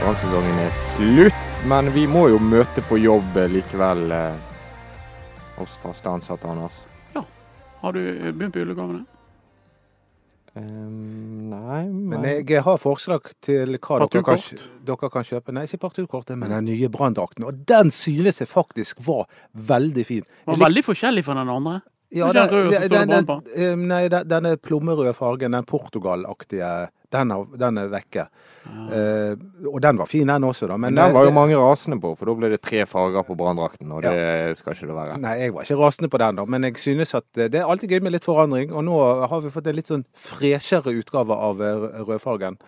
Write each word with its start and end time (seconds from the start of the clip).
Brannsesongen 0.00 0.58
er 0.64 0.70
slutt, 0.96 1.40
men 1.68 1.90
vi 1.92 2.06
må 2.08 2.26
jo 2.32 2.38
møte 2.40 2.80
på 2.88 2.96
jobb 3.02 3.36
likevel, 3.52 4.06
eh, 4.16 5.60
oss 5.60 5.74
faste 5.82 6.08
ansatte, 6.08 6.48
Anders. 6.48 6.78
Ja. 7.14 7.22
Har 7.82 7.92
du 7.92 8.00
begynt 8.32 8.54
på 8.54 8.62
julegavene? 8.62 9.04
Um, 10.56 11.50
nei, 11.52 11.84
Men 11.84 12.08
men 12.24 12.24
jeg 12.48 12.62
har 12.66 12.78
forslag 12.82 13.28
til 13.44 13.76
hva 13.78 14.00
dere 14.00 14.24
kan, 14.24 14.40
dere 14.88 15.10
kan 15.14 15.22
kjøpe. 15.28 15.52
Nei, 15.54 15.62
ikke 15.68 15.78
parturkortet, 15.84 16.38
men 16.40 16.50
den 16.50 16.64
nye 16.66 16.88
branndrakten. 16.90 17.44
Og 17.46 17.60
den 17.70 17.92
synes 17.94 18.40
jeg 18.42 18.48
faktisk 18.50 18.98
var 19.06 19.28
veldig 19.54 20.06
fin. 20.08 20.24
Var 20.46 20.54
Jeg 20.56 20.58
lik- 20.58 20.66
veldig 20.66 20.84
forskjellig 20.88 21.24
fra 21.28 21.34
den 21.38 21.48
andre. 21.54 21.76
Ja, 22.12 22.32
den 22.34 22.48
røde 22.50 22.88
den, 22.88 23.08
den, 23.08 23.42
eh, 23.54 23.74
nei, 23.76 24.08
den- 24.08 24.26
denne 24.28 24.56
plommerøde 24.58 25.12
fargen, 25.14 25.52
den 25.54 25.64
Portugal-aktige, 25.64 26.88
den, 27.14 27.28
den 27.58 27.78
er 27.78 27.88
vekke. 27.92 28.24
Eh, 28.90 29.34
og 29.66 29.80
den 29.82 29.96
var 29.98 30.06
fin, 30.10 30.26
den 30.26 30.42
også, 30.46 30.66
da. 30.68 30.76
Men 30.76 30.94
Men, 30.94 31.04
den 31.04 31.14
var 31.14 31.24
jo 31.24 31.30
eh, 31.30 31.34
mange 31.34 31.56
rasende 31.56 32.00
på, 32.02 32.12
for 32.18 32.26
da 32.26 32.34
ble 32.34 32.50
det 32.50 32.60
tre 32.62 32.82
farger 32.86 33.22
på 33.26 33.36
branndrakten, 33.38 33.90
og 33.94 34.02
det 34.02 34.56
skal 34.58 34.74
ikke 34.74 34.86
det 34.90 34.96
være. 34.98 35.18
Nei, 35.22 35.36
jeg 35.44 35.54
var 35.54 35.62
ikke 35.66 35.78
rasende 35.80 36.10
på 36.10 36.18
den, 36.18 36.34
da. 36.40 36.44
Men 36.44 36.62
jeg 36.66 36.74
synes 36.82 37.14
at 37.14 37.24
det 37.34 37.54
er 37.54 37.66
alltid 37.70 37.90
gøy 37.94 38.02
med 38.02 38.12
litt 38.18 38.24
forandring. 38.26 38.72
Og 38.74 38.84
nå 38.84 38.98
har 39.30 39.40
vi 39.40 39.50
fått 39.54 39.66
en 39.70 39.76
litt 39.78 39.86
sånn 39.90 40.04
freshere 40.14 40.90
utgave 40.98 41.30
av 41.34 41.58
rødfargen. 41.62 42.58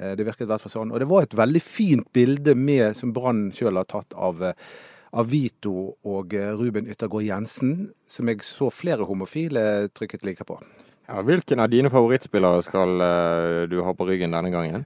Uh, 0.00 0.14
Det 0.14 0.22
virket 0.24 0.46
i 0.46 0.50
hvert 0.52 0.62
fall 0.62 0.70
sånn. 0.70 0.92
Og 0.94 1.00
det 1.02 1.08
var 1.10 1.22
et 1.26 1.34
veldig 1.34 1.62
fint 1.62 2.06
bilde 2.14 2.54
med, 2.54 2.94
som 2.96 3.10
Brann 3.12 3.50
sjøl 3.50 3.74
har 3.80 3.84
tatt 3.90 4.14
av, 4.14 4.40
eh, 4.42 4.52
av 5.12 5.30
Vito 5.32 5.94
og 6.06 6.34
eh, 6.36 6.52
Ruben 6.56 6.88
Yttergård 6.90 7.26
Jensen, 7.26 7.90
som 8.08 8.28
jeg 8.28 8.44
så 8.46 8.70
flere 8.74 9.06
homofile 9.08 9.88
trykket 9.96 10.26
like 10.26 10.46
på. 10.48 10.58
Ja, 11.08 11.22
hvilken 11.24 11.62
av 11.64 11.72
dine 11.72 11.90
favorittspillere 11.92 12.64
skal 12.66 13.04
eh, 13.04 13.62
du 13.70 13.80
ha 13.84 13.94
på 13.96 14.08
ryggen 14.08 14.36
denne 14.36 14.52
gangen? 14.52 14.84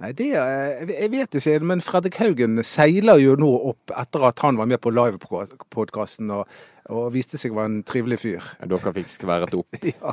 Nei, 0.00 0.10
det 0.12 0.32
eh, 0.36 0.86
Jeg 0.92 1.12
vet 1.12 1.36
ikke, 1.40 1.58
men 1.64 1.84
Fredrik 1.84 2.16
Haugen 2.20 2.62
seiler 2.64 3.20
jo 3.20 3.36
nå 3.40 3.50
opp 3.72 3.92
etter 3.96 4.24
at 4.28 4.40
han 4.44 4.58
var 4.60 4.68
med 4.68 4.80
på 4.84 4.92
livepodkasten 4.92 6.32
og, 6.36 6.58
og 6.92 7.06
viste 7.12 7.40
seg 7.40 7.52
å 7.52 7.60
være 7.60 7.72
en 7.72 7.78
trivelig 7.88 8.20
fyr. 8.24 8.50
Dere 8.64 8.92
fikk 8.96 9.12
skværet 9.12 9.56
opp. 9.56 9.80
Ja. 9.92 10.12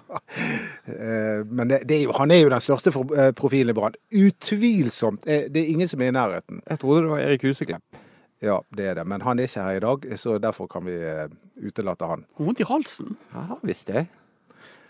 Men 1.48 1.70
det, 1.70 1.84
det 1.88 1.96
er 1.96 2.02
jo, 2.10 2.16
han 2.18 2.32
er 2.34 2.42
jo 2.42 2.50
den 2.52 2.64
største 2.64 2.92
profilen 3.38 3.72
i 3.72 3.76
Brann. 3.78 3.96
Utvilsomt. 4.12 5.24
Det 5.24 5.62
er 5.62 5.70
ingen 5.72 5.88
som 5.88 6.02
er 6.04 6.12
i 6.12 6.16
nærheten. 6.16 6.60
Jeg 6.68 6.82
trodde 6.82 7.06
det 7.06 7.12
var 7.14 7.24
Erik 7.24 7.46
Huseklepp. 7.48 8.03
Ja, 8.44 8.58
det 8.76 8.90
er 8.92 8.98
det. 9.00 9.06
Men 9.08 9.24
han 9.24 9.40
er 9.40 9.48
ikke 9.48 9.64
her 9.64 9.78
i 9.80 9.84
dag, 9.84 10.06
så 10.20 10.36
derfor 10.44 10.68
kan 10.72 10.84
vi 10.88 10.98
eh, 11.00 11.30
utelate 11.64 12.10
han. 12.10 12.26
Vondt 12.38 12.60
i 12.64 12.68
halsen. 12.68 13.16
Ja, 13.34 13.58
visst 13.64 13.88
det. 13.88 14.06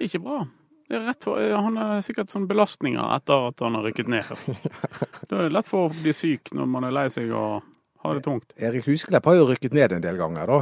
Ikke 0.02 0.20
bra. 0.24 0.40
Det 0.90 0.98
er 1.00 1.06
rett 1.08 1.24
for, 1.26 1.40
han 1.40 1.78
har 1.80 2.02
sikkert 2.06 2.34
sånn 2.34 2.48
belastninger 2.50 3.14
etter 3.16 3.48
at 3.52 3.62
han 3.64 3.78
har 3.78 3.86
rykket 3.88 4.10
ned. 4.12 4.28
Da 5.30 5.38
er 5.40 5.48
det 5.48 5.54
lett 5.56 5.70
for 5.70 5.88
å 5.88 5.94
bli 5.94 6.12
syk 6.14 6.52
når 6.58 6.68
man 6.70 6.90
er 6.90 6.94
lei 6.98 7.06
seg 7.14 7.32
og 7.34 7.62
har 8.04 8.18
det 8.18 8.26
tungt. 8.26 8.52
Erik 8.60 8.90
Husklepp 8.90 9.30
har 9.30 9.38
jo 9.40 9.46
rykket 9.54 9.74
ned 9.78 9.96
en 9.96 10.04
del 10.04 10.18
ganger, 10.20 10.50
da. 10.50 10.58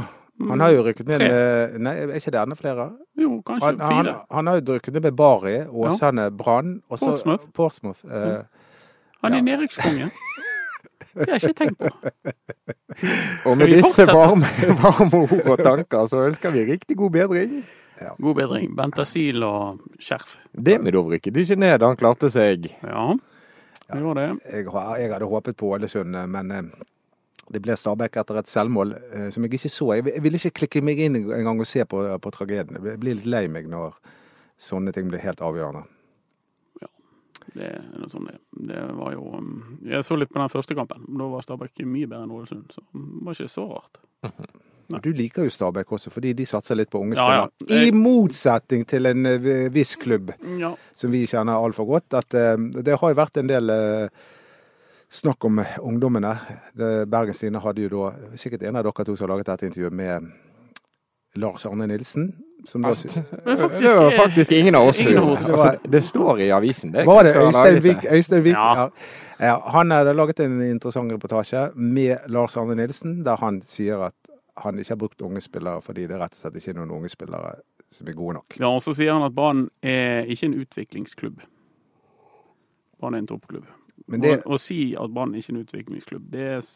Han 0.48 0.62
har 0.64 0.72
jo 0.72 0.84
rykket 0.86 1.08
ned 1.10 1.22
med 1.26 1.74
Nei, 1.84 1.92
er 2.06 2.12
ikke 2.16 2.32
det 2.34 2.40
enda 2.40 2.56
flere? 2.56 2.86
Jo, 3.20 3.34
kanskje 3.46 3.66
Han, 3.68 3.80
han, 3.82 4.06
fire. 4.06 4.14
han 4.32 4.48
har 4.48 4.60
jo 4.60 4.76
rykket 4.78 4.96
ned 4.96 5.04
med 5.08 5.16
Bari, 5.18 5.56
Åsane, 5.68 6.28
Brann 6.34 6.72
og 6.88 6.98
så 6.98 7.10
Portsmouth. 7.12 7.50
Portsmouth. 7.54 8.00
Eh, 8.06 8.40
Han 9.22 9.36
er 9.36 9.42
ja. 9.42 9.46
nedrykkskonge. 9.50 10.08
Det 11.14 11.28
har 11.28 11.38
jeg 11.38 11.50
ikke 11.50 11.58
tenkt 11.64 11.78
på. 11.78 11.90
Og 13.50 13.58
med 13.58 13.72
disse 13.72 14.06
varme, 14.08 14.48
varme 14.82 15.22
ord 15.24 15.50
og 15.54 15.64
tanker, 15.64 16.06
så 16.10 16.26
ønsker 16.28 16.54
vi 16.54 16.64
riktig 16.72 16.96
god 16.96 17.10
bedring. 17.16 17.58
God 18.18 18.38
bedring. 18.38 18.72
Bentasil 18.76 19.44
og 19.46 19.82
skjerf. 20.02 20.38
Demidov 20.52 21.12
rykket 21.12 21.36
ikke 21.44 21.58
ned, 21.60 21.84
han 21.84 21.98
klarte 22.00 22.30
seg. 22.32 22.70
Ja, 22.82 23.12
det 23.92 24.00
gjorde 24.00 24.24
det. 24.24 24.52
jeg, 24.52 24.66
jeg 24.72 25.12
hadde 25.12 25.28
håpet 25.28 25.58
på 25.60 25.74
Ålesund, 25.76 26.16
men 26.32 26.50
eh, 26.50 26.70
det 27.52 27.60
ble 27.62 27.76
Stabæk 27.76 28.16
etter 28.22 28.40
et 28.40 28.50
selvmål 28.50 28.94
eh, 28.96 29.28
som 29.34 29.44
jeg 29.44 29.58
ikke 29.58 29.72
så. 29.72 29.92
Jeg, 29.98 30.22
ville 30.24 30.40
ikke 30.40 30.62
klikke 30.62 30.84
meg 30.84 31.02
inn 31.04 31.18
en 31.22 31.48
gang 31.48 31.60
og 31.60 31.68
se 31.68 31.84
på, 31.84 32.04
på 32.22 32.34
tragedien. 32.34 32.78
Jeg 32.80 33.00
blir 33.02 33.18
litt 33.18 33.28
lei 33.28 33.44
meg 33.52 33.68
når 33.70 33.98
sånne 34.62 34.94
ting 34.94 35.10
blir 35.10 35.22
helt 35.22 35.42
avgjørende. 35.44 35.84
Det 37.54 37.68
sånn 38.12 38.26
det. 38.30 38.38
Det 38.72 38.82
var 38.96 39.12
jo 39.12 39.26
um, 39.36 39.78
Jeg 39.84 40.04
så 40.06 40.16
litt 40.16 40.30
på 40.32 40.40
den 40.40 40.48
første 40.52 40.74
kampen. 40.78 41.04
Da 41.18 41.26
var 41.32 41.44
Stabæk 41.44 41.82
mye 41.84 42.08
bedre 42.08 42.24
enn 42.26 42.32
Ålesund, 42.34 42.68
så 42.72 42.80
det 42.92 43.24
var 43.26 43.36
ikke 43.36 43.52
så 43.52 43.64
rart. 43.70 44.00
Nei. 44.92 45.00
Du 45.04 45.10
liker 45.16 45.46
jo 45.46 45.52
Stabæk 45.52 45.92
også, 45.96 46.10
fordi 46.12 46.32
de 46.36 46.44
satser 46.48 46.76
litt 46.76 46.90
på 46.92 47.00
unge 47.00 47.16
Ja, 47.16 47.26
ja. 47.32 47.46
spillere. 47.48 47.86
I 47.88 47.92
motsetning 47.96 48.84
til 48.88 49.06
en 49.08 49.26
eh, 49.30 49.68
viss 49.72 49.94
klubb 49.96 50.32
Ja. 50.60 50.74
som 50.94 51.10
vi 51.14 51.22
kjenner 51.26 51.60
altfor 51.64 51.86
godt. 51.88 52.14
At 52.18 52.34
eh, 52.34 52.56
det 52.82 52.98
har 53.00 53.12
jo 53.14 53.20
vært 53.20 53.36
en 53.40 53.48
del 53.48 53.70
eh, 53.72 54.08
snakk 55.12 55.44
om 55.48 55.60
ungdommene. 55.80 56.34
Bergens 57.08 57.38
Tidende 57.40 57.60
hadde 57.64 57.84
jo 57.86 57.92
da 57.92 58.36
sikkert 58.40 58.62
en 58.68 58.76
av 58.80 58.84
dere 58.88 59.04
to 59.04 59.16
som 59.16 59.26
har 59.28 59.34
laget 59.36 59.52
dette 59.52 59.68
intervjuet 59.70 59.92
med 59.96 60.30
Lars 61.34 61.66
Arne 61.66 61.86
Nilsen. 61.86 62.32
Som 62.66 62.82
da, 62.82 62.88
Men 62.88 63.56
faktisk, 63.56 63.82
det 63.82 63.94
var 63.96 64.10
faktisk 64.10 64.52
ingen 64.52 64.74
av 64.74 64.88
oss. 64.88 65.00
Ingen 65.00 65.18
av 65.18 65.28
oss. 65.28 65.46
det. 65.46 65.56
var, 65.56 65.78
det 65.84 66.02
står 66.06 66.40
i 66.40 66.50
avisen. 66.50 66.92
Det. 66.92 67.06
var 67.06 67.24
det 67.24 67.34
Øystein 67.36 67.82
Vik? 67.82 68.04
Øystein 68.12 68.44
Vik 68.44 68.54
Ja. 68.54 68.90
ja. 69.38 69.56
Han 69.66 69.90
hadde 69.90 70.14
laget 70.14 70.40
en 70.40 70.62
interessant 70.62 71.12
reportasje 71.12 71.70
med 71.74 72.16
Lars 72.28 72.56
Arne 72.56 72.74
Nilsen, 72.74 73.24
der 73.24 73.36
han 73.36 73.62
sier 73.66 74.06
at 74.06 74.14
han 74.56 74.78
ikke 74.78 74.90
har 74.90 74.96
brukt 74.96 75.20
unge 75.20 75.40
spillere 75.40 75.82
fordi 75.82 76.06
det 76.06 76.20
rett 76.20 76.36
og 76.36 76.40
slett 76.44 76.56
ikke 76.60 76.70
er 76.70 76.78
noen 76.82 76.90
unge 77.00 77.08
spillere 77.08 77.54
som 77.92 78.08
er 78.08 78.12
gode 78.16 78.34
nok. 78.34 78.56
Ja, 78.60 78.68
og 78.68 78.82
så 78.82 78.94
sier 78.96 79.12
han 79.12 79.24
at 79.26 79.34
Brann 79.34 79.68
er 79.82 80.28
ikke 80.30 80.46
en 80.46 80.58
utviklingsklubb. 80.60 81.40
Brann 83.00 83.14
er 83.14 83.24
en 83.24 83.26
toppklubb. 83.26 83.66
Men 84.06 84.20
det, 84.20 84.32
Å 84.44 84.58
si 84.60 84.92
at 84.98 85.12
Brann 85.14 85.34
ikke 85.38 85.52
er 85.52 85.54
en 85.54 85.62
utviklingsklubb, 85.62 86.24
det 86.32 86.46
er, 86.56 86.66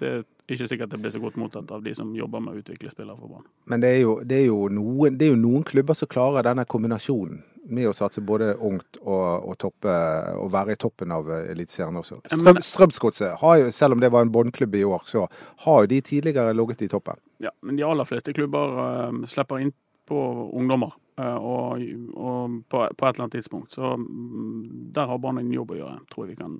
det 0.00 0.10
er 0.12 0.54
ikke 0.54 0.68
sikkert 0.70 0.92
det 0.92 1.00
blir 1.02 1.12
så 1.12 1.20
godt 1.20 1.38
mottatt 1.40 1.72
av 1.74 1.82
de 1.84 1.92
som 1.96 2.12
jobber 2.14 2.44
med 2.44 2.54
å 2.54 2.62
utvikle 2.62 2.92
spillere 2.92 3.18
for 3.18 3.32
Brann. 3.32 3.48
Men 3.72 3.82
det 3.82 3.90
er, 3.96 4.00
jo, 4.04 4.14
det, 4.22 4.38
er 4.44 4.48
jo 4.48 4.60
noen, 4.72 5.18
det 5.18 5.28
er 5.28 5.34
jo 5.34 5.40
noen 5.40 5.66
klubber 5.66 5.98
som 5.98 6.10
klarer 6.10 6.46
denne 6.46 6.66
kombinasjonen 6.68 7.42
med 7.66 7.88
å 7.90 7.94
satse 7.96 8.22
både 8.22 8.52
ungt 8.62 9.00
og, 9.02 9.48
og, 9.48 9.54
toppe, 9.58 9.94
og 10.38 10.50
være 10.54 10.76
i 10.76 10.78
toppen 10.80 11.14
av 11.14 11.30
eh, 11.34 11.48
Eliteserien 11.50 11.98
også. 11.98 12.20
Strøm, 12.30 12.60
Strømsgodset 12.62 13.74
selv 13.74 13.96
om 13.96 14.02
det 14.02 14.12
var 14.14 14.22
en 14.22 14.30
båndklubb 14.32 14.76
i 14.78 14.84
år, 14.86 15.02
så 15.08 15.24
har 15.64 15.82
jo 15.82 15.90
de 15.90 15.98
tidligere 16.06 16.54
ligget 16.54 16.86
i 16.86 16.90
toppen. 16.92 17.18
Ja, 17.42 17.50
men 17.66 17.78
de 17.78 17.84
aller 17.84 18.06
fleste 18.08 18.32
klubber 18.36 18.78
uh, 18.78 19.26
slipper 19.28 19.64
inn 19.64 19.74
på 20.06 20.18
ungdommer 20.54 20.92
eh, 21.18 21.34
og, 21.36 21.82
og 22.14 22.56
på, 22.70 22.80
på 22.96 23.06
et 23.08 23.14
eller 23.16 23.24
annet 23.26 23.36
tidspunkt. 23.40 23.72
Så 23.74 23.92
mm, 23.98 24.90
der 24.94 25.06
har 25.10 25.18
Brann 25.22 25.38
en 25.42 25.52
jobb 25.52 25.74
å 25.74 25.78
gjøre, 25.80 25.98
tror 26.12 26.26
jeg 26.26 26.36
vi 26.36 26.40
kan 26.44 26.56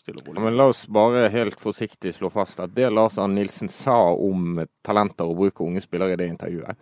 stille 0.00 0.22
Ja, 0.22 0.30
rolig. 0.30 0.42
men 0.44 0.56
la 0.58 0.66
oss 0.72 0.84
bare 0.90 1.28
helt 1.34 1.58
forsiktig 1.60 2.12
slå 2.16 2.30
fast 2.32 2.60
at 2.64 2.72
det 2.74 2.88
Lars 2.92 3.18
Arne 3.20 3.38
Nilsen 3.40 3.68
sa 3.72 3.96
om 4.14 4.60
talenter 4.86 5.28
og 5.28 5.38
bruk 5.42 5.60
av 5.60 5.66
unge 5.70 5.82
spillere 5.84 6.14
i 6.16 6.20
det 6.20 6.28
intervjuet, 6.32 6.78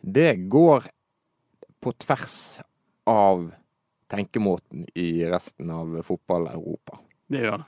det 0.00 0.30
går 0.52 0.86
på 1.80 1.92
tvers 2.04 2.38
av 3.08 3.50
tenkemåten 4.12 4.86
i 4.98 5.24
resten 5.30 5.70
av 5.72 6.00
fotball-Europa. 6.04 6.98
Det 7.30 7.44
gjør 7.44 7.60
det. 7.62 7.66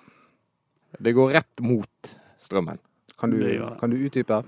Det 1.07 1.13
går 1.17 1.31
rett 1.39 1.63
mot 1.65 2.11
strømmen. 2.43 2.79
Kan 3.19 3.31
du, 3.33 3.39
Det 3.41 3.53
det. 3.59 3.69
kan 3.81 3.91
du 3.91 3.97
utdype? 3.97 4.43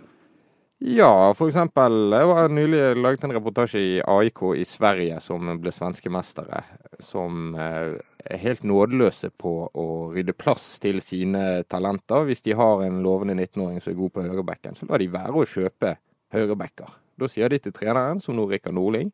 Ja, 0.79 1.35
for 1.35 1.49
eksempel. 1.49 2.13
Jeg 2.13 2.27
var 2.29 2.49
nylig 2.53 2.81
laget 2.99 3.25
en 3.25 3.33
reportasje 3.33 3.81
i 3.81 3.93
AIK 4.03 4.43
i 4.59 4.65
Sverige, 4.69 5.21
som 5.23 5.55
ble 5.63 5.73
svenske 5.73 6.11
mestere. 6.13 6.65
Som 7.01 7.55
eh, 7.55 7.95
er 8.25 8.43
helt 8.43 8.67
nådeløse 8.67 9.31
på 9.39 9.55
å 9.71 9.87
rydde 10.13 10.35
plass 10.37 10.75
til 10.83 11.01
sine 11.05 11.63
talenter. 11.71 12.27
Hvis 12.29 12.43
de 12.45 12.57
har 12.59 12.83
en 12.85 13.01
lovende 13.07 13.37
19-åring 13.39 13.81
som 13.81 13.95
er 13.95 14.01
god 14.03 14.15
på 14.15 14.27
høyrebekken, 14.27 14.77
så 14.77 14.91
lar 14.91 15.01
de 15.01 15.13
være 15.15 15.41
å 15.41 15.47
kjøpe 15.49 15.95
høyrebekker. 16.35 16.99
Da 17.23 17.31
sier 17.31 17.55
de 17.55 17.63
til 17.63 17.77
treneren, 17.77 18.21
som 18.21 18.37
nå 18.37 18.49
Rikard 18.51 18.75
Nordling, 18.75 19.13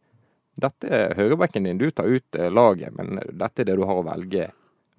dette 0.61 0.89
er 0.91 1.15
høyrebekken 1.17 1.69
din, 1.69 1.79
du 1.79 1.91
tar 1.93 2.09
ut 2.09 2.41
eh, 2.41 2.51
laget, 2.51 2.97
men 2.97 3.21
dette 3.31 3.63
er 3.63 3.71
det 3.71 3.77
du 3.79 3.85
har 3.87 4.01
å 4.01 4.07
velge 4.09 4.49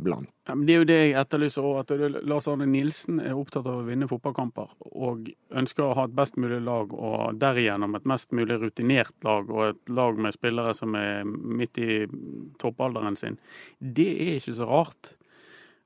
blant. 0.04 0.30
Ja, 0.50 0.56
det 0.58 0.74
er 0.74 0.82
jo 0.82 0.88
det 0.90 0.98
jeg 0.98 1.16
etterlyser 1.22 1.68
òg. 1.68 1.80
At 1.84 2.26
Lars 2.28 2.50
Arne 2.52 2.68
Nilsen 2.70 3.22
er 3.24 3.38
opptatt 3.38 3.70
av 3.70 3.82
å 3.82 3.88
vinne 3.88 4.10
fotballkamper. 4.10 4.76
Og 4.92 5.32
ønsker 5.62 5.86
å 5.86 5.96
ha 6.00 6.08
et 6.10 6.18
best 6.18 6.38
mulig 6.42 6.62
lag, 6.66 6.94
og 6.94 7.40
derigjennom 7.42 7.96
et 7.98 8.10
mest 8.10 8.34
mulig 8.36 8.60
rutinert 8.62 9.16
lag. 9.28 9.50
Og 9.50 9.66
et 9.70 9.94
lag 9.94 10.20
med 10.22 10.36
spillere 10.36 10.76
som 10.78 10.98
er 11.00 11.26
midt 11.26 11.82
i 11.82 12.04
toppalderen 12.62 13.20
sin. 13.20 13.40
Det 13.80 14.10
er 14.18 14.38
ikke 14.40 14.58
så 14.60 14.70
rart. 14.70 15.16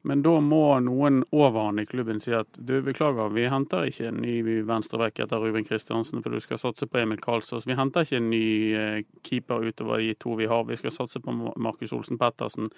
Men 0.05 0.21
da 0.21 0.35
må 0.37 0.61
noen 0.85 1.23
over 1.33 1.63
han 1.65 1.81
i 1.81 1.87
klubben 1.89 2.19
si 2.21 2.29
at 2.37 2.59
du, 2.61 2.75
beklager, 2.85 3.31
vi 3.33 3.47
henter 3.49 3.87
ikke 3.89 4.11
en 4.11 4.19
ny 4.21 4.35
venstreback 4.67 5.23
etter 5.23 5.41
Ruben 5.41 5.65
Kristiansen, 5.65 6.21
for 6.21 6.29
du 6.29 6.43
skal 6.43 6.59
satse 6.61 6.85
på 6.85 6.99
Emil 7.01 7.17
Karlsås. 7.23 7.65
Vi 7.65 7.73
henter 7.73 8.05
ikke 8.05 8.19
en 8.19 8.29
ny 8.29 8.45
eh, 8.77 8.99
keeper 9.25 9.65
utover 9.65 10.03
de 10.03 10.13
to 10.21 10.37
vi 10.37 10.45
har. 10.51 10.67
Vi 10.69 10.77
skal 10.77 10.93
satse 10.93 11.23
på 11.25 11.33
Markus 11.33 11.95
Olsen 11.97 12.21
Pettersen. 12.21 12.69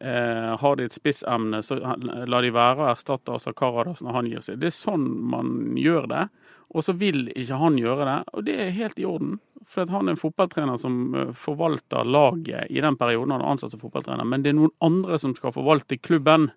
Eh, 0.00 0.56
har 0.56 0.76
de 0.76 0.86
et 0.88 0.94
spissemne, 0.96 1.58
så 1.60 1.76
la 1.76 2.38
de 2.40 2.50
være 2.56 2.80
å 2.80 2.88
erstatte 2.94 3.34
Asa 3.36 3.52
Karadas 3.52 4.00
når 4.00 4.14
han 4.16 4.30
gir 4.30 4.44
seg. 4.44 4.56
Det 4.62 4.70
er 4.70 4.72
sånn 4.72 5.04
man 5.28 5.74
gjør 5.76 6.06
det. 6.08 6.22
Og 6.70 6.86
så 6.86 6.94
vil 6.96 7.26
ikke 7.34 7.58
han 7.58 7.76
gjøre 7.76 8.06
det, 8.06 8.18
og 8.32 8.46
det 8.46 8.54
er 8.62 8.70
helt 8.76 9.00
i 9.02 9.04
orden. 9.04 9.34
For 9.66 9.82
at 9.84 9.92
han 9.92 10.08
er 10.08 10.14
en 10.14 10.20
fotballtrener 10.20 10.78
som 10.80 10.96
eh, 11.18 11.34
forvalter 11.36 12.06
laget 12.08 12.70
i 12.70 12.80
den 12.80 12.96
perioden 12.96 13.34
han 13.34 13.44
er 13.44 13.52
ansatt 13.52 13.74
som 13.74 13.82
fotballtrener. 13.82 14.24
Men 14.24 14.46
det 14.46 14.54
er 14.54 14.58
noen 14.62 14.72
andre 14.86 15.18
som 15.20 15.34
skal 15.36 15.52
forvalte 15.52 15.98
klubben. 16.00 16.48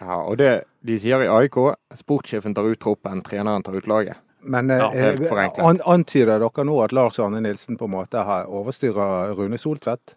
Ja, 0.00 0.18
og 0.24 0.40
det 0.40 0.64
de 0.82 0.96
sier 0.98 1.22
i 1.22 1.30
AIK, 1.30 1.60
sportssjefen 2.00 2.56
tar 2.56 2.66
ut 2.66 2.80
troppen, 2.82 3.22
treneren 3.22 3.62
tar 3.62 3.76
ut 3.78 3.86
laget. 3.86 4.18
Men 4.42 4.72
Ja, 4.74 4.88
eh, 4.90 5.20
an, 5.62 5.78
antyder 5.86 6.42
dere 6.42 6.64
nå 6.66 6.80
at 6.82 6.90
Lars 6.90 7.20
Arne 7.22 7.44
Nilsen 7.44 7.78
på 7.78 7.86
en 7.86 7.94
måte 7.94 8.24
overstyrer 8.26 9.36
Rune 9.38 9.60
Soltvedt? 9.60 10.16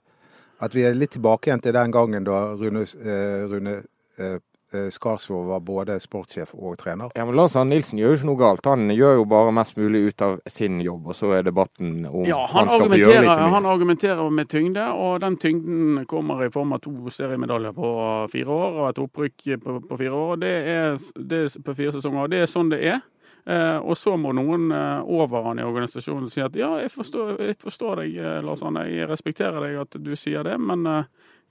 At 0.63 0.75
vi 0.75 0.85
er 0.87 0.95
litt 0.95 1.15
tilbake 1.15 1.49
igjen 1.49 1.63
til 1.63 1.75
den 1.75 1.93
gangen 1.93 2.27
da 2.27 2.41
Rune, 2.55 2.85
eh, 2.85 3.45
Rune 3.51 3.79
eh, 4.17 4.37
eh, 4.71 4.87
Skarsvåg 4.91 5.49
var 5.49 5.63
både 5.65 5.97
sportssjef 5.99 6.53
og 6.55 6.77
trener? 6.79 7.11
Ja, 7.15 7.25
men 7.27 7.35
Lars 7.35 7.57
Arne 7.59 7.75
Nilsen 7.75 7.99
gjør 7.99 8.13
jo 8.13 8.19
ikke 8.19 8.29
noe 8.29 8.39
galt. 8.39 8.69
Han 8.71 8.87
gjør 8.93 9.19
jo 9.19 9.25
bare 9.31 9.51
mest 9.55 9.75
mulig 9.79 10.05
ut 10.07 10.23
av 10.25 10.37
sin 10.51 10.79
jobb, 10.83 11.09
og 11.11 11.17
så 11.17 11.33
er 11.35 11.47
debatten 11.47 12.05
om 12.07 12.23
Ja, 12.27 12.39
han, 12.51 12.69
han, 12.69 12.71
skal 12.71 12.93
få 12.93 13.01
gjøre 13.01 13.17
litt 13.17 13.31
mye. 13.31 13.49
han 13.55 13.69
argumenterer 13.73 14.37
med 14.39 14.51
tyngde, 14.51 14.85
og 14.95 15.19
den 15.25 15.39
tyngden 15.43 16.05
kommer 16.11 16.45
i 16.45 16.51
form 16.53 16.71
av 16.77 16.83
to 16.85 16.95
seriemedaljer 17.11 17.75
på 17.75 17.91
fire 18.31 18.61
år 18.61 18.79
og 18.79 18.87
et 18.93 19.03
opprykk 19.03 19.49
på, 19.65 19.81
på 19.89 19.99
fire 20.05 20.23
år. 20.23 20.39
Det 20.45 20.55
er, 20.77 21.03
det 21.19 21.43
er 21.49 21.59
på 21.67 21.77
fire 21.81 21.97
sesonger. 21.97 22.23
og 22.23 22.31
Det 22.31 22.45
er 22.45 22.51
sånn 22.51 22.71
det 22.71 22.81
er. 22.93 23.03
Eh, 23.45 23.77
og 23.77 23.93
så 23.97 24.15
må 24.17 24.31
noen 24.33 24.71
eh, 24.73 25.01
over 25.05 25.43
han 25.45 25.59
i 25.61 25.65
organisasjonen 25.65 26.31
si 26.33 26.41
at 26.41 26.55
ja, 26.57 26.71
jeg 26.81 26.89
forstår, 26.89 27.35
jeg 27.45 27.57
forstår 27.61 28.01
deg, 28.01 28.15
eh, 28.17 28.39
Lars 28.45 28.63
Arne. 28.65 28.87
Jeg 28.89 29.09
respekterer 29.11 29.61
deg 29.61 29.77
at 29.83 29.97
du 30.01 30.15
sier 30.17 30.45
det, 30.47 30.55
men 30.57 30.81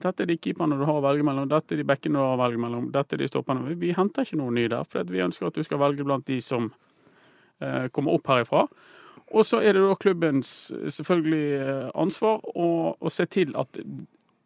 dette 0.02 0.24
er 0.24 0.32
de 0.32 0.38
keeperne 0.42 0.78
du 0.80 0.82
har 0.88 0.98
å 0.98 1.04
velge 1.04 1.26
mellom, 1.26 1.46
dette 1.50 1.76
er 1.76 1.84
de 1.84 1.86
bekkene 1.86 2.18
du 2.18 2.24
har 2.24 2.34
å 2.34 2.40
velge 2.40 2.58
mellom, 2.64 2.88
dette 2.94 3.14
er 3.14 3.22
de 3.22 3.30
stopperne. 3.30 3.62
Vi, 3.68 3.78
vi 3.78 3.94
henter 3.94 4.26
ikke 4.26 4.40
noen 4.42 4.58
ny 4.58 4.66
der, 4.72 4.90
for 4.90 5.06
vi 5.06 5.22
ønsker 5.22 5.48
at 5.48 5.60
du 5.60 5.62
skal 5.66 5.82
velge 5.84 6.06
blant 6.06 6.26
de 6.26 6.40
som 6.42 6.72
kommer 7.94 8.16
opp 8.18 8.26
herifra. 8.28 8.64
Og 9.32 9.46
så 9.46 9.60
er 9.62 9.76
det 9.76 9.84
da 9.86 9.94
klubbens 9.96 10.48
selvfølgelig 10.92 11.92
ansvar 11.96 12.42
å, 12.58 12.66
å 12.98 13.12
se 13.14 13.24
til 13.30 13.54
at 13.56 13.78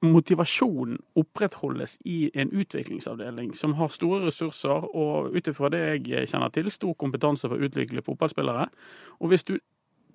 motivasjonen 0.05 1.01
opprettholdes 1.19 1.97
i 2.07 2.31
en 2.39 2.53
utviklingsavdeling 2.55 3.55
som 3.59 3.75
har 3.79 3.91
store 3.91 4.29
ressurser 4.29 4.87
og 4.95 5.35
ut 5.35 5.51
ifra 5.51 5.71
det 5.75 5.83
jeg 6.07 6.31
kjenner 6.31 6.53
til, 6.55 6.71
stor 6.71 6.95
kompetanse 6.99 7.49
for 7.49 7.59
å 7.59 7.69
utvikle 7.69 8.05
fotballspillere. 8.07 8.69
Og 9.19 9.33
hvis 9.33 9.47
du 9.49 9.57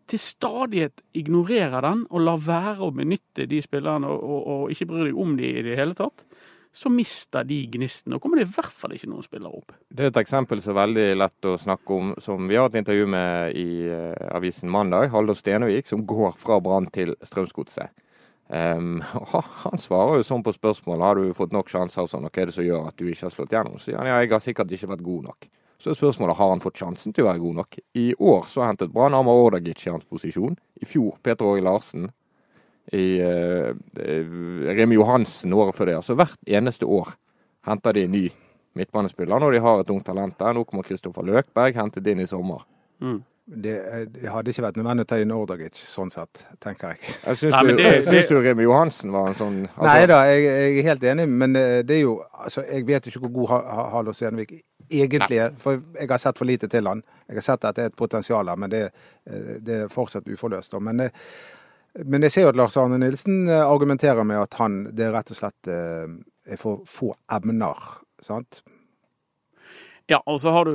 til 0.07 0.19
stadighet 0.19 1.03
ignorerer 1.15 1.83
den 1.83 2.03
og 2.09 2.25
lar 2.25 2.41
være 2.43 2.83
å 2.83 2.91
benytte 2.95 3.47
de 3.47 3.61
spillerne 3.63 4.09
og, 4.09 4.23
og, 4.23 4.41
og 4.55 4.73
ikke 4.73 4.89
bryr 4.89 5.07
deg 5.09 5.19
om 5.19 5.37
de 5.39 5.51
i 5.51 5.63
det 5.65 5.77
hele 5.79 5.95
tatt, 5.97 6.25
så 6.73 6.89
mister 6.89 7.45
de 7.45 7.59
gnisten. 7.69 8.15
Og 8.15 8.21
kommer 8.21 8.39
det 8.41 8.47
i 8.47 8.53
hvert 8.55 8.73
fall 8.73 8.95
ikke 8.95 9.11
noen 9.11 9.25
spillere 9.25 9.59
opp. 9.59 9.75
Det 9.93 10.07
er 10.07 10.09
et 10.09 10.21
eksempel 10.23 10.61
som 10.63 10.73
er 10.73 10.79
veldig 10.81 11.07
lett 11.21 11.47
å 11.47 11.57
snakke 11.61 11.97
om, 11.97 12.13
som 12.23 12.47
vi 12.49 12.57
har 12.57 12.71
et 12.71 12.79
intervju 12.81 13.09
med 13.13 13.59
i 13.59 13.67
eh, 13.85 14.31
avisen 14.33 14.71
Mandag. 14.73 15.11
Haldor 15.13 15.37
Stenevik, 15.37 15.87
som 15.89 16.01
går 16.09 16.33
fra 16.41 16.57
Brann 16.63 16.89
til 16.93 17.13
Strømsgodset. 17.21 17.93
Um, 18.53 18.99
han 19.63 19.79
svarer 19.81 20.19
jo 20.19 20.25
sånn 20.27 20.43
på 20.45 20.51
spørsmål 20.53 21.01
har 21.01 21.17
du 21.17 21.29
fått 21.33 21.53
nok 21.55 21.71
sjanser 21.71 22.05
sånn, 22.11 22.27
og 22.27 22.35
hva 22.35 22.41
er 22.43 22.49
det 22.51 22.53
som 22.53 22.65
gjør 22.67 22.89
at 22.89 22.97
du 22.99 23.07
ikke 23.07 23.25
har 23.25 23.31
slått 23.33 23.55
gjennom. 23.55 23.79
Så 23.79 23.87
sier 23.87 23.97
han 23.97 24.09
ja, 24.09 24.17
jeg 24.21 24.29
har 24.33 24.43
sikkert 24.43 24.73
ikke 24.75 24.89
vært 24.91 25.05
god 25.05 25.29
nok. 25.29 25.47
Så 25.81 25.89
er 25.89 25.97
spørsmålet 25.97 26.37
har 26.37 26.51
han 26.51 26.61
fått 26.63 26.77
sjansen 26.83 27.15
til 27.15 27.25
å 27.25 27.29
være 27.31 27.41
god 27.41 27.57
nok. 27.61 27.79
I 27.99 28.05
år 28.19 28.45
så 28.51 28.63
hentet 28.67 28.91
Brann 28.93 29.15
Amar 29.17 29.39
Ordagic 29.47 29.87
i 29.87 29.91
hans 29.91 30.05
posisjon. 30.05 30.53
I 30.79 30.87
fjor 30.87 31.17
Peter 31.25 31.49
Åge 31.49 31.63
Larsen. 31.65 32.05
I 32.93 33.07
uh, 33.23 33.73
Remi 34.75 34.99
Johansen 34.99 35.55
året 35.55 35.79
før 35.79 35.89
det. 35.89 35.97
Altså 36.03 36.19
hvert 36.19 36.39
eneste 36.59 36.87
år 36.87 37.15
henter 37.67 37.97
de 37.97 38.05
en 38.05 38.15
ny 38.15 38.23
midtbanespiller 38.77 39.43
når 39.43 39.57
de 39.57 39.63
har 39.65 39.81
et 39.81 39.91
ungt 39.91 40.05
talent 40.07 40.37
der. 40.39 40.55
Nå 40.55 40.63
kommer 40.67 40.87
Kristoffer 40.87 41.25
Løkberg 41.25 41.79
hentet 41.79 42.07
inn 42.11 42.23
i 42.23 42.29
sommer. 42.29 42.63
Mm. 43.03 43.23
Det, 43.45 43.73
det 44.13 44.29
hadde 44.31 44.51
ikke 44.53 44.63
vært 44.63 44.77
nødvendig 44.79 45.03
å 45.03 45.07
ta 45.09 45.17
inn 45.19 45.31
Ordagic, 45.35 45.75
sånn 45.75 46.09
sett, 46.13 46.45
tenker 46.63 46.93
jeg. 46.93 46.99
Jeg 47.25 47.39
syns, 47.41 47.51
Nei, 47.51 47.63
men 47.67 47.75
du, 47.75 47.81
det- 47.83 48.05
syns 48.07 48.27
du 48.29 48.37
Remi 48.39 48.63
Johansen 48.63 49.11
var 49.11 49.27
en 49.27 49.35
sånn 49.35 49.57
altså, 49.67 49.87
Nei 49.89 50.05
da, 50.07 50.19
jeg, 50.29 50.43
jeg 50.45 50.77
er 50.79 50.87
helt 50.87 51.03
enig, 51.11 51.25
men 51.27 51.55
eh, 51.59 51.81
det 51.83 51.97
er 51.97 52.01
jo 52.05 52.13
altså, 52.31 52.63
Jeg 52.69 52.85
vet 52.87 53.03
jo 53.05 53.11
ikke 53.11 53.23
hvor 53.25 53.33
god 53.41 53.49
Ha- 53.51 53.75
Ha- 53.75 53.89
Halvor 53.97 54.15
egentlig 54.93 55.37
er, 55.43 55.51
for 55.59 55.81
jeg 55.99 56.09
har 56.09 56.17
sett 56.23 56.37
for 56.37 56.45
lite 56.45 56.67
til 56.69 56.87
han. 56.87 57.01
Jeg 57.27 57.35
har 57.41 57.45
sett 57.49 57.65
at 57.65 57.75
det 57.75 57.83
er 57.83 57.91
et 57.91 57.95
potensial 57.99 58.47
her, 58.47 58.55
men 58.63 58.69
det, 58.71 58.81
eh, 59.27 59.57
det 59.59 59.81
er 59.83 59.91
fortsatt 59.91 60.27
uforløst. 60.31 60.71
da. 60.71 60.79
Men, 60.79 60.99
eh, 60.99 61.09
men 62.05 62.21
jeg 62.21 62.31
ser 62.31 62.41
jo 62.47 62.49
at 62.53 62.55
Lars 62.55 62.77
Arne 62.77 62.97
Nilsen 62.97 63.49
argumenterer 63.49 64.23
med 64.25 64.39
at 64.39 64.53
han 64.59 64.83
det 64.95 65.07
er 65.07 65.11
rett 65.17 65.31
og 65.31 65.37
slett 65.37 65.67
er 65.67 66.57
for 66.57 66.81
få 66.87 67.11
emner. 67.31 67.75
sant? 68.21 68.61
Ja, 70.11 70.19
og 70.27 70.41
så 70.41 70.51
har 70.51 70.65
du 70.65 70.73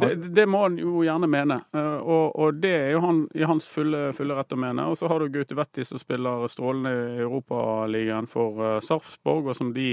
Det, 0.00 0.14
det 0.34 0.46
må 0.50 0.64
han 0.64 0.78
jo 0.80 1.04
gjerne 1.06 1.28
mene, 1.30 1.60
eh, 1.76 1.98
og, 2.02 2.34
og 2.34 2.58
det 2.62 2.72
er 2.74 2.90
jo 2.96 3.02
han 3.04 3.20
i 3.36 3.46
hans 3.46 3.68
fulle, 3.70 4.08
fulle 4.16 4.34
rett 4.34 4.54
å 4.56 4.58
mene. 4.58 4.88
Og 4.90 4.98
så 4.98 5.10
har 5.10 5.22
du 5.22 5.30
Gaute 5.30 5.54
Vetti 5.58 5.84
som 5.86 6.00
spiller 6.02 6.48
strålende 6.50 6.90
i 6.90 7.22
Europaligaen 7.22 8.26
for 8.30 8.58
uh, 8.58 8.76
Sarpsborg, 8.82 9.52
og 9.52 9.58
som 9.58 9.74
de 9.76 9.92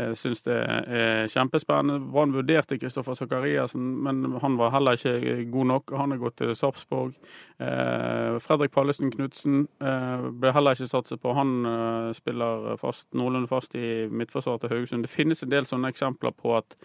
uh, 0.00 0.12
syns 0.18 0.44
det 0.46 0.56
er 0.56 1.30
kjempespennende. 1.32 2.00
Brann 2.12 2.34
vurderte 2.34 2.78
Kristoffer 2.80 3.16
Sakariassen, 3.18 3.86
men 4.04 4.38
han 4.42 4.58
var 4.60 4.74
heller 4.74 4.98
ikke 4.98 5.46
god 5.52 5.70
nok. 5.72 5.94
Han 5.98 6.14
er 6.14 6.22
gått 6.22 6.38
til 6.42 6.54
Sarpsborg. 6.58 7.14
Eh, 7.62 8.36
Fredrik 8.42 8.74
Pallesen 8.74 9.12
Knutsen 9.14 9.64
eh, 9.80 10.28
ble 10.40 10.52
heller 10.54 10.76
ikke 10.76 10.90
satset 10.90 11.22
på. 11.22 11.32
Han 11.36 11.56
eh, 11.70 12.12
spiller 12.16 12.74
fast, 12.80 13.08
noenlunde 13.14 13.50
fast 13.50 13.76
i 13.78 14.06
midtforsvaret 14.10 14.64
til 14.64 14.74
Haugesund. 14.74 15.06
Det 15.06 15.12
finnes 15.12 15.44
en 15.44 15.52
del 15.52 15.68
sånne 15.68 15.92
eksempler 15.94 16.34
på 16.36 16.56
at 16.58 16.78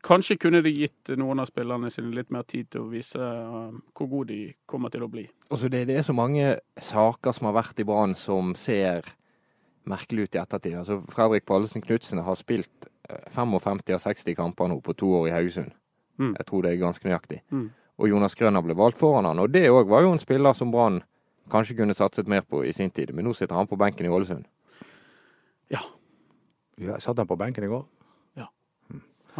Kanskje 0.00 0.38
kunne 0.40 0.62
de 0.64 0.70
gitt 0.72 1.10
noen 1.20 1.42
av 1.42 1.50
spillerne 1.50 1.90
sine 1.92 2.14
litt 2.16 2.30
mer 2.32 2.46
tid 2.48 2.70
til 2.72 2.86
å 2.86 2.88
vise 2.88 3.20
eh, 3.20 3.72
hvor 3.92 4.08
gode 4.08 4.32
de 4.32 4.54
kommer 4.64 4.92
til 4.92 5.04
å 5.04 5.10
bli. 5.12 5.26
Altså 5.50 5.68
det, 5.68 5.84
det 5.90 5.98
er 6.00 6.06
så 6.06 6.16
mange 6.16 6.54
saker 6.80 7.36
som 7.36 7.50
har 7.50 7.58
vært 7.58 7.82
i 7.82 7.84
Brann 7.84 8.16
som 8.16 8.54
ser 8.56 9.10
merkelig 9.88 10.28
ut 10.28 10.34
i 10.36 10.40
ettertid. 10.40 10.76
Altså 10.78 11.00
Fredrik 11.12 11.46
Pallesen 11.48 11.82
Knutsen 11.84 12.22
har 12.24 12.38
spilt 12.38 12.88
eh, 13.08 13.26
55 13.32 13.82
av 13.94 14.02
60 14.04 14.36
kamper 14.38 14.70
nå 14.70 14.80
på 14.84 14.94
to 14.98 15.12
år 15.20 15.28
i 15.30 15.34
Haugesund. 15.34 15.72
Mm. 16.20 16.34
Jeg 16.36 16.46
tror 16.46 16.62
det 16.64 16.72
er 16.72 16.82
ganske 16.82 17.08
nøyaktig. 17.08 17.40
Mm. 17.50 17.70
Og 18.00 18.08
Jonas 18.08 18.36
Grønner 18.36 18.64
ble 18.64 18.76
valgt 18.76 19.00
foran 19.00 19.28
han. 19.28 19.40
Og 19.40 19.52
det 19.52 19.68
òg 19.70 19.88
var 19.88 20.04
jo 20.04 20.12
en 20.14 20.20
spiller 20.22 20.56
som 20.56 20.72
Brann 20.72 21.00
kanskje 21.50 21.76
kunne 21.80 21.96
satset 21.96 22.28
mer 22.30 22.44
på 22.46 22.62
i 22.64 22.72
sin 22.72 22.90
tid. 22.90 23.12
Men 23.14 23.26
nå 23.28 23.34
sitter 23.36 23.56
han 23.58 23.68
på 23.68 23.78
benken 23.80 24.06
i 24.06 24.12
Ålesund. 24.12 24.46
Ja, 25.70 25.80
Ja, 26.80 26.96
satt 26.96 27.18
han 27.20 27.28
på 27.28 27.36
benken 27.36 27.64
i 27.64 27.68
går? 27.68 27.82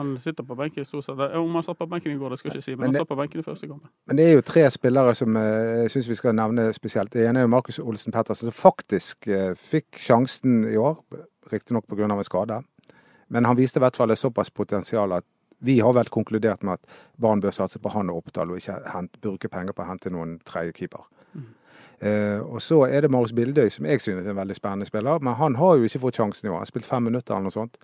Han 0.00 0.10
sitter 0.24 0.46
på 0.48 0.56
benken 0.58 0.82
i 0.82 0.88
stort 0.88 1.04
sett. 1.06 1.18
Eh, 1.26 1.36
Om 1.40 1.54
han 1.58 1.62
satt 1.66 1.78
på 1.78 1.86
benken 1.90 2.12
i 2.12 2.18
går, 2.20 2.30
det 2.34 2.38
skal 2.40 2.50
jeg 2.50 2.60
ikke 2.60 2.64
si, 2.68 2.74
men, 2.76 2.80
Men 2.80 2.90
det- 2.92 2.98
han 2.98 3.06
satt 3.06 3.12
på 3.12 3.18
benken 3.20 3.40
i 3.40 3.46
første 3.46 3.68
kamp. 3.70 3.86
Men 4.08 4.16
det 4.20 4.26
er 4.28 4.32
jo 4.38 4.40
tre 4.42 4.64
spillere 4.70 5.14
som 5.14 5.36
eh, 5.36 5.82
jeg 5.84 5.90
syns 5.94 6.08
vi 6.08 6.14
skal 6.18 6.34
nevne 6.34 6.68
spesielt. 6.76 7.12
Det 7.12 7.26
ene 7.28 7.40
er 7.42 7.48
jo 7.48 7.52
Markus 7.52 7.78
Olsen 7.78 8.12
Pettersen, 8.12 8.50
som 8.50 8.56
faktisk 8.56 9.28
eh, 9.28 9.54
fikk 9.54 10.00
sjansen 10.00 10.64
i 10.72 10.76
år. 10.80 10.96
Riktignok 11.52 11.86
pga. 11.88 12.04
en 12.10 12.24
skade. 12.24 12.62
Men 13.28 13.44
han 13.44 13.56
viste 13.56 13.78
i 13.78 13.84
hvert 13.84 13.96
fall 13.96 14.16
såpass 14.16 14.50
potensial 14.50 15.12
at 15.12 15.24
vi 15.62 15.78
har 15.80 15.92
vel 15.92 16.08
konkludert 16.08 16.62
med 16.64 16.72
at 16.78 16.80
Brann 17.20 17.40
bør 17.40 17.52
satse 17.52 17.78
på 17.78 17.90
han 17.92 18.08
og 18.10 18.16
Oppdal, 18.24 18.50
og 18.50 18.56
ikke 18.56 18.78
hent, 18.94 19.20
bruke 19.20 19.48
penger 19.48 19.72
på 19.76 19.82
å 19.84 19.88
hente 19.90 20.10
noen 20.10 20.38
tredje 20.48 20.72
keeper. 20.72 21.04
Eh, 22.00 22.40
og 22.40 22.62
så 22.64 22.78
er 22.88 23.02
det 23.04 23.10
Marius 23.12 23.32
Bildøy, 23.36 23.68
som 23.68 23.84
jeg 23.84 24.00
synes 24.00 24.24
er 24.26 24.30
en 24.32 24.36
veldig 24.40 24.56
spennende 24.56 24.86
spiller. 24.88 25.18
Men 25.20 25.34
han 25.36 25.54
har 25.60 25.76
jo 25.76 25.84
ikke 25.84 26.00
fått 26.00 26.16
sjansen 26.16 26.46
i 26.46 26.48
år. 26.48 26.54
Han 26.54 26.64
har 26.64 26.70
spilt 26.70 26.86
fem 26.88 27.02
minutter 27.04 27.34
eller 27.34 27.50
noe 27.50 27.52
sånt. 27.52 27.76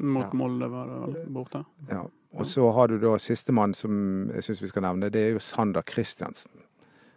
Mot. 0.00 0.32
Molde 0.32 0.68
var 0.72 0.90
det 1.12 1.26
borte. 1.28 1.64
Ja. 1.90 2.06
Og 2.32 2.46
så 2.46 2.70
har 2.70 2.88
du 2.88 2.98
da 3.02 3.16
sistemann 3.18 3.74
som 3.74 4.30
jeg 4.34 4.46
syns 4.46 4.62
vi 4.62 4.70
skal 4.70 4.84
nevne, 4.86 5.10
det 5.10 5.22
er 5.22 5.32
jo 5.34 5.42
Sander 5.42 5.82
Christiansen. 5.86 6.52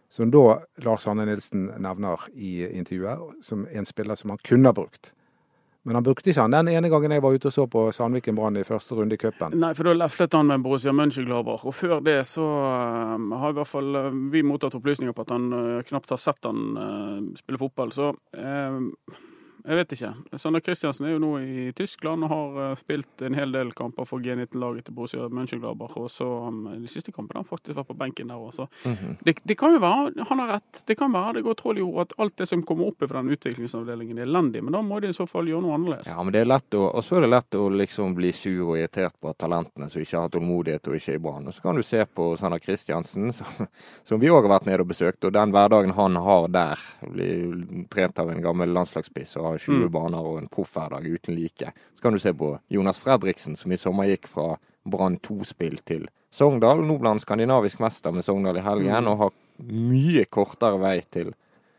Som 0.10 0.32
da 0.34 0.60
Lars 0.86 1.08
Arne 1.10 1.26
Nilsen 1.26 1.70
nevner 1.82 2.22
i 2.34 2.64
intervjuet, 2.70 3.44
som 3.46 3.68
en 3.70 3.86
spiller 3.86 4.18
som 4.18 4.34
han 4.34 4.42
kunne 4.46 4.70
ha 4.70 4.78
brukt. 4.78 5.14
Men 5.84 5.98
han 5.98 6.06
brukte 6.06 6.30
ikke 6.32 6.46
han 6.46 6.54
den 6.54 6.70
ene 6.72 6.88
gangen 6.88 7.12
jeg 7.12 7.24
var 7.26 7.36
ute 7.36 7.50
og 7.50 7.54
så 7.54 7.66
på 7.68 7.82
Sandviken 7.92 8.38
Brann 8.38 8.56
i 8.56 8.64
første 8.64 8.96
runde 8.96 9.18
i 9.18 9.20
cupen. 9.20 9.58
Nei, 9.60 9.74
for 9.76 9.90
da 9.90 9.96
leflet 9.98 10.38
han 10.38 10.48
med 10.48 10.64
Borussia 10.64 10.94
Mönchengladbach. 10.96 11.66
Og 11.68 11.76
før 11.76 12.00
det 12.06 12.22
så 12.30 12.46
eh, 12.46 13.26
har 13.42 13.52
i 13.52 13.58
hvert 13.58 13.72
fall 13.72 14.00
eh, 14.00 14.16
vi 14.32 14.46
mottatt 14.48 14.78
opplysninger 14.80 15.16
på 15.18 15.26
at 15.26 15.34
han 15.36 15.50
eh, 15.58 15.82
knapt 15.90 16.16
har 16.16 16.22
sett 16.24 16.48
han 16.48 17.34
spille 17.36 17.60
fotball. 17.60 17.92
Så 17.92 18.14
eh, 18.38 18.80
Jeg 19.64 19.80
vet 19.80 19.94
ikke. 19.96 20.10
Sander 20.36 20.60
Kristiansen 20.60 21.06
er 21.08 21.14
jo 21.14 21.22
nå 21.24 21.32
i 21.40 21.66
Tyskland 21.76 22.26
og 22.26 22.32
har 22.34 22.58
eh, 22.66 22.74
spilt 22.76 23.22
en 23.24 23.36
hel 23.38 23.54
del 23.56 23.70
kamper 23.76 24.04
for 24.08 24.20
G19-laget 24.20 24.90
til 24.90 24.96
Borussia 24.98 25.30
Mönchengladbach. 25.32 25.96
Og 26.02 26.10
så 26.12 26.28
um, 26.28 26.66
de 26.82 26.90
siste 26.92 27.14
kampene 27.16 27.40
har 27.40 27.46
han 27.46 27.50
faktisk 27.50 27.78
vært 27.80 27.88
på 27.94 27.96
benken 28.02 28.34
der 28.34 28.42
også. 28.44 28.68
Mhm. 28.84 29.16
det, 29.24 29.38
det 29.48 29.56
kan 29.60 29.72
jo 29.76 29.80
være 29.84 30.26
han 30.28 30.42
har 30.44 30.52
rett. 30.58 30.82
Det 30.88 30.98
kan 31.00 31.14
være 31.16 31.38
det 31.38 31.46
går 31.48 31.56
troll 31.62 31.80
i 31.80 31.86
ord 31.86 32.02
at 32.04 32.16
alt 32.20 32.36
det 32.42 32.50
som 32.50 32.66
kommer 32.68 32.92
opp 32.92 33.06
fra 33.08 33.22
den 33.22 33.32
utviklingsavdelingen 33.38 34.20
er 34.20 34.28
elendig. 34.28 34.64
Men 34.64 34.76
da 34.76 34.82
må 34.84 35.00
de 35.00 35.14
i 35.14 35.16
så 35.16 35.28
fall 35.30 35.48
gjøre 35.48 35.64
noe 35.64 35.78
annerledes. 35.78 36.12
Ja, 36.12 36.20
men 36.20 36.36
det 36.36 36.44
er 36.44 36.52
lett 36.52 36.78
å, 36.80 36.84
og 36.92 37.08
så 37.08 37.22
er 37.22 37.26
det 37.26 37.32
lett 37.32 37.60
å 37.60 37.70
liksom 37.72 38.18
bli 38.20 38.34
sur 38.36 38.74
og 38.74 38.76
irritert 38.82 39.16
på 39.24 39.32
talentene 39.40 39.88
som 39.88 40.04
ikke 40.04 40.26
har 40.26 40.36
tålmodighet 40.36 40.92
og 40.92 41.00
ikke 41.00 41.16
er 41.16 41.22
i 41.22 41.24
Brann. 41.24 41.48
Og 41.48 41.56
så 41.56 41.64
kan 41.64 41.80
du 41.80 41.86
se 41.88 42.04
på 42.04 42.28
Sander 42.42 42.60
Kristiansen, 42.60 43.32
som, 43.40 43.72
som 44.04 44.20
vi 44.20 44.32
òg 44.34 44.44
har 44.44 44.58
vært 44.58 44.68
nede 44.68 44.84
og 44.84 44.92
besøkt, 44.92 45.24
og 45.24 45.36
den 45.40 45.56
hverdagen 45.56 45.96
han 45.96 46.20
har 46.28 46.52
der. 46.52 46.86
Blir 47.08 47.88
trent 47.94 48.20
av 48.20 48.32
en 48.34 48.44
gammel 48.44 48.76
landslagsspiss 48.76 49.38
og 49.40 49.53
har 49.54 49.62
20 49.64 49.86
Mm. 49.88 49.92
baner 49.92 50.26
og 50.26 50.38
en 50.42 50.50
proffhverdag 50.52 51.06
uten 51.14 51.36
like. 51.36 51.72
Så 51.96 52.02
kan 52.02 52.14
du 52.14 52.20
se 52.20 52.34
på 52.34 52.58
Jonas 52.70 53.00
Fredriksen, 53.00 53.56
som 53.56 53.72
i 53.72 53.78
sommer 53.78 54.10
gikk 54.12 54.28
fra 54.28 54.58
Brann 54.86 55.18
2-spill 55.24 55.80
til 55.86 56.08
Sogndal. 56.34 56.82
Nå 56.84 56.98
ble 57.00 57.08
han 57.14 57.20
skandinavisk 57.24 57.80
mester 57.80 58.12
med 58.12 58.24
Sogndal 58.26 58.58
i 58.58 58.66
helgen, 58.66 59.04
Mm. 59.04 59.08
og 59.08 59.18
har 59.18 59.32
mye 59.72 60.26
kortere 60.26 60.80
vei 60.82 61.00
til 61.12 61.34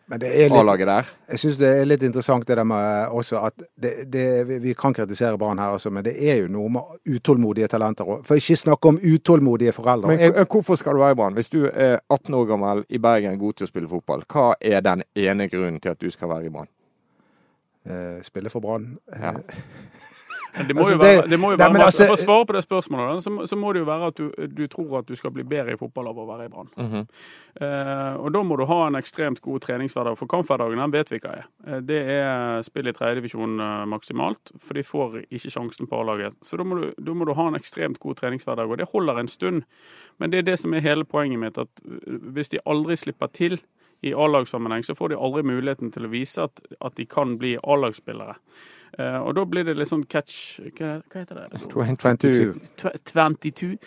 Men 0.07 0.21
det 0.21 0.29
er 0.37 0.49
litt, 0.51 0.59
A-laget 0.61 0.87
der. 0.87 1.07
jeg 1.31 1.39
syns 1.39 1.57
det 1.59 1.69
er 1.81 1.85
litt 1.87 2.03
interessant 2.03 2.45
det 2.47 2.57
der 2.59 2.65
med 2.65 3.09
også 3.11 3.39
at 3.47 3.55
det, 3.81 4.11
det, 4.11 4.47
vi- 4.47 4.59
Vi 4.59 4.75
kan 4.75 4.93
kritisere 4.93 5.39
Brann 5.39 5.57
her 5.59 5.71
også, 5.79 5.91
men 5.91 6.05
det 6.05 6.15
er 6.23 6.43
jo 6.43 6.49
noe 6.49 6.69
med 6.69 6.83
utålmodige 7.09 7.69
talenter 7.69 8.05
òg. 8.05 8.23
For 8.25 8.35
ikke 8.37 8.57
snakke 8.57 8.85
om 8.89 8.99
utålmodige 8.99 9.73
foreldre. 9.73 10.07
Men 10.09 10.19
Jeg, 10.21 10.33
hvorfor 10.47 10.77
skal 10.77 10.93
du 10.93 10.99
være 10.99 11.13
i 11.13 11.15
Brann? 11.15 11.35
Hvis 11.35 11.49
du 11.49 11.65
er 11.73 11.99
18 12.11 12.35
år 12.35 12.47
gammel 12.47 12.85
i 12.91 12.99
Bergen, 12.99 13.39
god 13.39 13.55
til 13.55 13.67
å 13.67 13.69
spille 13.71 13.89
fotball, 13.89 14.23
hva 14.29 14.55
er 14.61 14.81
den 14.83 15.03
ene 15.17 15.49
grunnen 15.49 15.81
til 15.81 15.89
at 15.89 15.99
du 15.99 16.11
skal 16.11 16.29
være 16.29 16.45
i 16.47 16.51
Brann? 16.51 16.69
Eh, 17.87 18.23
spiller 18.23 18.51
for 18.51 18.61
Brann. 18.61 18.97
Ja. 19.13 19.35
Det 20.55 20.71
må 20.75 20.85
Altså, 20.85 20.99
det- 20.99 21.01
være, 21.19 21.29
det 21.31 21.39
må 21.41 21.49
jo 21.51 21.57
være 21.59 21.73
nei, 21.73 21.83
altså- 21.83 22.07
For 22.07 22.15
å 22.15 22.25
svare 22.25 22.47
på 22.47 22.53
det 22.55 22.63
spørsmålet, 22.63 23.23
så, 23.25 23.31
så 23.51 23.57
må 23.59 23.73
det 23.75 23.81
jo 23.81 23.87
være 23.89 24.07
at 24.07 24.15
du, 24.15 24.29
du 24.47 24.67
tror 24.71 24.99
at 25.01 25.07
du 25.09 25.17
skal 25.17 25.33
bli 25.35 25.43
bedre 25.43 25.73
i 25.73 25.77
fotball 25.77 26.07
av 26.07 26.17
å 26.23 26.27
være 26.29 26.45
i 26.47 26.49
Brann. 26.53 26.69
Mhm. 26.79 27.01
Eh, 27.61 28.15
og 28.23 28.33
da 28.33 28.43
må 28.47 28.57
du 28.57 28.65
ha 28.65 28.87
en 28.87 28.95
ekstremt 28.95 29.41
god 29.43 29.61
treningshverdag. 29.67 30.17
For 30.17 30.27
kamphverdagen 30.31 30.79
den 30.79 30.93
vet 30.95 31.11
vi 31.11 31.19
hva 31.19 31.33
er. 31.41 31.45
Eh, 31.67 31.81
det 31.81 31.99
er 32.21 32.63
spill 32.63 32.87
i 32.87 32.93
tredjedivisjon 32.95 33.59
eh, 33.67 33.85
maksimalt, 33.91 34.53
for 34.63 34.75
de 34.79 34.83
får 34.87 35.25
ikke 35.27 35.51
sjansen 35.51 35.91
på 35.91 35.99
A-laget. 36.01 36.39
Så 36.41 36.57
da 36.57 36.63
må, 36.63 36.79
du, 36.85 36.95
da 37.03 37.13
må 37.19 37.27
du 37.27 37.35
ha 37.35 37.49
en 37.51 37.59
ekstremt 37.59 37.99
god 37.99 38.15
treningshverdag, 38.23 38.71
og 38.71 38.79
det 38.79 38.87
holder 38.95 39.19
en 39.25 39.29
stund. 39.29 39.65
Men 40.21 40.31
det 40.31 40.39
er 40.45 40.51
det 40.53 40.59
som 40.63 40.73
er 40.73 40.87
hele 40.87 41.03
poenget 41.05 41.41
mitt, 41.43 41.59
at 41.59 41.83
eh, 41.83 42.15
hvis 42.31 42.55
de 42.55 42.63
aldri 42.65 42.95
slipper 42.95 43.27
til 43.35 43.59
i 44.05 44.15
A-lagssammenheng, 44.15 44.85
så 44.85 44.97
får 44.99 45.13
de 45.13 45.21
aldri 45.21 45.45
muligheten 45.49 45.93
til 45.95 46.07
å 46.07 46.13
vise 46.13 46.45
at, 46.45 46.61
at 46.85 46.97
de 47.01 47.07
kan 47.09 47.39
bli 47.41 47.55
A-lagsspillere. 47.63 48.37
Eh, 48.99 49.17
og 49.27 49.35
da 49.35 49.45
blir 49.45 49.65
det 49.67 49.75
litt 49.77 49.89
sånn 49.91 50.05
catch 50.07 50.61
Hva, 50.79 51.01
hva 51.11 51.23
heter 51.25 51.35
det? 51.41 51.63
22. 51.73 52.53
22? 53.11 53.79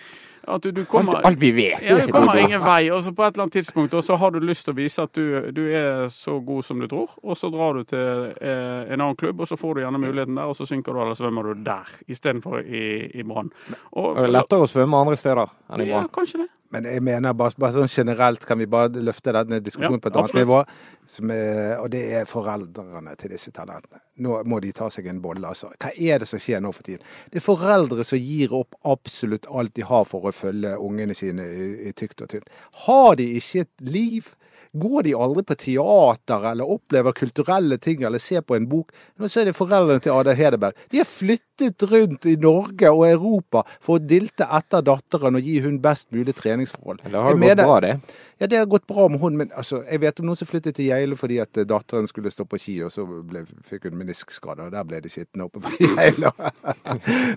At 0.47 0.63
du, 0.63 0.71
du 0.71 0.79
Alt, 0.81 0.87
kommer 0.87 1.17
alt 1.27 1.39
vi 1.41 1.49
vet. 1.51 1.81
ja, 1.83 1.97
du 1.99 2.11
kommer 2.11 2.37
ingen 2.39 2.61
vei. 2.63 2.85
Og 2.95 3.01
så 3.03 3.11
på 3.11 3.25
et 3.25 3.35
eller 3.35 3.43
annet 3.49 3.57
tidspunkt 3.57 3.93
og 3.99 4.03
så 4.07 4.15
har 4.15 4.31
du 4.31 4.39
lyst 4.39 4.63
til 4.63 4.71
å 4.71 4.77
vise 4.77 5.03
at 5.03 5.11
du, 5.17 5.51
du 5.51 5.59
er 5.75 6.05
så 6.13 6.37
god 6.39 6.63
som 6.63 6.79
du 6.79 6.85
tror, 6.87 7.11
og 7.19 7.35
så 7.35 7.49
drar 7.51 7.75
du 7.75 7.83
til 7.89 8.29
eh, 8.39 8.87
en 8.93 9.01
annen 9.03 9.17
klubb, 9.19 9.41
og 9.43 9.49
så 9.49 9.57
får 9.59 9.75
du 9.75 9.81
gjerne 9.83 9.99
muligheten 9.99 10.39
der, 10.39 10.47
og 10.47 10.55
så 10.55 10.67
synker 10.69 10.95
du 10.95 11.01
eller 11.03 11.19
svømmer 11.19 11.49
du 11.51 11.65
der 11.67 11.91
istedenfor 12.07 12.61
i, 12.63 12.85
i 13.19 13.25
Brann. 13.27 13.51
Og- 13.91 14.15
Det 14.21 14.23
er 14.29 14.35
lettere 14.37 14.63
å 14.63 14.71
svømme 14.71 15.01
andre 15.03 15.17
steder 15.19 15.51
enn 15.67 15.83
i 15.83 15.89
Brann. 15.91 16.07
Ja, 16.07 16.13
kanskje 16.15 16.45
det. 16.45 16.47
Men 16.71 16.83
jeg 16.83 17.03
mener 17.03 17.35
bare, 17.39 17.55
bare 17.59 17.71
sånn 17.81 17.91
generelt 17.91 18.43
kan 18.47 18.59
vi 18.59 18.65
bare 18.71 18.89
løfte 19.03 19.31
denne 19.35 19.59
diskusjonen 19.63 19.99
Ja, 19.99 20.03
på 20.03 20.09
et 20.11 20.15
annet 20.15 20.31
absolutt. 20.31 20.47
nivå. 20.47 20.63
Som 21.07 21.31
er, 21.31 21.77
og 21.79 21.87
det 21.93 22.01
er 22.19 22.25
foreldrene 22.27 23.13
til 23.19 23.31
disse 23.31 23.53
talentene. 23.55 24.01
Nå 24.25 24.41
må 24.49 24.59
de 24.59 24.73
ta 24.75 24.89
seg 24.91 25.07
en 25.07 25.21
bolle, 25.23 25.47
altså. 25.47 25.69
Hva 25.79 25.93
er 25.93 26.19
det 26.19 26.27
som 26.27 26.41
skjer 26.41 26.59
nå 26.63 26.73
for 26.75 26.83
tiden? 26.83 27.05
Det 27.31 27.39
er 27.39 27.45
foreldre 27.45 28.03
som 28.07 28.19
gir 28.19 28.51
opp 28.57 28.75
absolutt 28.83 29.47
alt 29.47 29.75
de 29.77 29.85
har 29.87 30.03
for 30.09 30.27
å 30.27 30.35
følge 30.35 30.75
ungene 30.83 31.15
sine 31.15 31.45
i, 31.47 31.69
i 31.87 31.93
tykt 31.95 32.25
og 32.25 32.33
tynt. 32.33 32.51
Har 32.87 33.15
de 33.21 33.29
ikke 33.39 33.63
et 33.63 33.87
liv? 33.87 34.33
Går 34.77 35.03
de 35.07 35.13
aldri 35.15 35.43
på 35.47 35.55
teater 35.57 36.43
eller 36.51 36.69
opplever 36.69 37.15
kulturelle 37.15 37.77
ting 37.81 38.03
eller 38.03 38.19
ser 38.21 38.43
på 38.43 38.57
en 38.57 38.67
bok? 38.69 38.91
Nå 39.17 39.29
så 39.31 39.41
er 39.41 39.49
det 39.49 39.55
foreldrene 39.57 40.03
til 40.03 40.13
Ada 40.13 40.35
Hedeberg. 40.37 40.77
De 40.91 40.99
har 40.99 41.07
flyttet 41.07 41.85
rundt 41.91 42.27
i 42.27 42.35
Norge 42.41 42.91
og 42.91 43.05
Europa 43.07 43.63
for 43.79 43.97
å 43.97 44.03
dilte 44.03 44.47
etter 44.59 44.83
datteren 44.85 45.39
og 45.39 45.47
gi 45.47 45.61
hun 45.63 45.79
best 45.83 46.11
mulig 46.13 46.35
treningsforhold. 46.37 47.05
Det 47.05 47.15
har 47.15 47.37
gått 47.37 47.63
bra, 47.63 47.79
det. 47.85 47.93
Ja, 48.37 48.49
det 48.49 48.59
har 48.59 48.69
gått 48.69 48.85
bra 48.89 49.07
med 49.09 49.23
hun, 49.23 49.37
men 49.39 49.53
altså, 49.55 49.81
jeg 49.87 50.03
vet 50.03 50.19
om 50.19 50.27
noen 50.29 50.37
som 50.37 50.49
flyttet 50.49 50.75
til 50.77 50.85
Geilo 50.91 50.96
fordi 51.19 51.37
at 51.43 51.57
eh, 51.57 51.67
datteren 51.67 52.07
skulle 52.07 52.31
stå 52.31 52.45
på 52.49 52.59
ski, 52.61 52.77
og 52.85 52.91
så 52.91 53.05
ble, 53.05 53.43
fikk 53.67 53.87
hun 53.89 53.97
meniskskade, 53.99 54.67
og 54.67 54.73
der 54.73 54.85
ble 54.87 55.01
de 55.03 55.11
sittende 55.11 55.47
oppe 55.47 55.61
på 55.63 55.71
Geilo. 55.97 56.31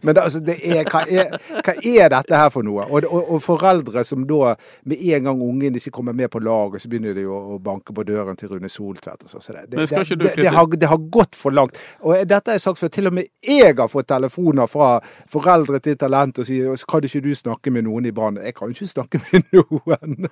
men 0.03 0.15
det, 0.15 0.23
altså, 0.23 0.41
det 0.45 0.57
er, 0.65 0.85
hva, 0.91 1.05
er, 1.07 1.37
hva 1.61 1.77
er 1.77 2.13
dette 2.15 2.41
her 2.43 2.51
for 2.55 2.67
noe? 2.67 2.87
Og, 2.89 3.07
og, 3.09 3.35
og 3.37 3.43
foreldre 3.45 4.05
som 4.07 4.27
da, 4.29 4.55
med 4.89 5.05
en 5.11 5.31
gang 5.31 5.43
ungen 5.45 5.79
ikke 5.81 5.95
kommer 5.99 6.17
med 6.17 6.31
på 6.33 6.43
laget, 6.45 6.83
så 6.83 6.91
begynner 6.93 7.17
de 7.17 7.27
å, 7.29 7.39
å 7.55 7.61
banke 7.63 7.95
på 7.97 8.05
døren 8.09 8.39
til 8.41 8.55
Rune 8.55 8.71
Soltvedt 8.73 9.27
og 9.27 9.33
så. 9.33 9.43
så 9.45 9.57
det, 9.57 9.67
det, 9.77 9.89
det, 9.91 10.35
det, 10.37 10.51
har, 10.55 10.67
det 10.67 10.91
har 10.91 11.09
gått 11.13 11.39
for 11.39 11.55
langt. 11.55 11.79
Og 12.01 12.17
dette 12.29 12.53
har 12.53 12.59
jeg 12.59 12.67
sagt 12.67 12.81
før, 12.81 12.93
til 12.95 13.11
og 13.11 13.19
med 13.21 13.31
jeg 13.47 13.77
har 13.79 13.89
fått 13.91 14.11
telefoner 14.11 14.69
fra 14.71 14.97
foreldre 15.31 15.81
til 15.85 15.97
talent 16.01 16.41
og 16.41 16.49
sier 16.49 16.87
kan 16.91 17.05
ikke 17.07 17.23
du 17.25 17.33
snakke 17.37 17.73
med 17.73 17.87
noen 17.87 18.09
i 18.09 18.13
Brann? 18.15 18.41
Jeg 18.43 18.57
kan 18.57 18.71
jo 18.71 18.77
ikke 18.77 18.91
snakke 18.91 19.21
med 19.23 19.49
noen. 19.57 20.29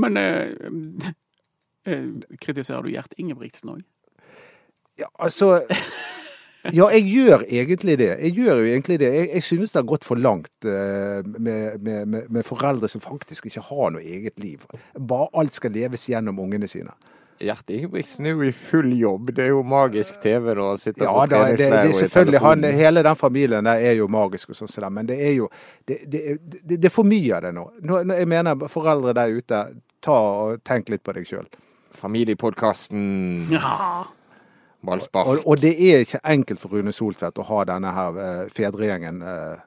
Men 0.00 0.20
eh, 0.20 1.12
kritiserer 2.40 2.82
du 2.86 2.92
Gjert 2.94 3.14
Ingebrigtsen 3.18 3.74
òg? 3.76 3.82
Ja, 5.00 5.08
altså 5.18 5.60
Ja, 6.70 6.86
jeg 6.94 7.08
gjør 7.10 7.42
egentlig 7.50 7.96
det. 7.98 8.10
Jeg 8.22 8.36
gjør 8.38 8.60
jo 8.62 8.66
egentlig 8.70 8.98
det. 9.02 9.08
Jeg, 9.16 9.30
jeg 9.34 9.42
synes 9.42 9.72
det 9.74 9.80
har 9.80 9.86
gått 9.88 10.04
for 10.06 10.14
langt 10.20 10.52
eh, 10.68 11.24
med, 11.26 11.80
med, 11.82 12.04
med, 12.06 12.28
med 12.30 12.44
foreldre 12.46 12.86
som 12.92 13.02
faktisk 13.02 13.48
ikke 13.50 13.64
har 13.66 13.90
noe 13.96 14.02
eget 14.04 14.38
liv. 14.38 14.62
Bare 14.94 15.26
alt 15.34 15.56
skal 15.56 15.74
leves 15.74 16.06
gjennom 16.06 16.38
ungene 16.38 16.68
sine. 16.70 16.94
Gjert 17.42 17.72
Ingebrigtsen 17.74 18.28
er 18.30 18.36
jo 18.36 18.44
i 18.46 18.52
full 18.54 18.92
jobb. 18.94 19.32
Det 19.34 19.48
er 19.48 19.50
jo 19.56 19.64
magisk 19.66 20.20
TV 20.22 20.52
når 20.54 20.68
han 20.68 20.78
sitter 20.84 21.08
Ja 21.08 21.16
på 21.16 21.24
da, 21.32 21.40
det, 21.50 21.56
det 21.58 21.80
er 21.80 21.96
selvfølgelig 21.98 22.44
han. 22.44 22.62
Hele 22.78 23.02
den 23.08 23.18
familien 23.18 23.66
der 23.66 23.82
er 23.88 23.98
jo 23.98 24.06
magisk 24.14 24.54
og 24.54 24.60
sånn, 24.60 24.70
som 24.70 24.86
det, 24.86 24.92
men 25.00 25.10
det 25.10 25.18
er 25.18 25.34
jo 25.40 25.48
det, 25.90 25.98
det, 26.06 26.22
det, 26.38 26.76
det 26.76 26.86
er 26.86 26.94
for 26.94 27.08
mye 27.10 27.34
av 27.40 27.48
det 27.48 27.52
nå. 27.58 27.66
nå. 27.82 27.98
nå- 28.06 28.20
Jeg 28.22 28.30
mener 28.30 28.62
foreldre 28.70 29.16
der 29.18 29.34
ute, 29.34 29.64
ta 29.98 30.20
og 30.46 30.62
tenk 30.62 30.94
litt 30.94 31.02
på 31.02 31.16
deg 31.18 31.26
sjøl. 31.26 31.50
Familiepodkasten 31.94 33.52
Ja. 33.52 34.04
Ballspark. 34.86 35.26
Og, 35.26 35.42
og 35.46 35.60
det 35.62 35.76
er 35.78 36.02
ikke 36.02 36.20
enkelt 36.26 36.60
for 36.60 36.74
Rune 36.74 36.92
Soltvedt 36.92 37.38
å 37.38 37.46
ha 37.46 37.60
denne 37.70 37.92
her 37.94 38.18
eh, 38.18 38.48
fedregjengen 38.50 39.22
eh, 39.22 39.60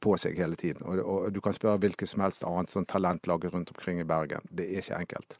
på 0.00 0.16
seg 0.20 0.38
hele 0.40 0.56
tiden. 0.56 0.86
Og, 0.88 1.02
og 1.04 1.28
du 1.34 1.40
kan 1.44 1.56
spørre 1.56 1.80
hvilket 1.82 2.08
som 2.08 2.24
helst 2.24 2.46
annet 2.48 2.72
sånn 2.72 2.88
talentlag 2.88 3.44
rundt 3.52 3.72
omkring 3.74 4.00
i 4.00 4.08
Bergen. 4.08 4.46
Det 4.50 4.70
er 4.70 4.80
ikke 4.80 5.02
enkelt. 5.02 5.38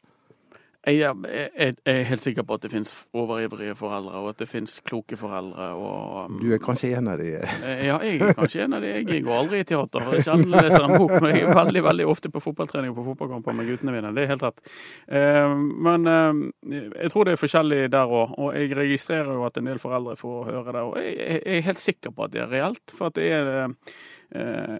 Jeg 0.87 1.01
er, 1.03 1.15
jeg, 1.59 1.73
er 1.85 2.03
helt 2.07 2.21
sikker 2.23 2.45
på 2.47 2.55
at 2.55 2.61
det 2.63 2.69
finnes 2.71 2.91
overivrige 3.13 3.73
foreldre, 3.75 4.21
og 4.23 4.29
at 4.31 4.37
det 4.39 4.45
finnes 4.47 4.77
kloke 4.87 5.17
foreldre. 5.19 5.65
Og, 5.75 6.29
um, 6.31 6.37
Du 6.39 6.53
er 6.55 6.61
kanskje 6.63 6.93
en 6.95 7.09
av 7.11 7.19
de. 7.19 7.33
Eh, 7.35 7.81
Ja, 7.89 7.97
jeg 7.99 8.21
er 8.23 8.33
kanskje 8.37 8.63
en 8.63 8.77
av 8.77 8.81
de. 8.85 8.93
Jeg 8.95 9.23
går 9.25 9.35
aldri 9.41 9.59
i 9.59 9.67
teater. 9.67 10.07
Jeg 10.15 10.23
sjelden 10.23 10.53
leser 10.55 10.85
en 10.87 10.95
bok, 10.95 11.11
men 11.19 11.35
jeg 11.35 11.43
er 11.43 11.59
veldig 11.59 11.83
veldig 11.83 12.07
ofte 12.07 12.31
på 12.31 12.39
fotballtrening 12.45 12.93
og 12.93 13.01
på 13.01 13.05
fotballkamper 13.09 13.57
med 13.59 13.67
guttene 13.73 13.97
mine. 13.97 14.13
Det 14.15 14.23
er 14.23 14.31
helt 14.31 14.47
rett. 14.47 14.63
Eh, 15.11 15.57
Men 15.89 16.07
eh, 16.07 16.79
jeg 17.03 17.11
tror 17.11 17.27
det 17.27 17.35
er 17.35 17.43
forskjellig 17.43 17.81
der 17.91 18.15
òg. 18.21 18.37
Og 18.39 18.55
jeg 18.55 18.71
registrerer 18.79 19.33
jo 19.35 19.43
at 19.49 19.59
en 19.59 19.69
del 19.73 19.83
foreldre 19.83 20.15
får 20.15 20.49
høre 20.53 20.77
det. 20.79 20.85
Og 20.87 20.97
jeg 21.03 21.19
jeg 21.19 21.57
er 21.57 21.67
helt 21.67 21.83
sikker 21.83 22.15
på 22.15 22.23
at 22.23 22.31
det 22.31 22.41
er 22.45 22.51
reelt. 22.55 22.95
For 22.95 23.11
at 23.11 23.19
det 23.19 23.31
er 23.35 23.75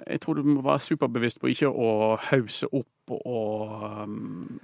Jeg 0.09 0.19
tror 0.21 0.33
du 0.39 0.43
må 0.43 0.61
være 0.61 0.79
superbevisst 0.79 1.39
på 1.41 1.49
ikke 1.51 1.67
å 1.73 2.15
hause 2.29 2.67
opp 2.71 3.11
og 3.17 4.03
um, 4.05 4.59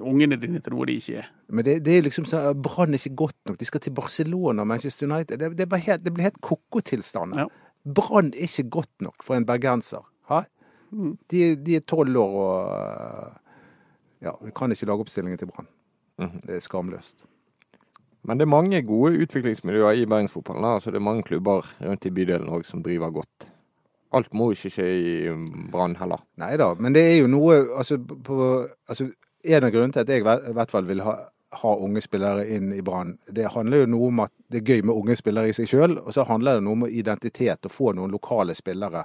ungene 0.00 0.38
dine 0.40 0.60
til 0.62 0.74
noe 0.74 0.86
de 0.88 0.96
ikke 1.00 1.20
er. 1.22 1.30
Men 1.48 1.66
det, 1.66 1.76
det 1.86 1.96
er 1.96 2.06
liksom 2.06 2.26
sånn 2.28 2.62
Brann 2.62 2.94
er 2.94 3.00
ikke 3.00 3.18
godt 3.24 3.38
nok. 3.48 3.58
De 3.60 3.68
skal 3.68 3.82
til 3.84 3.94
Barcelona 3.96 4.64
og 4.64 4.70
Manchester 4.70 5.08
United. 5.08 5.40
Det, 5.40 5.50
det, 5.58 5.68
bare 5.70 5.86
helt, 5.86 6.04
det 6.04 6.14
blir 6.14 6.28
helt 6.28 6.40
ko-ko-tilstand. 6.44 7.38
Ja. 7.40 7.48
Brann 7.84 8.32
er 8.34 8.46
ikke 8.48 8.68
godt 8.78 9.06
nok 9.06 9.26
for 9.26 9.38
en 9.38 9.48
bergenser. 9.48 10.04
Ha? 10.30 10.44
Mm. 10.90 11.16
De, 11.30 11.44
de 11.56 11.78
er 11.78 11.86
tolv 11.86 12.18
år 12.22 12.40
og 12.44 13.38
Ja, 14.20 14.34
vi 14.44 14.50
kan 14.52 14.68
ikke 14.68 14.84
lage 14.84 15.00
oppstillingen 15.00 15.38
til 15.40 15.48
Brann. 15.48 15.68
Mhm. 16.20 16.42
Det 16.44 16.58
er 16.58 16.60
skamløst. 16.60 17.24
Men 18.28 18.36
det 18.36 18.44
er 18.44 18.52
mange 18.52 18.82
gode 18.84 19.16
utviklingsmiljøer 19.24 20.02
i 20.02 20.04
bergensfotballen. 20.04 20.64
Altså, 20.64 20.90
det 20.92 21.00
er 21.00 21.06
mange 21.06 21.22
klubber 21.24 21.64
rundt 21.80 22.04
i 22.04 22.12
bydelen 22.12 22.52
òg 22.52 22.66
som 22.68 22.82
driver 22.84 23.14
godt. 23.14 23.48
Alt 24.12 24.34
må 24.34 24.50
ikke 24.52 24.72
skje 24.74 24.86
i 24.90 25.12
Brann 25.70 25.94
heller. 25.96 26.20
Nei 26.42 26.56
da, 26.60 26.72
men 26.74 26.94
det 26.94 27.04
er 27.06 27.16
jo 27.22 27.30
noe 27.30 27.60
altså, 27.78 27.96
på, 27.98 28.66
altså, 28.90 29.06
En 29.44 29.64
av 29.64 29.70
grunnene 29.72 29.92
til 29.92 30.00
at 30.04 30.08
jeg 30.08 30.20
i 30.24 30.52
hvert 30.52 30.70
fall 30.70 30.84
vil 30.84 31.00
ha, 31.00 31.14
ha 31.62 31.70
unge 31.80 32.00
spillere 32.04 32.44
inn 32.54 32.72
i 32.76 32.82
Brann, 32.84 33.14
det 33.32 33.46
handler 33.54 33.84
jo 33.84 33.86
noe 33.94 34.08
om 34.08 34.20
at 34.26 34.32
det 34.52 34.60
er 34.62 34.74
gøy 34.76 34.82
med 34.84 34.94
unge 34.96 35.16
spillere 35.16 35.48
i 35.48 35.52
seg 35.56 35.66
sjøl, 35.70 35.98
og 35.98 36.12
så 36.14 36.26
handler 36.28 36.58
det 36.60 36.64
noe 36.66 36.76
om 36.76 36.86
identitet, 36.88 37.64
å 37.66 37.72
få 37.72 37.94
noen 37.96 38.10
lokale 38.12 38.54
spillere 38.54 39.04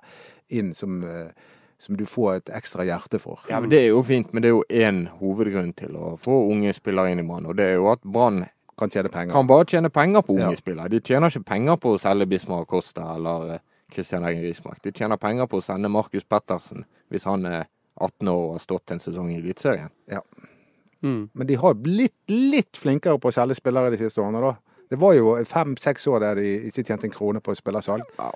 inn 0.50 0.74
som, 0.74 1.04
eh, 1.04 1.32
som 1.80 1.96
du 1.98 2.06
får 2.06 2.36
et 2.36 2.52
ekstra 2.60 2.84
hjerte 2.86 3.20
for. 3.20 3.40
Ja, 3.50 3.60
men 3.60 3.70
Det 3.70 3.80
er 3.84 3.88
jo 3.90 4.04
fint, 4.04 4.34
men 4.34 4.42
det 4.44 4.50
er 4.50 4.56
jo 4.58 4.64
én 4.70 5.08
hovedgrunn 5.20 5.74
til 5.76 5.96
å 5.96 6.18
få 6.20 6.50
unge 6.52 6.74
spillere 6.74 7.12
inn 7.12 7.20
i 7.20 7.24
Brann. 7.28 7.46
Og 7.46 7.56
det 7.56 7.66
er 7.66 7.76
jo 7.76 7.88
at 7.92 8.02
Brann 8.04 8.46
kan 8.78 8.90
tjene 8.90 9.10
penger. 9.10 9.32
Kan 9.34 9.48
bare 9.48 9.66
tjene 9.66 9.90
penger 9.90 10.22
på 10.22 10.36
unge 10.36 10.52
Ja. 10.52 10.56
spillere. 10.56 10.90
De 10.90 11.00
tjener 11.00 11.30
ikke 11.32 11.46
penger 11.46 11.78
på 11.78 11.96
å 11.96 12.00
selge 12.00 12.28
Bismar 12.28 12.66
Costa 12.66 13.16
eller 13.16 13.54
eh, 13.56 13.60
Christian 13.92 14.24
Egen 14.26 14.44
Rismark. 14.44 14.82
De 14.82 14.92
tjener 14.92 15.16
penger 15.18 15.48
på 15.48 15.58
å 15.58 15.64
sende 15.64 15.90
Markus 15.90 16.24
Pettersen 16.24 16.84
hvis 17.10 17.24
han 17.24 17.46
er 17.46 17.68
18 17.96 18.28
år 18.32 18.42
og 18.44 18.54
har 18.58 18.64
stått 18.64 18.92
en 18.96 19.02
sesong 19.04 19.32
i 19.32 19.40
Eliteserien. 19.40 19.92
Mm. 21.06 21.30
Men 21.34 21.48
de 21.48 21.58
har 21.62 21.76
blitt 21.80 22.32
litt 22.32 22.78
flinkere 22.78 23.20
på 23.22 23.32
å 23.32 23.36
selge 23.36 23.58
spillere 23.58 23.94
de 23.94 24.00
siste 24.02 24.22
årene, 24.24 24.42
da. 24.44 24.56
Det 24.90 25.00
var 25.02 25.16
jo 25.18 25.34
fem-seks 25.50 26.06
år 26.08 26.22
der 26.22 26.40
de 26.40 26.50
ikke 26.70 26.84
tjente 26.86 27.08
en 27.08 27.14
krone 27.14 27.42
på 27.42 27.56
spillersalg. 27.58 28.06
Ja. 28.20 28.32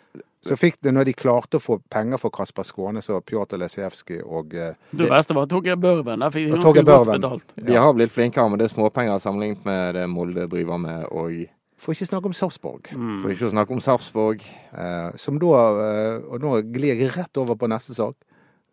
Så 0.45 0.55
fikk 0.55 0.77
det, 0.81 0.93
når 0.95 1.09
de 1.09 1.13
klarte 1.19 1.59
å 1.59 1.61
få 1.61 1.77
penger 1.91 2.19
for 2.21 2.31
Kasper 2.31 2.63
Skånes 2.63 3.09
og 3.11 3.25
Pjotr 3.27 3.59
Lesijevskij 3.59 4.21
og 4.23 4.55
eh, 4.55 4.77
Det 4.95 5.09
verste 5.11 5.35
var 5.35 5.49
Torgeir 5.51 5.75
Børven. 5.75 6.23
Der 6.23 6.31
fikk 6.31 6.47
de 6.47 6.55
ganske 6.55 6.83
godt 6.87 7.11
betalt. 7.11 7.55
De 7.59 7.75
har 7.75 7.91
blitt 7.95 8.13
flinkere, 8.15 8.47
men 8.49 8.61
det 8.61 8.69
er 8.69 8.73
småpenger 8.73 9.19
sammenlignet 9.19 9.67
med 9.67 9.99
det 9.99 10.05
Molde 10.09 10.47
driver 10.49 10.79
med. 10.79 11.09
Og 11.11 11.43
For 11.79 11.95
ikke 11.95 12.07
snakke 12.07 12.31
om 12.31 12.37
Sarpsborg. 12.37 12.87
Mm. 12.95 13.19
for 13.21 13.35
ikke 13.35 13.49
å 13.49 13.53
snakke 13.53 13.75
om 13.75 13.83
Sarpsborg. 13.83 14.47
Eh, 14.71 15.19
som 15.19 15.41
da 15.43 15.59
eh, 15.83 16.15
Og 16.23 16.39
nå 16.43 16.55
glir 16.71 16.95
jeg 16.95 17.11
rett 17.17 17.43
over 17.43 17.59
på 17.59 17.67
neste 17.67 17.97
sak. 17.99 18.15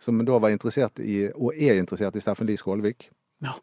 Som 0.03 0.21
da 0.29 0.39
var 0.43 0.53
interessert 0.53 1.01
i, 1.01 1.25
og 1.33 1.57
er 1.57 1.81
interessert 1.81 2.17
i 2.17 2.23
Steffen 2.25 2.49
Lie 2.49 2.61
Skålvik. 2.61 3.09
Ja. 3.45 3.55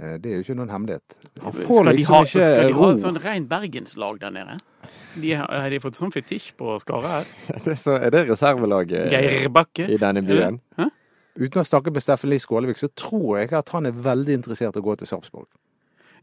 Eh, 0.00 0.16
det 0.20 0.30
er 0.30 0.40
jo 0.40 0.44
ikke 0.44 0.56
noen 0.58 0.72
hemmelighet. 0.72 1.16
Han 1.42 1.54
får 1.56 1.66
Skal 1.68 1.90
de 1.90 1.96
liksom 1.98 2.14
ha, 2.14 2.22
ikke 2.24 2.44
skal 2.44 2.70
de 2.70 2.78
ha 2.78 2.88
et 2.92 3.02
sånn 3.02 3.20
rent 3.24 3.48
bergenslag 3.50 4.20
der 4.20 4.34
nede? 4.34 4.58
De, 5.16 5.32
har 5.32 5.48
har 5.48 5.72
de 5.72 5.80
fått 5.80 5.96
sånn 5.96 6.12
fetisj 6.12 6.50
på 6.58 6.76
Skara 6.82 7.18
her? 7.18 7.30
Det 7.64 7.72
er, 7.72 7.80
så, 7.80 7.96
er 7.96 8.12
det 8.12 8.26
reservelaget 8.30 9.12
Geir 9.12 9.48
Bakke? 9.52 9.88
i 9.92 10.00
denne 10.00 10.24
byen? 10.26 10.60
Hæ? 10.80 10.90
Uten 11.36 11.60
å 11.60 11.66
snakke 11.68 11.92
med 11.92 12.04
Steffen 12.04 12.32
Lie 12.32 12.40
Skålevik, 12.40 12.80
så 12.80 12.88
tror 12.96 13.42
jeg 13.42 13.52
at 13.56 13.72
han 13.74 13.88
er 13.88 13.96
veldig 13.96 14.38
interessert 14.38 14.76
i 14.76 14.80
å 14.80 14.84
gå 14.84 14.94
til 14.96 15.08
Sarpsborg. 15.10 15.48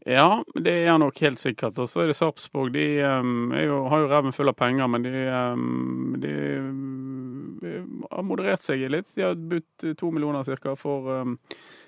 Ja, 0.04 0.44
det 0.54 0.74
er 0.84 0.98
nok 1.00 1.18
helt 1.24 1.40
sikkert. 1.40 1.78
Og 1.80 1.88
så 1.88 2.02
er 2.02 2.10
det 2.10 2.18
Sarpsborg. 2.18 2.74
De 2.74 2.86
um, 3.04 3.54
jo, 3.56 3.84
har 3.88 4.02
jo 4.02 4.10
reven 4.10 4.34
full 4.36 4.52
av 4.52 4.58
penger, 4.58 4.90
men 4.90 5.06
de, 5.06 5.14
um, 5.32 6.16
de 6.20 6.34
de, 7.64 7.72
har 8.10 8.26
moderert 8.26 8.64
seg 8.64 8.84
litt. 8.90 9.08
De 9.14 9.24
har 9.24 9.34
budt 9.34 9.86
to 9.98 10.10
millioner 10.12 10.44
ca. 10.60 10.74
for 10.78 11.08
um, 11.22 11.38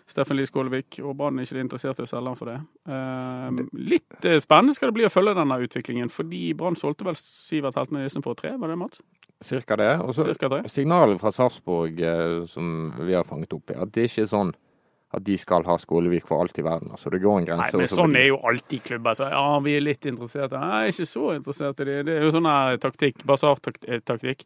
Steffen 0.09 0.39
Lie 0.39 0.49
Skålevik, 0.49 1.01
og 1.03 1.17
Brann 1.19 1.39
er 1.39 1.47
ikke 1.47 1.63
interessert 1.65 2.01
i 2.01 2.07
å 2.07 2.11
selge 2.11 2.33
han 2.33 2.39
for 2.39 2.53
det. 2.53 2.57
Um, 2.89 3.63
litt 3.77 4.29
eh, 4.29 4.39
spennende 4.43 4.77
skal 4.77 4.93
det 4.93 4.99
bli 5.01 5.09
å 5.09 5.13
følge 5.13 5.37
denne 5.39 5.61
utviklingen, 5.65 6.13
fordi 6.13 6.53
Brann 6.59 6.79
solgte 6.79 7.09
vel 7.09 7.19
Sivert 7.19 7.79
Heltene 7.79 8.05
Nissen 8.05 8.25
for 8.25 8.39
tre, 8.39 8.55
var 8.61 8.73
det 8.73 8.79
Mats? 8.81 9.03
Cirka 9.45 9.77
det. 9.77 9.91
Og 10.01 10.15
så 10.17 10.31
signalet 10.73 11.21
fra 11.21 11.35
Sarpsborg 11.35 11.99
eh, 12.01 12.39
som 12.49 12.95
vi 13.03 13.17
har 13.19 13.27
fanget 13.29 13.53
opp, 13.59 13.75
er 13.75 13.83
at 13.85 13.93
det 13.97 14.09
ikke 14.09 14.25
er 14.25 14.33
sånn 14.33 14.55
at 15.15 15.23
de 15.25 15.37
skal 15.39 15.63
ha 15.69 15.77
Skålevik 15.79 16.27
for 16.27 16.43
alt 16.43 16.59
i 16.59 16.65
verden. 16.67 16.91
Altså, 16.91 17.11
det 17.15 17.21
går 17.23 17.39
en 17.39 17.47
grense. 17.47 17.71
Nei, 17.77 17.85
men 17.85 17.91
sånn 17.93 18.17
er 18.19 18.27
jo 18.27 18.41
alltid 18.51 18.83
klubber. 18.89 19.15
Så, 19.15 19.29
ja, 19.31 19.45
vi 19.63 19.77
er 19.79 19.85
litt 19.85 20.09
interesserte. 20.11 20.59
Nei, 20.59 20.89
ikke 20.91 21.07
så 21.07 21.29
interessert 21.37 21.83
i 21.85 21.87
det. 21.87 21.95
Det 22.09 22.17
er 22.17 22.27
jo 22.27 22.33
sånn 22.35 22.49
taktikk, 22.83 23.23
basartaktikk. 23.29 24.43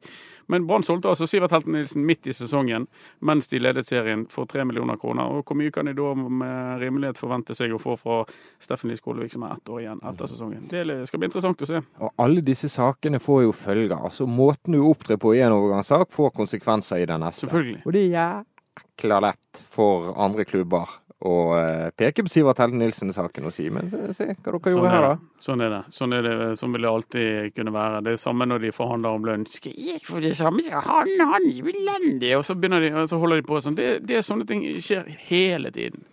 Men 0.52 0.67
Brann 0.69 0.85
solgte 0.85 1.09
altså 1.14 1.29
Sivert 1.31 1.55
Helten 1.57 1.73
Nilsen 1.79 2.05
midt 2.07 2.29
i 2.29 2.35
sesongen, 2.37 2.85
mens 3.25 3.49
de 3.49 3.62
ledet 3.62 3.87
serien 3.88 4.26
for 4.31 4.50
tre 4.50 4.67
millioner 4.69 5.00
kroner. 5.00 5.33
Og 5.33 5.49
hvor 5.49 5.57
mye 5.59 5.73
kan 5.75 5.88
de 5.88 5.97
da 5.97 6.12
med 6.21 6.85
rimelighet 6.85 7.21
forvente 7.21 7.57
seg 7.57 7.73
å 7.73 7.81
få 7.81 7.97
fra 8.00 8.21
Steffen 8.61 8.93
Lie 8.93 9.00
Skålevik, 9.00 9.33
som 9.33 9.49
er 9.49 9.57
ett 9.57 9.73
år 9.73 9.81
igjen 9.87 10.05
etter 10.12 10.31
sesongen? 10.31 10.69
Det 10.69 10.85
skal 11.09 11.25
bli 11.25 11.31
interessant 11.31 11.64
å 11.64 11.71
se. 11.73 11.81
Og 12.05 12.12
alle 12.21 12.45
disse 12.45 12.69
sakene 12.69 13.23
får 13.23 13.47
jo 13.47 13.57
følger. 13.57 13.97
Altså, 13.97 14.29
måten 14.29 14.76
du 14.76 14.85
opptrer 14.85 15.17
på 15.21 15.33
i 15.38 15.43
en 15.47 15.57
overgangssak, 15.57 16.12
får 16.12 16.37
konsekvenser 16.37 17.00
i 17.00 17.09
den 17.09 17.25
neste. 17.25 17.47
Selvfølgelig. 17.47 17.81
Og 17.87 17.97
det 17.97 18.07
er 18.12 18.45
jækla 18.79 19.21
lett 19.25 19.62
for 19.65 20.12
andre 20.21 20.45
klubber 20.45 20.89
å 21.21 21.33
eh, 21.59 21.89
peke 21.93 22.25
på 22.25 22.31
Sivert 22.33 22.61
Helde 22.62 22.79
Nilsen-saken 22.81 23.45
og 23.45 23.53
si 23.53 23.67
Men 23.73 23.91
se, 23.93 23.99
se 24.17 24.31
hva 24.31 24.55
dere 24.57 24.73
gjorde 24.73 24.93
her, 24.93 25.05
er 25.05 25.09
da. 25.11 25.33
Sånn 25.45 25.65
er 25.65 25.75
det. 25.75 25.81
Sånn, 25.93 26.15
er 26.17 26.25
det. 26.25 26.37
sånn 26.57 26.73
vil 26.73 26.87
det 26.87 26.93
alltid 26.93 27.57
kunne 27.57 27.75
være. 27.75 27.99
Det 28.07 28.15
er 28.15 28.23
samme 28.23 28.47
når 28.49 28.65
de 28.65 28.71
forhandler 28.73 29.19
om 29.19 29.27
lønn. 29.29 29.45
Skal 29.50 29.77
jeg 29.77 30.00
få 30.07 30.23
det 30.25 30.33
samme 30.39 30.65
som 30.65 30.81
han? 30.87 31.12
Han 31.35 31.50
er 31.50 31.69
elendig! 31.75 32.33
Og 32.39 32.47
så, 32.49 32.57
de, 32.57 32.73
og 32.95 33.11
så 33.11 33.21
holder 33.21 33.43
de 33.43 33.49
på 33.50 33.61
sånn. 33.61 33.77
Det, 33.77 33.91
det 34.09 34.17
er 34.17 34.25
sånne 34.25 34.49
ting 34.49 34.65
skjer 34.81 35.12
hele 35.29 35.73
tiden. 35.77 36.09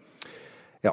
Ja. 0.83 0.91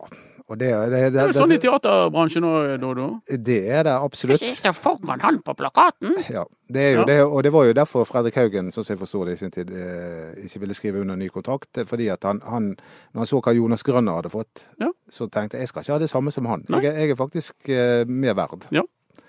Og 0.53 0.59
det, 0.61 0.69
det, 0.69 0.91
det, 0.91 1.13
Det 1.15 1.21
er 1.23 1.29
jo 1.31 1.37
sånn 1.39 1.53
i 1.55 1.57
teaterbransjen 1.63 2.45
òg, 2.45 2.75
Dodo. 2.83 3.07
det 3.49 3.57
er 3.73 3.87
det 3.87 3.93
absolutt. 3.97 4.43
Ikke 4.45 4.75
foran 4.77 5.21
han 5.23 5.39
på 5.41 5.55
plakaten. 5.57 6.13
Ja, 6.29 6.43
det 6.69 6.83
er 6.83 6.91
jo 6.93 7.01
Ja. 7.01 7.05
det, 7.09 7.17
og 7.25 7.43
det 7.47 7.53
var 7.55 7.65
jo 7.65 7.73
derfor 7.73 8.05
Fredrik 8.05 8.37
Haugen, 8.37 8.69
sånn 8.71 8.85
som 8.85 8.93
jeg 8.93 9.01
forsto 9.01 9.25
det 9.25 9.33
i 9.39 9.41
sin 9.41 9.51
tid, 9.51 9.71
eh, 9.73 10.35
ikke 10.45 10.61
ville 10.61 10.75
skrive 10.77 11.01
under 11.01 11.17
ny 11.17 11.29
kontrakt. 11.33 11.79
eh, 11.79 11.85
Fordi 11.89 12.11
at 12.13 12.23
han, 12.29 12.43
han 12.45 12.77
når 13.15 13.23
han 13.25 13.27
så 13.27 13.41
hva 13.41 13.55
Jonas 13.57 13.83
Grønner 13.83 14.21
hadde 14.21 14.31
fått, 14.31 14.67
Ja. 14.81 14.91
så 15.11 15.31
tenkte 15.31 15.57
jeg 15.57 15.61
jeg 15.65 15.69
skal 15.69 15.83
ikke 15.83 15.93
ha 15.93 15.99
det 15.99 16.11
samme 16.11 16.31
som 16.31 16.45
han. 16.47 16.65
Jeg, 16.69 16.83
jeg 16.93 17.11
er 17.11 17.17
faktisk 17.17 17.55
eh, 17.71 18.05
mer 18.05 18.35
verd. 18.35 18.69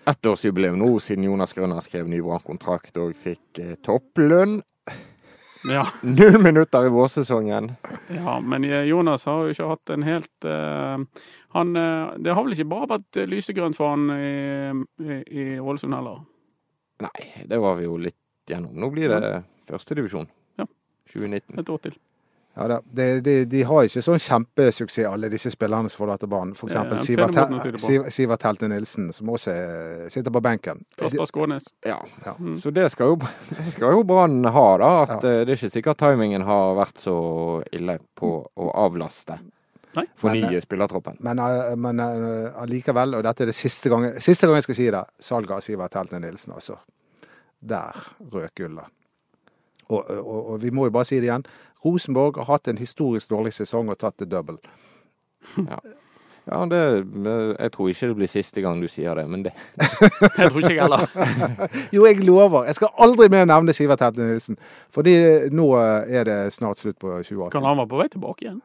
Ettårsjubileum 0.06 0.78
nå 0.78 1.00
siden 1.02 1.24
Jonas 1.26 1.54
Grønner 1.54 1.82
skrev 1.82 2.08
ny 2.12 2.20
brannkontrakt 2.22 2.98
og 3.02 3.16
fikk 3.16 3.60
eh, 3.64 3.76
topplønn. 3.82 4.60
Ja. 5.66 5.88
Null 6.02 6.38
minutter 6.42 6.86
i 6.86 6.90
vårsesongen. 6.90 7.72
ja, 8.08 8.40
men 8.40 8.64
eh, 8.64 8.84
Jonas 8.90 9.26
har 9.26 9.44
jo 9.44 9.56
ikke 9.56 9.70
hatt 9.72 9.94
en 9.96 10.06
helt 10.06 10.46
uh, 10.46 11.02
han, 11.56 11.76
eh, 11.76 12.14
Det 12.22 12.36
har 12.36 12.46
vel 12.46 12.56
ikke 12.56 12.70
bare 12.70 12.90
vært 12.96 13.22
lysegrønt 13.32 13.78
for 13.78 13.96
han 13.96 14.10
i, 14.14 14.34
i, 15.02 15.20
i 15.26 15.46
Ålesund 15.60 15.96
heller. 15.96 16.22
Nei, 17.06 17.30
det 17.50 17.60
var 17.60 17.80
vi 17.80 17.88
jo 17.88 17.98
litt 18.00 18.20
gjennom. 18.48 18.76
Nå 18.78 18.92
blir 18.94 19.12
det 19.12 19.32
førstedivisjon. 19.68 20.28
Ja. 20.62 20.68
2019. 21.12 21.60
Et 21.60 21.72
år 21.74 21.82
til. 21.88 21.98
Ja, 22.56 22.68
da. 22.72 22.78
De, 22.88 23.06
de, 23.22 23.34
de 23.52 23.64
har 23.68 23.84
ikke 23.84 24.00
sånn 24.06 24.20
kjempesuksess, 24.22 25.08
alle 25.10 25.28
disse 25.32 25.52
spillerne 25.52 25.90
som 25.92 26.06
forlater 26.06 26.30
banen. 26.32 26.54
For 26.56 26.70
eksempel 26.72 27.02
Sivert, 27.04 28.46
Helte 28.48 28.70
Nilsen, 28.72 29.10
som 29.14 29.32
også 29.34 29.52
er, 29.52 30.06
sitter 30.14 30.32
på 30.32 30.40
benken. 30.46 30.80
Kasper 30.96 31.28
Skånes. 31.28 31.68
Ja. 31.84 31.98
Ja. 32.24 32.36
Mm. 32.40 32.56
Så 32.64 32.72
det 32.72 32.88
skal 32.94 33.12
jo, 33.12 33.18
det 33.58 33.74
skal 33.74 33.98
jo 33.98 34.06
Brann 34.08 34.40
ha, 34.48 34.66
da. 34.80 34.94
At 35.04 35.12
Ja. 35.18 35.34
eh, 35.34 35.44
det 35.44 35.52
er 35.58 35.60
ikke 35.60 35.74
sikkert 35.76 36.00
timingen 36.00 36.48
har 36.48 36.78
vært 36.80 37.04
så 37.04 37.18
ille 37.76 37.98
på 38.16 38.32
å 38.56 38.72
avlaste. 38.86 39.36
Nei. 39.96 40.06
Fornye 40.20 40.60
spillertroppen. 40.64 41.20
Men, 41.24 41.40
eh, 41.44 41.76
men 41.80 42.00
eh, 42.04 42.56
allikevel, 42.64 43.16
og 43.20 43.24
dette 43.28 43.44
er 43.44 43.52
det 43.52 43.56
siste 43.60 43.92
gang, 43.92 44.14
siste 44.24 44.48
gang 44.48 44.60
jeg 44.62 44.70
skal 44.70 44.80
si 44.80 44.88
det, 44.96 45.04
salget 45.20 45.58
av 45.60 45.64
Sivert 45.68 46.00
Helte 46.00 46.20
Nilsen, 46.24 46.56
altså. 46.56 46.80
Der 47.60 47.96
røk 48.32 48.56
gullet. 48.60 48.92
Og, 49.86 50.02
og, 50.10 50.40
og 50.56 50.62
vi 50.64 50.72
må 50.74 50.88
jo 50.88 50.94
bare 50.96 51.06
si 51.06 51.20
det 51.22 51.28
igjen. 51.30 51.44
Rosenborg 51.86 52.40
har 52.42 52.50
hatt 52.50 52.68
en 52.72 52.82
historisk 52.82 53.30
dårlig 53.30 53.54
sesong 53.54 53.90
og 53.94 54.00
tatt 54.02 54.18
det 54.24 54.32
double. 54.34 54.58
Ja, 56.46 56.60
det, 56.70 56.80
jeg 57.58 57.72
tror 57.74 57.88
ikke 57.90 58.08
det 58.12 58.16
blir 58.20 58.30
siste 58.30 58.62
gang 58.62 58.78
du 58.78 58.86
sier 58.86 59.18
det, 59.18 59.24
men 59.26 59.42
det 59.48 59.54
Jeg 60.38 60.52
tror 60.52 60.60
ikke 60.60 60.76
jeg 60.76 60.84
heller. 60.84 61.08
Jo, 61.96 62.04
jeg 62.06 62.20
lover. 62.22 62.68
Jeg 62.70 62.78
skal 62.78 62.92
aldri 63.02 63.32
mer 63.34 63.48
nevne 63.50 63.74
Sivert 63.74 64.04
Hedne 64.06 64.28
Nilsen. 64.30 64.60
Fordi 64.94 65.16
nå 65.50 65.66
er 65.80 66.28
det 66.30 66.36
snart 66.54 66.78
slutt 66.78 67.00
på 67.02 67.10
2018. 67.10 67.50
Kan 67.56 67.66
han 67.66 67.80
være 67.82 67.90
på 67.90 67.98
vei 68.04 68.08
tilbake 68.14 68.46
igjen? 68.46 68.62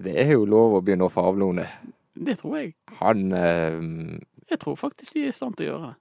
Det 0.00 0.16
er 0.24 0.32
jo 0.32 0.48
lov 0.48 0.78
å 0.78 0.80
begynne 0.84 1.10
å 1.10 1.12
favlone. 1.12 1.66
det. 1.68 1.92
Det 2.30 2.38
tror 2.40 2.56
jeg. 2.56 2.72
Han 3.02 3.32
eh, 3.36 3.76
Jeg 4.48 4.60
tror 4.64 4.80
faktisk 4.80 5.12
de 5.12 5.26
er 5.26 5.34
i 5.34 5.36
stand 5.36 5.60
til 5.60 5.68
å 5.68 5.70
gjøre 5.74 5.90
det. 5.90 5.94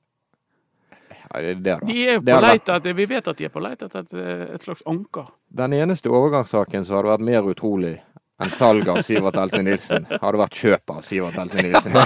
Det, 1.43 1.71
er. 1.75 1.85
De 1.85 2.07
er 2.15 2.19
på 2.23 2.39
leit 2.41 2.69
etter, 2.69 2.93
Vi 2.93 3.05
vet 3.09 3.27
at 3.27 3.37
de 3.37 3.45
er 3.45 3.53
på 3.53 3.63
leit 3.63 3.81
etter 3.81 3.99
et, 4.05 4.13
et 4.55 4.61
slags 4.65 4.83
anker. 4.85 5.29
Den 5.49 5.73
eneste 5.73 6.09
overgangssaken 6.09 6.85
som 6.85 6.99
hadde 6.99 7.13
vært 7.15 7.25
mer 7.27 7.49
utrolig 7.51 7.97
enn 8.35 8.49
salg 8.51 8.89
av 8.91 8.99
Sivert 9.05 9.37
Elte 9.39 9.61
Nilsen, 9.63 10.05
hadde 10.09 10.39
vært 10.41 10.57
kjøp 10.59 10.91
av 10.91 11.03
Sivert 11.07 11.37
Elte 11.39 11.61
Nilsen. 11.61 11.95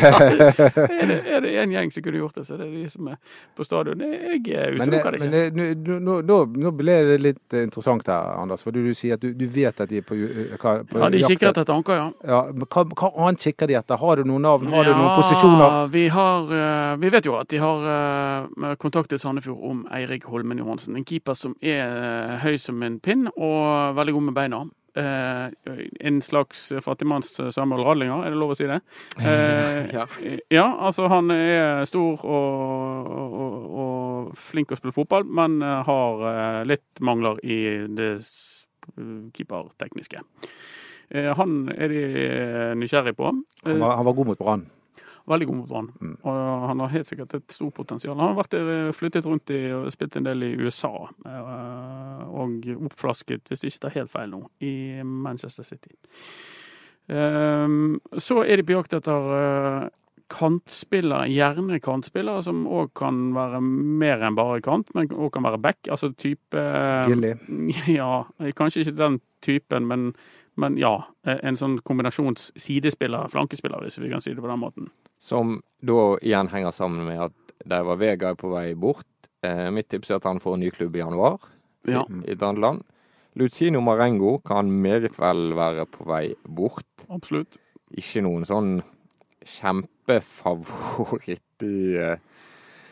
Er 1.39 1.41
det, 1.41 1.53
én 1.55 1.63
en 1.63 1.71
gjeng 1.73 1.91
som 1.93 2.03
kunne 2.05 2.19
gjort 2.21 2.37
det, 2.37 2.43
så 2.45 2.57
det 2.59 2.67
er 2.67 2.73
de 2.75 2.89
som 2.91 3.07
er 3.09 3.17
på 3.57 3.65
stadion. 3.65 4.03
Jeg 4.03 4.37
eh, 4.37 4.43
det, 4.43 4.67
utelukker 4.75 5.15
det 5.15 5.21
men 5.23 5.33
ikke. 5.33 5.67
det, 5.73 5.95
nå, 6.05 6.19
nå, 6.25 6.37
nå, 6.65 6.73
ble 6.77 6.97
det 7.09 7.17
litt 7.21 7.57
eh, 7.57 7.65
interessant 7.65 8.05
her, 8.11 8.35
Anders. 8.43 8.61
For 8.65 8.75
du, 8.75 8.81
du 8.85 8.93
sier 8.97 9.17
at 9.17 9.23
du, 9.23 9.31
du 9.33 9.45
vet 9.49 9.81
at 9.81 9.89
de 9.89 10.01
er 10.03 10.05
på, 10.05 10.17
eh, 10.19 10.53
hva, 10.61 10.75
på 10.85 11.01
Ja, 11.01 11.09
de 11.09 11.23
jakt 11.23 11.33
kikker 11.33 11.51
etter 11.51 11.69
tanker, 11.69 11.97
ja. 11.97 12.07
Ja, 12.29 12.41
men 12.53 12.69
hva, 12.69 12.85
hva 12.93 13.11
annet 13.25 13.49
kikker 13.49 13.71
de 13.71 13.79
etter? 13.81 14.01
Har 14.01 14.21
du 14.21 14.29
noen 14.29 14.45
navn? 14.45 14.69
Har 14.73 14.85
du 14.85 14.93
noen 14.93 15.15
posisjoner? 15.17 15.79
Vi, 15.95 16.07
har, 16.13 16.53
vi 17.01 17.13
vet 17.17 17.29
jo 17.29 17.39
at 17.39 17.49
de 17.49 17.61
har 17.63 18.75
kontaktet 18.81 19.21
Sandefjord 19.21 19.65
om 19.71 19.85
Eirik 19.97 20.29
Holmen 20.29 20.61
Johansen. 20.61 20.97
En 20.99 21.07
keeper 21.07 21.37
som 21.37 21.57
er 21.61 22.37
høy 22.43 22.59
som 22.61 22.85
en 22.85 22.99
pinn 23.01 23.31
og 23.33 23.97
veldig 23.97 24.19
god 24.19 24.29
med 24.29 24.37
beina. 24.37 24.67
Eh, 24.97 25.51
en 26.09 26.21
slags 26.25 26.71
fattigmanns 26.81 27.35
Samuel 27.53 27.83
Radlinger, 27.85 28.23
er 28.25 28.33
det 28.33 28.39
lov 28.41 28.55
å 28.55 28.57
si 28.57 28.65
det? 28.69 28.79
Eh, 29.21 29.91
Ja. 29.99 30.05
ja, 30.49 30.65
altså 30.89 31.07
han 31.11 31.29
er 31.33 31.85
stor 31.89 32.23
og, 32.25 33.09
og, 33.09 33.69
og 33.83 34.33
flink 34.49 34.71
å 34.73 34.79
spille 34.79 34.95
fotball, 34.95 35.25
men 35.25 35.61
eh, 35.61 35.83
har 35.87 36.25
eh, 36.33 36.61
litt 36.69 37.03
mangler 37.05 37.39
i 37.45 37.59
det 37.87 38.11
keepertekniske. 39.35 40.21
Eh, 41.09 41.29
Han 41.37 41.69
er 41.73 41.87
de 41.93 42.03
eh, 42.25 42.73
nysgjerrig 42.77 43.15
på. 43.17 43.29
Eh, 43.65 43.71
Han 43.71 43.79
var, 43.81 43.95
han 43.99 44.05
var 44.09 44.13
god 44.17 44.31
mot 44.33 44.39
Brann. 44.41 44.65
Veldig 45.29 45.45
god 45.47 45.57
mot 45.59 45.69
Brann. 45.69 45.89
Mm. 46.01 46.13
Og 46.25 46.67
han 46.71 46.79
har 46.81 46.93
helt 46.95 47.07
sikkert 47.09 47.35
et 47.37 47.53
stort 47.53 47.75
potensial. 47.77 48.15
Han 48.17 48.31
har 48.31 48.39
vært 48.39 48.55
der, 48.55 48.91
flyttet 48.97 49.27
rundt 49.29 49.51
i 49.53 49.59
og 49.77 49.91
spilt 49.93 50.17
en 50.17 50.25
del 50.25 50.47
i 50.47 50.55
USA. 50.57 50.91
eh, 51.25 52.23
Og 52.39 52.65
oppflasket, 52.89 53.45
hvis 53.49 53.61
jeg 53.63 53.73
ikke 53.75 53.83
tar 53.85 53.95
helt 53.99 54.11
feil 54.13 54.29
nå, 54.33 54.41
i 54.65 54.73
Manchester 55.05 55.63
City. 55.67 55.93
Ehm, 57.09 57.99
Så 58.17 58.43
er 58.45 58.57
de 58.57 58.63
på 58.67 58.75
jakt 58.77 58.93
etter 58.97 59.29
eh, 59.37 59.89
kantspillere, 60.29 61.25
gjerne 61.33 61.79
kantspillere, 61.81 62.43
som 62.45 62.65
òg 62.69 62.91
kan 62.97 63.31
være 63.33 63.61
mer 63.63 64.21
enn 64.27 64.35
bare 64.37 64.61
kant, 64.61 64.91
men 64.93 65.09
òg 65.09 65.31
kan 65.33 65.43
være 65.47 65.61
back. 65.61 65.87
Altså 65.89 66.11
type 66.15 66.65
Gilly. 67.09 67.33
Ja, 67.99 68.25
kanskje 68.57 68.83
ikke 68.85 68.97
den 68.99 69.19
typen, 69.41 69.87
men, 69.89 70.11
men 70.59 70.75
ja. 70.79 70.93
En 71.25 71.57
sånn 71.59 71.77
kombinasjons 71.85 72.49
sidespiller, 72.59 73.27
flankespiller, 73.31 73.81
hvis 73.85 73.99
vi 74.01 74.09
kan 74.11 74.21
si 74.23 74.33
det 74.35 74.41
på 74.43 74.49
den 74.51 74.59
måten. 74.61 74.89
Som 75.19 75.57
da 75.81 76.17
igjen 76.21 76.49
henger 76.51 76.71
sammen 76.75 77.05
med 77.07 77.19
at 77.29 77.33
der 77.69 77.83
var 77.87 77.97
Vegard 77.99 78.37
på 78.39 78.51
vei 78.53 78.73
bort. 78.79 79.07
Eh, 79.43 79.69
mitt 79.71 79.87
tips 79.91 80.09
er 80.11 80.19
at 80.19 80.27
han 80.27 80.39
får 80.43 80.53
en 80.57 80.63
ny 80.65 80.69
klubb 80.75 80.95
i 80.95 80.99
januar 81.03 81.37
Ja. 81.87 82.03
i, 82.09 82.31
et 82.33 82.41
annet 82.43 82.59
land. 82.63 82.83
Lucino 83.39 83.79
Marengo 83.79 84.37
kan 84.43 84.67
meget 84.83 85.15
vel 85.19 85.53
være 85.55 85.85
på 85.87 86.03
vei 86.09 86.33
bort. 86.43 86.85
Absolutt. 87.09 87.57
Ikke 87.95 88.21
noen 88.25 88.43
sånn 88.45 88.81
kjempefavoritt 90.09 91.63
i 91.63 91.95
eh, 91.99 92.17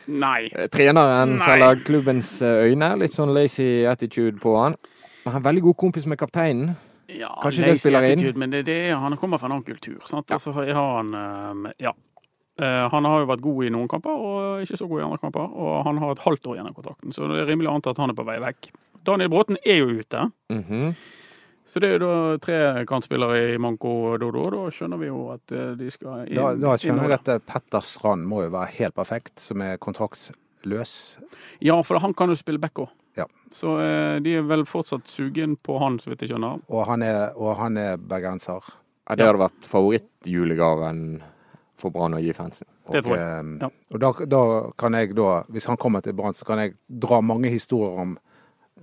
Nei. 0.08 0.48
trenerens 0.72 1.42
Nei. 1.42 1.54
eller 1.56 1.82
klubbens 1.84 2.30
eh, 2.42 2.68
øyne. 2.70 2.94
Litt 3.00 3.12
sånn 3.16 3.34
lazy 3.36 3.84
attitude 3.88 4.38
på 4.42 4.54
han. 4.56 4.76
Men 5.24 5.34
han 5.34 5.42
er 5.42 5.48
veldig 5.50 5.64
god 5.68 5.76
kompis 5.84 6.06
med 6.08 6.18
kapteinen. 6.20 6.76
Ja, 7.08 7.30
Kanskje 7.42 7.64
det 7.64 7.78
spiller 7.80 8.04
inn? 8.12 8.38
Men 8.38 8.50
det, 8.52 8.64
det, 8.68 8.78
han 8.92 9.16
kommer 9.16 9.38
fra 9.40 9.48
en 9.48 9.52
annen 9.56 9.64
kultur. 9.64 9.98
Sant? 10.06 10.28
Ja. 10.28 10.36
Altså, 10.36 10.52
har 10.52 10.74
han, 10.74 11.14
eh, 11.14 11.72
ja. 11.88 11.92
Eh, 12.60 12.88
han 12.90 13.04
har 13.06 13.20
jo 13.22 13.26
vært 13.30 13.40
god 13.44 13.64
i 13.64 13.70
noen 13.70 13.88
kamper, 13.88 14.10
og 14.10 14.64
ikke 14.64 14.76
så 14.76 14.88
god 14.90 15.00
i 15.00 15.04
andre 15.06 15.18
kamper. 15.22 15.46
Og 15.56 15.84
han 15.86 16.00
har 16.02 16.10
et 16.12 16.24
halvt 16.24 16.46
år 16.50 16.56
igjen 16.58 16.68
av 16.68 16.74
kontrakten, 16.74 17.14
så 17.14 17.28
det 17.30 17.38
er 17.44 17.46
rimelig 17.52 17.70
å 17.70 17.76
anta 17.78 17.90
at 17.94 18.00
han 18.02 18.10
er 18.10 18.18
på 18.18 18.26
vei 18.26 18.36
vekk. 18.42 18.68
Daniel 19.06 19.30
Bråten 19.32 19.56
er 19.64 19.78
jo 19.78 19.86
ute, 20.02 20.24
Mhm. 20.52 20.94
så 21.64 21.80
det 21.80 21.88
er 21.88 21.98
jo 21.98 22.04
da 22.04 22.36
tre 22.42 22.84
kantspillere 22.84 23.54
i 23.54 23.58
Manko 23.58 24.18
Dodo. 24.18 24.42
og 24.42 24.52
Da 24.52 24.70
skjønner 24.74 24.98
vi 24.98 25.06
jo 25.06 25.30
at 25.32 25.52
eh, 25.52 25.74
de 25.76 25.90
skal 25.90 26.26
inn. 26.26 26.34
Da, 26.34 26.54
da 26.56 26.76
skjønner 26.76 27.06
vi 27.06 27.14
at 27.14 27.46
Petter 27.46 27.80
Strand 27.80 28.26
må 28.26 28.42
jo 28.42 28.50
være 28.50 28.74
helt 28.80 28.94
perfekt, 28.94 29.38
som 29.40 29.62
er 29.62 29.78
kontraktsløs. 29.78 31.18
Ja, 31.60 31.80
for 31.82 31.98
han 32.00 32.12
kan 32.12 32.28
jo 32.28 32.34
spille 32.34 32.58
back 32.60 32.74
òg. 32.74 32.88
Ja. 33.18 33.26
Så 33.52 33.74
eh, 33.82 34.18
de 34.22 34.36
er 34.38 34.44
vel 34.46 34.64
fortsatt 34.68 35.08
sugen 35.10 35.56
på 35.64 35.78
han, 35.82 35.96
så 35.98 36.10
vidt 36.12 36.22
jeg 36.24 36.30
skjønner. 36.34 36.60
Og 36.68 36.84
han 36.86 37.02
er, 37.02 37.32
og 37.36 37.56
han 37.58 37.76
er 37.80 37.96
bergenser. 37.98 38.62
Ja, 39.08 39.16
det 39.16 39.26
hadde 39.26 39.40
vært 39.40 39.66
favorittjulegaven 39.66 41.22
for 41.78 41.94
Brann 41.94 42.16
å 42.18 42.20
gi 42.22 42.32
fansen. 42.36 42.66
Det 42.90 43.02
tror 43.04 43.16
jeg. 43.16 43.24
eh, 43.24 43.58
Ja. 43.64 43.70
Og 43.94 44.00
da, 44.02 44.12
da 44.26 44.42
kan 44.78 44.92
jeg 44.98 45.14
da, 45.16 45.42
hvis 45.48 45.66
han 45.70 45.76
kommer 45.80 46.02
til 46.04 46.12
Brann, 46.18 46.34
så 46.36 46.44
kan 46.48 46.58
jeg 46.62 46.76
dra 46.88 47.20
mange 47.24 47.48
historier 47.52 47.98
om, 48.04 48.16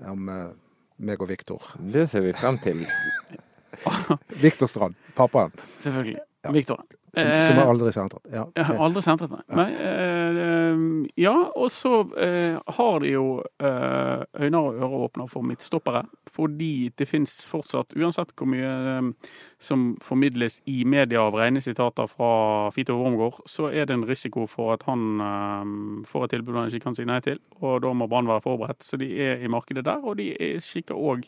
om 0.06 0.30
eh, 0.30 0.52
meg 0.98 1.22
og 1.22 1.30
Viktor. 1.30 1.62
Det 1.78 2.08
ser 2.10 2.22
vi 2.26 2.34
frem 2.34 2.58
til. 2.64 2.86
Viktor 4.42 4.68
Strand, 4.72 4.96
pappaen, 5.16 5.52
Selvfølgelig. 5.84 6.20
Ja. 6.46 6.52
Victor. 6.56 6.84
Som, 7.16 7.28
Eh, 7.32 7.42
som 7.48 7.60
er 7.62 7.70
aldri 7.72 7.92
sentret. 7.96 8.26
Ja. 8.32 8.44
Aldri 8.86 9.02
sentret. 9.06 9.32
Nei, 9.56 9.68
eh, 9.72 10.40
eh, 10.46 10.84
ja, 11.24 11.34
og 11.56 11.72
så 11.74 12.02
eh, 12.20 12.58
har 12.78 13.00
de 13.04 13.14
jo 13.14 13.26
eh, 13.64 14.26
øyne 14.44 14.62
og 14.62 14.80
ører 14.80 15.06
åpne 15.08 15.28
for 15.32 15.48
midtstoppere. 15.48 16.04
Fordi 16.36 16.92
det 17.00 17.08
fins 17.08 17.34
fortsatt, 17.48 17.96
uansett 17.96 18.34
hvor 18.36 18.50
mye 18.52 18.74
eh, 18.98 19.32
som 19.60 19.88
formidles 20.04 20.60
i 20.68 20.84
media 20.86 21.24
av 21.24 21.38
rene 21.40 21.64
sitater 21.64 22.10
fra 22.12 22.70
Fito 22.76 22.98
Wormgård, 23.00 23.42
så 23.50 23.72
er 23.72 23.88
det 23.88 23.96
en 23.96 24.08
risiko 24.10 24.46
for 24.52 24.76
at 24.76 24.84
han 24.90 25.08
eh, 25.24 25.74
får 26.12 26.28
et 26.28 26.36
tilbud 26.38 26.60
han 26.60 26.70
ikke 26.72 26.90
kan 26.90 27.00
si 27.00 27.08
nei 27.08 27.22
til. 27.26 27.40
Og 27.62 27.82
da 27.86 27.94
må 27.96 28.10
Brann 28.12 28.28
være 28.30 28.44
forberedt. 28.46 28.84
Så 28.84 29.00
de 29.02 29.10
er 29.30 29.44
i 29.46 29.52
markedet 29.52 29.86
der, 29.88 30.04
og 30.04 30.20
de 30.20 30.34
er 30.36 30.60
kikker 30.64 30.96
òg, 31.00 31.28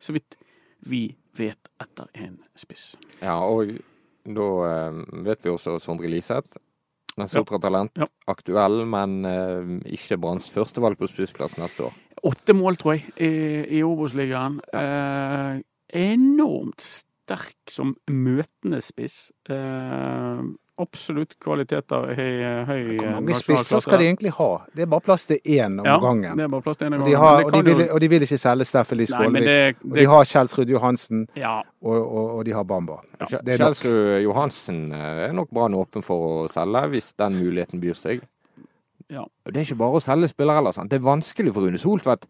så 0.00 0.12
vidt 0.16 0.36
vi 0.88 1.10
vet, 1.36 1.70
etter 1.82 2.08
en 2.16 2.38
spiss. 2.58 2.94
Ja, 3.20 3.36
og 3.44 3.74
da 4.24 4.48
eh, 4.68 4.98
vet 5.26 5.46
vi 5.46 5.52
også 5.52 5.78
Sondre 5.82 6.10
Liseth. 6.10 6.60
En 7.18 7.28
Sotra-talent. 7.28 7.92
Ja. 7.98 8.06
Aktuell, 8.30 8.84
men 8.88 9.20
eh, 9.28 9.72
ikke 9.96 10.18
Branns 10.22 10.48
førstevalg 10.52 10.98
på 11.00 11.08
spissplass 11.10 11.58
neste 11.60 11.88
år. 11.88 11.98
Åtte 12.30 12.54
mål, 12.56 12.78
tror 12.80 12.96
jeg, 12.96 13.10
i, 13.16 13.30
i 13.78 13.82
Obos-ligaen. 13.84 14.60
Eh, 14.76 15.60
enormt 16.00 16.84
sterk 16.84 17.72
som 17.72 17.94
møtende 18.10 18.80
spiss. 18.84 19.30
Eh, 19.50 20.42
absolutt 20.80 21.34
kvaliteter 21.42 22.10
i 22.12 22.26
høy 22.68 22.80
Hvor 22.96 23.06
eh, 23.06 23.12
mange 23.16 23.36
spisser 23.38 23.82
skal 23.84 24.00
de 24.02 24.06
egentlig 24.08 24.32
ha? 24.36 24.48
Det 24.74 24.84
er 24.86 24.90
bare 24.92 25.04
plass 25.06 25.26
til 25.30 25.38
én 25.44 25.78
om 25.82 25.86
Ja, 25.86 25.98
gangen. 26.02 26.36
det 26.38 26.44
er 26.46 26.52
bare 26.54 26.64
plass 26.66 26.80
til 26.80 26.88
én 26.88 26.94
Og 26.96 26.98
gangen. 27.04 27.10
de, 27.10 27.18
har, 27.22 27.44
og, 27.44 27.52
de 27.52 27.62
vil, 27.76 27.84
og 27.90 28.00
de 28.04 28.08
vil 28.14 28.26
ikke 28.26 28.38
selge 28.40 28.64
Steffen 28.68 28.98
Lie 29.00 29.06
Skålvik. 29.10 29.42
Skålevik. 29.44 29.84
Og 29.90 29.96
de 30.00 30.06
har 30.14 30.24
Kjelsrud 30.32 30.72
Johansen, 30.74 31.22
Ja. 31.36 31.54
og, 31.82 31.96
og, 32.00 32.26
og 32.38 32.44
de 32.48 32.52
har 32.56 32.64
Bamba. 32.64 32.98
Nok. 33.20 33.36
Kjelsrud 33.46 34.20
Johansen 34.24 34.82
eh, 34.92 35.24
er 35.28 35.32
nok 35.36 35.50
Brann 35.54 35.74
åpen 35.74 36.02
for 36.06 36.44
å 36.44 36.48
selge, 36.52 36.86
hvis 36.96 37.12
den 37.20 37.38
muligheten 37.42 37.80
byr 37.80 37.94
seg. 37.94 38.20
Ja. 39.10 39.24
Det 39.46 39.56
er 39.56 39.64
ikke 39.66 39.80
bare 39.80 39.98
å 39.98 40.04
selge 40.04 40.28
spillere 40.30 40.60
heller. 40.60 40.72
sant? 40.76 40.90
Det 40.90 41.00
er 41.00 41.06
vanskelig 41.08 41.52
for 41.54 41.66
Rune 41.66 41.78
Soltvedt 41.82 42.28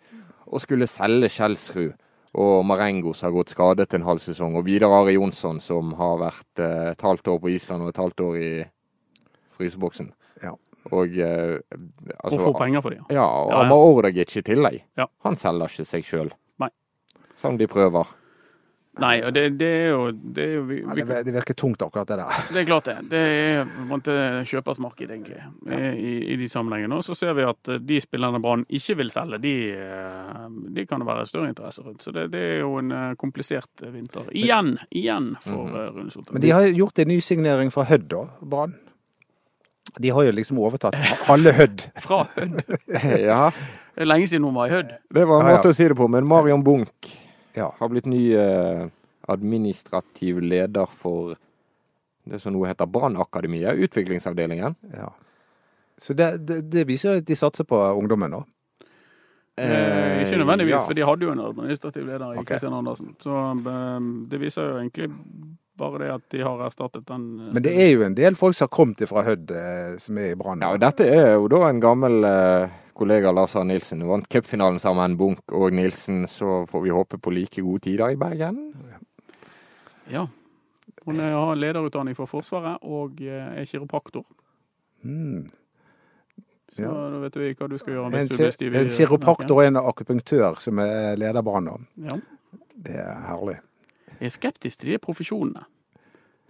å 0.50 0.58
skulle 0.62 0.86
selge 0.90 1.28
Kjelsrud 1.28 1.92
og 2.34 2.64
Marengos 2.66 3.22
har 3.24 3.32
gått 3.34 3.50
skadet 3.50 3.94
en 3.94 4.04
halv 4.06 4.20
sesong, 4.22 4.54
og 4.56 4.64
Vidar 4.68 4.92
Ari 5.00 5.16
Jonsson 5.16 5.58
som 5.60 5.92
har 5.98 6.18
vært 6.20 6.62
eh, 6.62 6.90
et 6.92 7.00
halvt 7.02 7.28
år 7.32 7.40
på 7.42 7.50
Island 7.50 7.82
og 7.82 7.88
et 7.90 7.96
halvt 8.02 8.20
år 8.26 8.36
i 8.38 8.50
fryseboksen. 9.56 10.12
Ja. 10.42 10.54
Og 10.90 11.16
eh, 11.18 11.58
Og 12.24 12.38
få 12.40 12.52
penger 12.58 12.80
for 12.80 12.90
det. 12.94 13.00
ja. 13.10 13.16
Ja, 13.20 13.26
og 13.26 13.50
Ja, 13.50 13.56
ja. 13.56 13.64
Amar 13.66 13.76
Ordagic 13.90 14.36
i 14.36 14.42
tillegg. 14.42 14.82
Ja. 14.96 15.06
Han 15.26 15.36
selger 15.36 15.68
ikke 15.68 15.84
seg 15.88 16.04
sjøl. 16.06 16.30
Selv 17.40 17.54
om 17.54 17.58
de 17.58 17.66
prøver. 17.66 18.04
Nei, 19.00 19.14
og 19.24 19.32
det, 19.34 19.44
det 19.60 19.68
er 19.68 19.86
jo, 19.90 20.00
det 20.12 20.44
er 20.44 20.52
jo 20.58 20.64
vi, 20.68 20.78
Ja, 20.82 20.94
vi, 20.96 21.04
det, 21.08 21.20
det 21.26 21.34
virker 21.34 21.56
tungt, 21.56 21.82
akkurat 21.82 22.08
det 22.10 22.18
der. 22.20 22.40
Det 22.52 22.60
er 22.62 22.66
klart 22.68 22.90
det. 22.90 22.96
Det 23.12 23.20
er 23.20 23.62
på 23.64 23.84
en 23.84 23.88
måte 23.88 24.16
kjøpers 24.50 24.80
marked, 24.82 25.10
egentlig, 25.14 25.40
i, 25.70 26.12
i 26.34 26.36
de 26.40 26.48
sammenhengene. 26.52 26.98
Og 27.00 27.06
så 27.06 27.16
ser 27.18 27.32
vi 27.38 27.46
at 27.48 27.72
eh, 27.72 27.80
de 27.90 28.00
spillerne 28.04 28.42
Brann 28.44 28.66
ikke 28.68 28.98
vil 29.00 29.12
selge, 29.14 29.40
de, 29.42 29.54
eh, 29.72 30.44
de 30.76 30.86
kan 30.88 31.02
det 31.02 31.08
være 31.08 31.26
større 31.30 31.52
interesse 31.52 31.84
rundt. 31.86 32.04
Så 32.04 32.14
det, 32.16 32.28
det 32.34 32.44
er 32.56 32.60
jo 32.64 32.74
en 32.82 32.92
eh, 32.96 33.08
komplisert 33.20 33.86
vinter. 33.86 34.28
Igjen, 34.36 34.76
igjen 34.90 35.32
for 35.40 35.64
mm 35.64 35.74
-hmm. 35.74 35.96
Rune 35.96 36.10
Soltvedt. 36.10 36.34
Men 36.34 36.42
de 36.42 36.50
har 36.50 36.68
gjort 36.68 36.98
en 36.98 37.08
nysignering 37.08 37.72
fra 37.72 37.84
Hødd, 37.84 38.08
da, 38.10 38.24
Brann. 38.42 38.74
De 39.98 40.10
har 40.10 40.22
jo 40.22 40.32
liksom 40.32 40.58
overtatt 40.58 40.94
halve 41.26 41.52
Hødd. 41.52 41.88
Fra 42.04 42.26
Hødd. 42.36 42.62
ja, 43.30 43.50
Det 43.94 44.04
er 44.04 44.04
lenge 44.06 44.28
siden 44.28 44.44
hun 44.44 44.54
var 44.54 44.66
i 44.66 44.70
Hødd. 44.70 44.92
det 45.14 45.28
var 45.28 45.40
en 45.40 45.46
Ja, 45.46 45.50
ja. 45.50 45.56
måte 45.56 45.68
å 45.68 45.74
si 45.74 45.88
det 45.88 45.96
på. 45.96 46.06
Men 46.08 46.26
Marion 46.26 46.64
Bunch 46.64 47.10
Ja. 47.54 47.72
har 47.78 47.88
blitt 47.92 48.06
ny 48.06 48.34
eh, 48.36 48.86
administrativ 49.28 50.40
leder 50.40 50.86
for 50.86 51.36
det 52.30 52.38
som 52.42 52.54
nå 52.54 52.64
heter 52.68 52.86
Brannakademiet, 52.86 53.74
utviklingsavdelingen. 53.88 54.76
ja. 54.96 55.10
Så 56.00 56.14
det, 56.16 56.46
det, 56.48 56.62
det 56.72 56.86
viser 56.88 57.18
at 57.18 57.26
de 57.28 57.36
satser 57.36 57.66
på 57.68 57.76
ungdommen, 57.76 58.32
da. 58.32 58.38
Eh, 59.60 60.22
ikke 60.22 60.38
nødvendigvis, 60.40 60.72
ja. 60.72 60.84
for 60.86 60.96
de 60.96 61.04
hadde 61.04 61.26
jo 61.26 61.32
en 61.34 61.42
administrativ 61.44 62.06
leder 62.06 62.32
i 62.32 62.44
Kristian 62.48 62.72
okay. 62.72 62.78
Andersen. 62.78 63.10
Så 63.20 63.34
eh, 63.68 64.06
det 64.32 64.40
viser 64.40 64.70
jo 64.70 64.78
egentlig 64.78 65.10
bare 65.80 66.00
det 66.00 66.10
at 66.14 66.24
de 66.32 66.40
har 66.44 66.62
erstattet 66.64 67.04
den. 67.08 67.26
eh, 67.40 67.52
Men 67.52 67.66
det 67.66 67.74
er 67.76 67.90
jo 67.92 68.06
en 68.06 68.16
del 68.16 68.38
folk 68.40 68.56
som 68.56 68.68
har 68.70 68.72
kommet 68.78 69.04
fra 69.10 69.24
Hødd, 69.26 69.52
eh, 69.52 69.98
som 70.00 70.18
er 70.18 70.32
i 70.32 70.38
Brann. 70.40 70.64
Ja, 70.64 70.72
og 70.72 70.80
dette 70.80 71.04
er 71.04 71.34
jo 71.34 71.50
da 71.52 71.66
en 71.68 71.82
gammel 71.84 72.24
eh, 72.24 72.78
kollega 73.00 73.32
Lars 73.32 73.56
Arne 73.56 73.72
Nilsen. 73.74 74.02
Vant 74.08 74.26
cupfinalen 74.30 74.78
sammen, 74.82 75.16
Bunk 75.20 75.52
og 75.56 75.72
Nilsen. 75.76 76.26
Så 76.28 76.66
får 76.70 76.82
vi 76.84 76.92
håpe 76.94 77.18
på 77.18 77.32
like 77.34 77.62
gode 77.64 77.80
tider 77.88 78.12
i 78.12 78.18
Bergen. 78.20 78.60
Ja. 80.10 80.26
Hun 81.06 81.20
er- 81.20 81.32
har 81.32 81.56
lederutdanning 81.56 82.14
for 82.16 82.26
Forsvaret 82.28 82.78
og 82.82 83.20
eh, 83.22 83.60
er 83.60 83.64
kiropraktor. 83.64 84.24
Mm. 85.02 85.48
Så 86.72 86.82
Ja. 86.82 86.90
da 87.10 87.18
vet 87.24 87.36
vi 87.36 87.54
hva 87.54 87.68
du 87.68 87.78
skal 87.78 87.94
gjøre. 87.94 88.14
En, 88.20 88.28
du 88.28 88.36
blir 88.36 88.52
stiv 88.52 88.74
i 88.74 88.78
en 88.78 88.90
kiropraktor 88.94 89.56
og 89.56 89.64
en 89.66 89.76
akupunktør 89.80 90.60
som 90.60 90.78
er 90.78 91.16
leder 91.16 91.42
Brann. 91.42 91.86
Ja. 91.96 92.18
Det 92.76 92.94
er 92.96 93.20
herlig. 93.26 93.56
Jeg 94.20 94.26
er 94.26 94.30
skeptisk 94.36 94.78
til 94.80 94.92
de 94.92 94.98
profesjonene. 94.98 95.64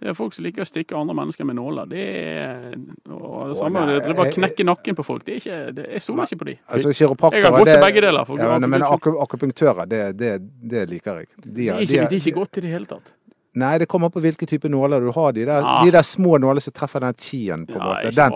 Det 0.01 0.09
er 0.09 0.15
folk 0.17 0.33
som 0.33 0.43
liker 0.43 0.63
å 0.63 0.65
stikke 0.65 0.97
andre 0.97 1.13
mennesker 1.13 1.45
med 1.45 1.55
nåler. 1.59 1.85
Det 1.91 2.01
er 2.01 2.73
og 3.13 3.49
det 3.51 3.57
samme, 3.59 3.83
det 3.85 3.99
jeg- 4.01 4.17
og 4.17 4.31
knekke 4.33 4.65
nakken 4.65 4.95
på 4.97 5.03
folk. 5.05 5.23
Det 5.25 5.33
er 5.35 5.37
ikke, 5.43 5.75
det, 5.77 5.85
jeg 5.93 6.01
stoler 6.01 6.23
ikke 6.25 6.39
på 6.41 6.45
de. 6.49 6.55
Altså, 6.67 6.89
Jeg 6.89 7.43
har 7.43 7.51
gått 7.51 7.67
til 7.67 7.75
det- 7.75 7.85
begge 7.85 8.01
deler. 8.01 8.25
Ja, 8.41 8.57
men 8.67 8.81
akupunktører, 8.81 9.85
det, 9.87 10.17
det, 10.17 10.31
det 10.73 10.89
liker 10.89 11.19
jeg. 11.21 11.27
De 11.37 11.49
de 11.53 11.69
er- 11.69 11.77
de 11.77 11.85
ikke, 11.85 12.01
er- 12.01 12.09
de 12.09 12.15
er 12.15 12.19
ikke 12.25 12.33
godt 12.39 12.57
i 12.57 12.61
det 12.61 12.71
hele 12.71 12.85
tatt. 12.85 13.13
Nei, 13.59 13.77
det 13.81 13.85
kommer 13.91 14.09
på 14.09 14.21
hvilke 14.23 14.47
type 14.47 14.69
nåler 14.71 15.01
du 15.03 15.09
har. 15.11 15.31
De 15.35 15.43
der, 15.45 15.59
ja. 15.61 15.81
de 15.85 15.91
der 15.91 16.05
små 16.07 16.37
nålene 16.39 16.61
som 16.63 16.71
treffer 16.73 17.03
den 17.03 17.13
chien, 17.19 17.65
på 17.67 17.75
en 17.75 17.81
Ja, 17.81 17.95
måte. 17.97 18.13
Den, 18.15 18.31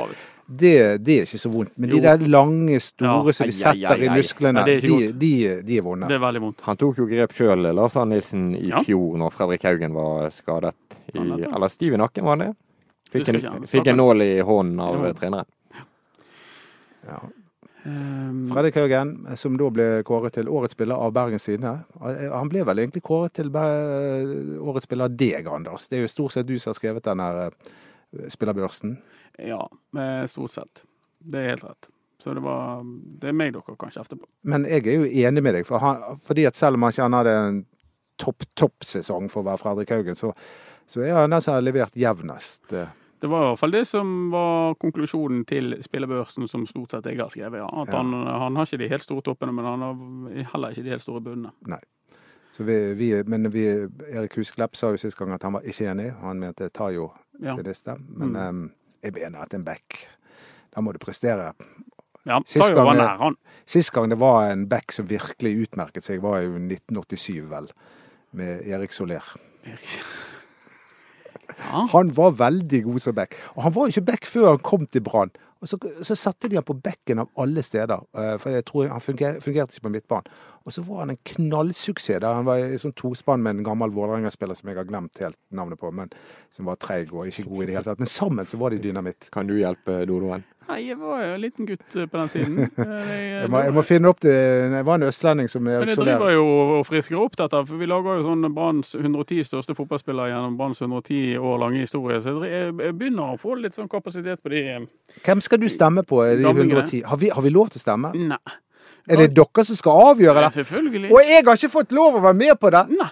det, 0.46 0.74
det 1.06 1.14
er 1.22 1.24
ikke 1.26 1.40
så 1.42 1.50
vondt. 1.54 1.72
Men 1.80 1.90
Jo. 1.90 1.96
de 1.96 2.02
der 2.04 2.28
lange, 2.28 2.80
store 2.84 3.24
Ja. 3.26 3.32
som 3.38 3.48
de 3.48 3.54
setter 3.56 4.04
i 4.04 4.10
musklene, 4.12 4.60
Nei, 4.66 4.76
er 4.76 4.82
de, 4.82 5.14
de, 5.14 5.62
de 5.64 5.78
er 5.78 5.82
vonde. 5.82 6.08
Det 6.12 6.16
er 6.18 6.20
veldig 6.26 6.42
vondt. 6.44 6.62
Han 6.68 6.78
tok 6.78 6.98
jo 7.00 7.08
grep 7.08 7.32
sjøl, 7.34 7.64
Lars 7.74 7.96
Arne 7.96 8.16
Nilsen, 8.18 8.44
i 8.60 8.68
Ja. 8.70 8.84
fjor 8.84 9.18
når 9.18 9.32
Fredrik 9.34 9.64
Haugen 9.64 9.94
var 9.96 10.30
skadet. 10.36 10.76
I, 11.16 11.18
eller 11.18 11.68
stiv 11.72 11.94
i 11.94 11.98
nakken, 11.98 12.24
var 12.28 12.36
det? 12.44 12.52
Fikk 13.16 13.30
en, 13.30 13.66
fikk 13.72 13.88
en 13.88 13.98
nål 13.98 14.22
i 14.22 14.40
hånden 14.42 14.80
av 14.84 15.14
treneren. 15.16 15.46
Ja. 17.08 17.20
Um, 17.86 18.48
Fredrik 18.50 18.76
Haugen, 18.80 19.12
som 19.38 19.58
da 19.62 19.68
ble 19.70 19.86
kåret 20.08 20.34
til 20.34 20.48
årets 20.50 20.74
spiller 20.74 20.98
av 20.98 21.12
Bergens 21.14 21.46
Tidende. 21.46 21.84
Han 22.34 22.50
ble 22.50 22.64
vel 22.66 22.82
egentlig 22.82 23.04
kåret 23.06 23.36
til 23.38 23.52
Ber- 23.54 24.56
årets 24.58 24.88
spiller 24.90 25.06
av 25.06 25.18
deg, 25.20 25.46
Anders. 25.48 25.86
Det 25.92 26.00
er 26.00 26.08
jo 26.08 26.14
stort 26.16 26.34
sett 26.34 26.48
du 26.50 26.56
som 26.58 26.72
har 26.74 26.80
skrevet 26.80 27.06
denne 27.06 27.28
eh, 27.46 28.26
spillerbørsen. 28.34 28.96
Ja, 29.46 29.62
eh, 30.02 30.26
stort 30.32 30.56
sett. 30.58 30.82
Det 31.22 31.44
er 31.44 31.54
helt 31.54 31.68
rett. 31.68 31.92
Så 32.24 32.34
det 32.34 32.42
var 32.42 32.82
Det 33.22 33.30
er 33.30 33.38
meg 33.38 33.54
dere 33.54 33.78
kan 33.78 33.92
kjefte 33.94 34.18
på. 34.18 34.26
Men 34.50 34.66
jeg 34.66 34.88
er 34.88 35.02
jo 35.04 35.06
enig 35.28 35.44
med 35.46 35.54
deg, 35.60 35.66
for 35.68 35.84
han, 35.84 36.20
fordi 36.26 36.48
at 36.50 36.58
selv 36.58 36.80
om 36.80 36.88
han 36.88 36.96
ikke 36.96 37.10
hadde 37.20 37.34
en 37.46 37.64
topp-topp-sesong 38.18 39.30
for 39.30 39.44
å 39.44 39.50
være 39.52 39.62
Fredrik 39.62 39.92
Haugen, 39.94 40.16
så, 40.18 40.32
så 40.90 41.04
er 41.06 41.14
han 41.20 41.34
den 41.36 41.44
som 41.44 41.58
har 41.58 41.66
levert 41.66 41.98
jevnest. 42.00 42.74
Det 43.26 43.30
var 43.32 43.42
i 43.42 43.50
hvert 43.50 43.60
fall 43.64 43.74
det 43.74 43.84
som 43.90 44.10
var 44.30 44.76
konklusjonen 44.78 45.42
til 45.50 45.74
spillebørsen, 45.82 46.46
som 46.52 46.68
stort 46.70 46.94
sett 46.94 47.08
jeg 47.10 47.18
har 47.18 47.32
skrevet. 47.34 47.58
Ja. 47.64 47.66
At 47.82 47.90
Ja. 47.90 47.98
han, 48.04 48.12
han 48.14 48.56
har 48.60 48.68
ikke 48.70 48.78
de 48.84 48.90
helt 48.92 49.04
store 49.08 49.24
toppene, 49.26 49.54
men 49.56 49.66
han 49.66 49.82
har 49.82 50.44
heller 50.54 50.76
ikke 50.76 50.84
de 50.86 50.94
helt 50.94 51.02
store 51.02 51.22
bunnene. 51.26 51.80
Så 52.56 52.64
vi, 52.64 52.76
vi, 52.96 53.10
men 53.28 53.50
vi, 53.52 53.66
Erik 54.14 54.38
Husklepp 54.38 54.78
sa 54.78 54.92
jo 54.94 54.98
sist 55.02 55.18
gang 55.18 55.34
at 55.36 55.44
han 55.44 55.58
var 55.58 55.66
ikke 55.68 55.90
enig. 55.92 56.12
Han 56.22 56.40
mente 56.40 56.70
Tayo 56.70 57.10
Ja, 57.42 57.56
til 57.58 57.66
liste. 57.68 57.98
Men 58.08 58.30
Mm. 58.32 58.48
um, 58.48 58.72
jeg 59.04 59.14
mener 59.18 59.42
at 59.44 59.54
en 59.54 59.66
back 59.66 60.08
Da 60.76 60.82
må 60.82 60.92
du 60.94 61.00
prestere. 61.00 61.54
ja 62.26 62.40
Sist 62.46 62.74
gang 62.74 62.86
var 62.86 62.96
nær, 62.96 63.18
han. 63.18 63.36
Sist 63.66 63.92
gang 63.92 64.10
det 64.10 64.20
var 64.20 64.52
en 64.52 64.68
back 64.70 64.92
som 64.92 65.08
virkelig 65.10 65.66
utmerket 65.66 66.04
seg, 66.04 66.22
var 66.22 66.42
jo 66.46 66.56
1987, 66.60 67.50
vel. 67.50 67.68
Med 68.34 68.62
Erik 68.68 68.92
Soler. 68.94 69.24
Ja. 71.50 71.86
Han 71.94 72.14
var 72.18 72.38
veldig 72.40 72.84
god 72.88 73.04
som 73.04 73.18
back. 73.18 73.36
Og 73.56 73.64
han 73.68 73.76
var 73.76 73.92
ikke 73.92 74.06
back 74.12 74.30
før 74.30 74.54
han 74.54 74.64
kom 74.66 74.88
til 74.88 75.04
Brann. 75.06 75.34
Og 75.64 75.70
så, 75.72 75.80
så 76.06 76.18
satte 76.20 76.50
de 76.52 76.60
han 76.60 76.66
på 76.68 76.76
bekken 76.78 77.24
av 77.24 77.30
alle 77.42 77.64
steder, 77.66 78.04
eh, 78.20 78.36
for 78.42 78.54
jeg 78.54 78.66
tror 78.68 78.92
han 78.92 79.02
funger, 79.02 79.40
fungerte 79.42 79.74
ikke 79.74 79.88
på 79.88 79.92
midtbanen. 79.96 80.28
Og 80.66 80.74
så 80.74 80.82
var 80.86 81.04
han 81.04 81.14
en 81.14 81.22
knallsuksess 81.30 82.22
der 82.22 82.38
han 82.38 82.46
var 82.48 82.62
i 82.62 82.78
sånn 82.82 82.94
tospann 82.98 83.44
med 83.46 83.60
en 83.60 83.66
gammel 83.66 83.94
Vålerenga-spiller 83.94 84.58
som 84.58 84.70
jeg 84.70 84.80
har 84.80 84.88
glemt 84.90 85.22
helt 85.22 85.38
navnet 85.54 85.82
på, 85.82 85.92
men 85.94 86.14
som 86.54 86.70
var 86.70 86.80
treig 86.82 87.14
og 87.14 87.30
ikke 87.30 87.46
god 87.48 87.64
i 87.64 87.68
det 87.70 87.78
hele 87.78 87.86
tatt. 87.88 88.02
Men 88.02 88.12
sammen 88.12 88.50
så 88.50 88.60
var 88.62 88.74
de 88.74 88.82
dynamitt. 88.82 89.30
Kan 89.34 89.50
du 89.50 89.56
hjelpe 89.58 90.04
Dodoen? 90.10 90.46
Nei, 90.66 90.80
jeg 90.88 90.98
var 90.98 91.20
jo 91.22 91.34
en 91.36 91.42
liten 91.44 91.68
gutt 91.70 91.96
eh, 91.96 92.08
på 92.10 92.18
den 92.22 92.30
tiden. 92.34 92.56
Eh, 92.86 93.12
Jeg, 93.16 93.42
Jeg 93.44 93.50
må, 93.54 93.60
jeg 93.68 93.74
må 93.76 93.84
finne 93.86 94.10
opp 94.10 94.20
det 94.26 94.34
Jeg 94.34 94.86
var 94.88 94.98
en 94.98 95.06
østlending 95.08 95.50
som 95.52 95.64
Men 95.66 95.86
jeg 95.86 95.98
driver 96.00 96.32
jo 96.34 96.46
og 96.80 96.86
frisker 96.88 97.20
opp 97.22 97.38
dette, 97.38 97.62
for 97.70 97.82
vi 97.82 97.90
lager 97.90 98.20
jo 98.20 98.26
sånn 98.26 98.48
Branns 98.56 98.96
110 98.98 99.46
største 99.46 99.76
fotballspillere 99.78 100.32
gjennom 100.32 100.58
Branns 100.60 100.82
110 100.82 101.38
år 101.38 101.60
lange 101.62 101.84
historie. 101.86 102.20
Så 102.24 102.36
jeg 102.44 102.74
jeg 102.74 102.94
begynner 102.98 103.36
å 103.36 103.40
få 103.42 103.58
litt 103.60 103.76
sånn 103.78 103.90
kapasitet 103.92 104.42
på 104.44 104.54
de 104.54 104.64
eh, 104.76 104.88
Hvem 105.26 105.44
skal 105.44 105.62
du 105.62 105.68
stemme 105.72 106.04
på 106.08 106.24
i 106.26 106.36
de 106.42 106.48
110? 106.50 107.04
Har 107.10 107.22
vi, 107.22 107.30
har 107.30 107.46
vi 107.46 107.54
lov 107.54 107.70
til 107.74 107.82
å 107.82 107.86
stemme? 107.86 108.14
Nei. 108.16 108.42
Er 109.06 109.22
det 109.22 109.36
dere 109.38 109.64
som 109.68 109.78
skal 109.78 110.02
avgjøre 110.12 110.40
det? 110.40 110.48
Ja, 110.50 110.54
selvfølgelig. 110.64 111.12
Og 111.14 111.22
jeg 111.30 111.46
har 111.46 111.60
ikke 111.60 111.74
fått 111.76 111.94
lov 111.94 112.18
å 112.18 112.24
være 112.26 112.38
med 112.42 112.58
på 112.62 112.72
det! 112.74 112.84
Nei. 112.98 113.12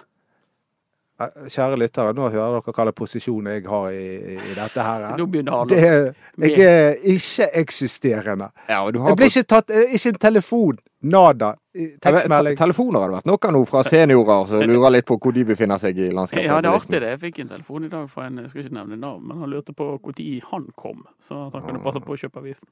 Eh, 1.20 1.44
Kjære 1.46 1.76
lyttere, 1.78 2.14
nå 2.16 2.26
hører 2.26 2.56
dere 2.56 2.62
hva 2.64 2.74
slags 2.74 2.96
posisjon 2.98 3.46
jeg 3.46 3.62
har 3.70 3.90
i, 3.94 4.06
i 4.34 4.54
dette 4.56 4.86
her. 4.86 5.04
Nå 5.18 5.26
begynner 5.30 5.60
han 5.60 5.70
Det, 5.70 5.78
å 5.78 6.48
jeg 6.48 6.64
er 6.66 7.04
ikke-eksisterende. 7.14 8.50
Ja, 8.66 8.80
og 8.82 8.94
du 8.96 8.98
har 9.02 9.12
Jeg 9.12 9.20
blir 9.20 9.30
ikke 9.30 9.50
tatt 9.54 9.70
eh, 9.70 9.94
Ikke 9.94 10.14
en 10.14 10.20
telefon. 10.26 10.80
Nada. 11.04 11.52
Tekstmelding. 11.74 12.56
Telefoner 12.56 13.02
har 13.02 13.10
det 13.10 13.18
vært 13.18 13.26
noe 13.28 13.50
nå 13.52 13.60
fra 13.68 13.82
seniorer 13.84 14.46
som 14.48 14.62
lurer 14.70 14.94
litt 14.94 15.06
på 15.06 15.18
hvor 15.20 15.34
de 15.36 15.44
befinner 15.46 15.78
seg 15.78 15.98
i 16.00 16.08
landskapet. 16.08 16.46
Ja, 16.48 16.60
det 16.64 16.70
er 16.70 16.78
artig 16.78 17.00
det. 17.02 17.10
Jeg 17.12 17.20
fikk 17.26 17.42
en 17.44 17.50
telefon 17.52 17.84
i 17.86 17.90
dag 17.92 18.06
fra 18.10 18.24
en, 18.26 18.40
jeg 18.40 18.50
skal 18.50 18.64
ikke 18.64 18.78
nevne 18.78 18.98
navn, 19.02 19.26
men 19.28 19.42
han 19.44 19.52
lurte 19.52 19.76
på 19.76 19.90
når 20.00 20.48
han 20.50 20.70
kom, 20.80 21.04
så 21.20 21.44
at 21.48 21.58
han 21.58 21.66
kunne 21.66 21.84
passe 21.84 22.00
på 22.02 22.16
å 22.16 22.20
kjøpe 22.24 22.40
avisen. 22.40 22.70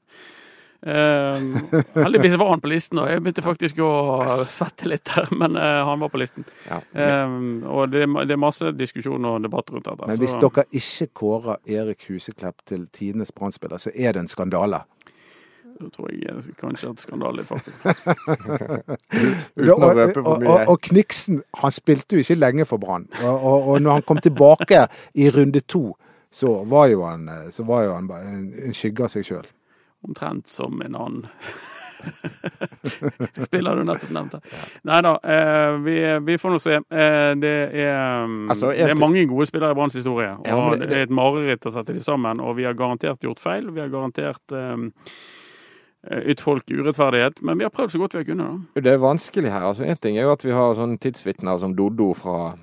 Um, 0.83 1.53
heldigvis 1.95 2.33
var 2.35 2.49
han 2.51 2.59
på 2.59 2.67
listen, 2.67 2.99
og 2.99 3.07
jeg 3.07 3.21
begynte 3.23 3.43
faktisk 3.45 3.77
å 3.79 3.91
svette 4.51 4.89
litt 4.91 5.05
der, 5.07 5.29
men 5.39 5.55
uh, 5.55 5.85
han 5.87 6.01
var 6.01 6.09
på 6.11 6.19
listen. 6.19 6.43
Ja. 6.67 6.81
Um, 7.23 7.61
og 7.71 7.93
det, 7.93 8.01
er- 8.03 8.25
det 8.27 8.35
er 8.35 8.41
masse 8.43 8.73
diskusjon 8.75 9.23
og 9.29 9.37
debatt 9.45 9.71
rundt 9.71 9.87
dette. 9.87 10.09
Men 10.11 10.19
hvis 10.19 10.35
så- 10.35 10.41
dere 10.43 10.65
ikke 10.75 11.07
kårer 11.21 11.61
Erik 11.79 12.03
Huseklepp 12.09 12.65
til 12.67 12.83
tidenes 12.91 13.31
Brann-spiller, 13.31 13.79
så 13.79 13.93
er 13.95 14.11
det 14.17 14.25
en 14.25 14.27
skandale. 14.27 14.81
Da 15.79 15.87
tror 15.89 16.11
jeg 16.11 16.27
eh, 16.29 16.51
kanskje 16.59 16.91
at 16.91 16.99
skandalen 17.01 17.39
litt 17.39 17.47
faktum. 17.53 17.73
Uten 19.57 19.87
å 19.87 19.89
røpe 19.95 20.21
for 20.23 20.39
mye. 20.43 20.51
og, 20.51 20.69
og 20.75 20.83
Kniksen 20.89 21.41
han 21.63 21.73
spilte 21.73 22.17
jo 22.17 22.23
ikke 22.23 22.37
lenge 22.39 22.67
for 22.69 22.81
Brann. 22.81 23.07
Og, 23.23 23.33
og, 23.33 23.67
og 23.73 23.81
når 23.83 23.99
han 23.99 24.05
kom 24.07 24.19
tilbake 24.23 24.83
i 25.15 25.29
runde 25.33 25.63
to, 25.65 25.93
så 26.33 26.59
var 26.69 26.87
jo 26.91 27.03
han, 27.07 27.27
eh, 27.29 27.49
så 27.53 27.65
var 27.67 27.87
jo 27.87 27.95
han 27.97 28.11
en, 28.19 28.47
en 28.67 28.75
skygge 28.77 29.07
av 29.07 29.13
seg 29.15 29.27
sjøl. 29.31 29.47
Omtrent 30.03 30.47
som 30.51 30.81
en 30.83 30.95
annen 30.95 31.27
spiller 33.45 33.75
du 33.79 33.83
nettopp 33.87 34.11
nevnte. 34.11 34.39
Nei 34.87 34.97
da, 35.05 35.13
eh, 35.23 35.75
vi, 35.85 35.93
vi 36.27 36.35
får 36.41 36.51
nå 36.55 36.59
se. 36.59 36.79
Eh, 36.79 37.29
det, 37.39 37.53
er, 37.83 38.23
um, 38.25 38.49
Altså, 38.51 38.73
det 38.75 38.89
er 38.91 38.99
mange 38.99 39.23
gode 39.29 39.47
spillere 39.47 39.71
i 39.71 39.77
Branns 39.77 39.95
historie. 39.95 40.33
Og 40.35 40.47
Ja, 40.49 40.57
men 40.69 40.79
det- 40.81 40.89
det, 40.89 40.97
er 40.97 41.07
et 41.07 41.15
mareritt 41.15 41.65
å 41.69 41.71
sette 41.71 41.93
de 41.95 42.03
sammen. 42.03 42.41
Og 42.43 42.57
vi 42.59 42.63
har 42.67 42.73
garantert 42.75 43.23
gjort 43.23 43.39
feil. 43.39 43.71
Vi 43.71 43.79
har 43.79 43.87
garantert 43.93 44.51
eh, 44.51 44.75
ytt 46.33 46.41
folk 46.43 46.67
urettferdighet. 46.67 47.41
Men 47.41 47.57
vi 47.57 47.63
har 47.63 47.71
prøvd 47.71 47.95
så 47.95 47.99
godt 48.03 48.13
vi 48.17 48.23
har 48.25 48.27
kunnet. 48.33 48.51
da. 48.75 48.81
Det 48.81 48.93
er 48.93 48.97
vanskelig 48.99 49.51
her. 49.51 49.61
altså 49.71 49.85
En 49.87 49.95
ting 49.97 50.17
er 50.17 50.23
jo 50.27 50.33
at 50.35 50.43
vi 50.43 50.51
har 50.51 50.75
sånne 50.75 50.99
tidsvitner 50.99 51.59
som 51.59 51.75
Doddo 51.75 52.13
fra 52.13 52.55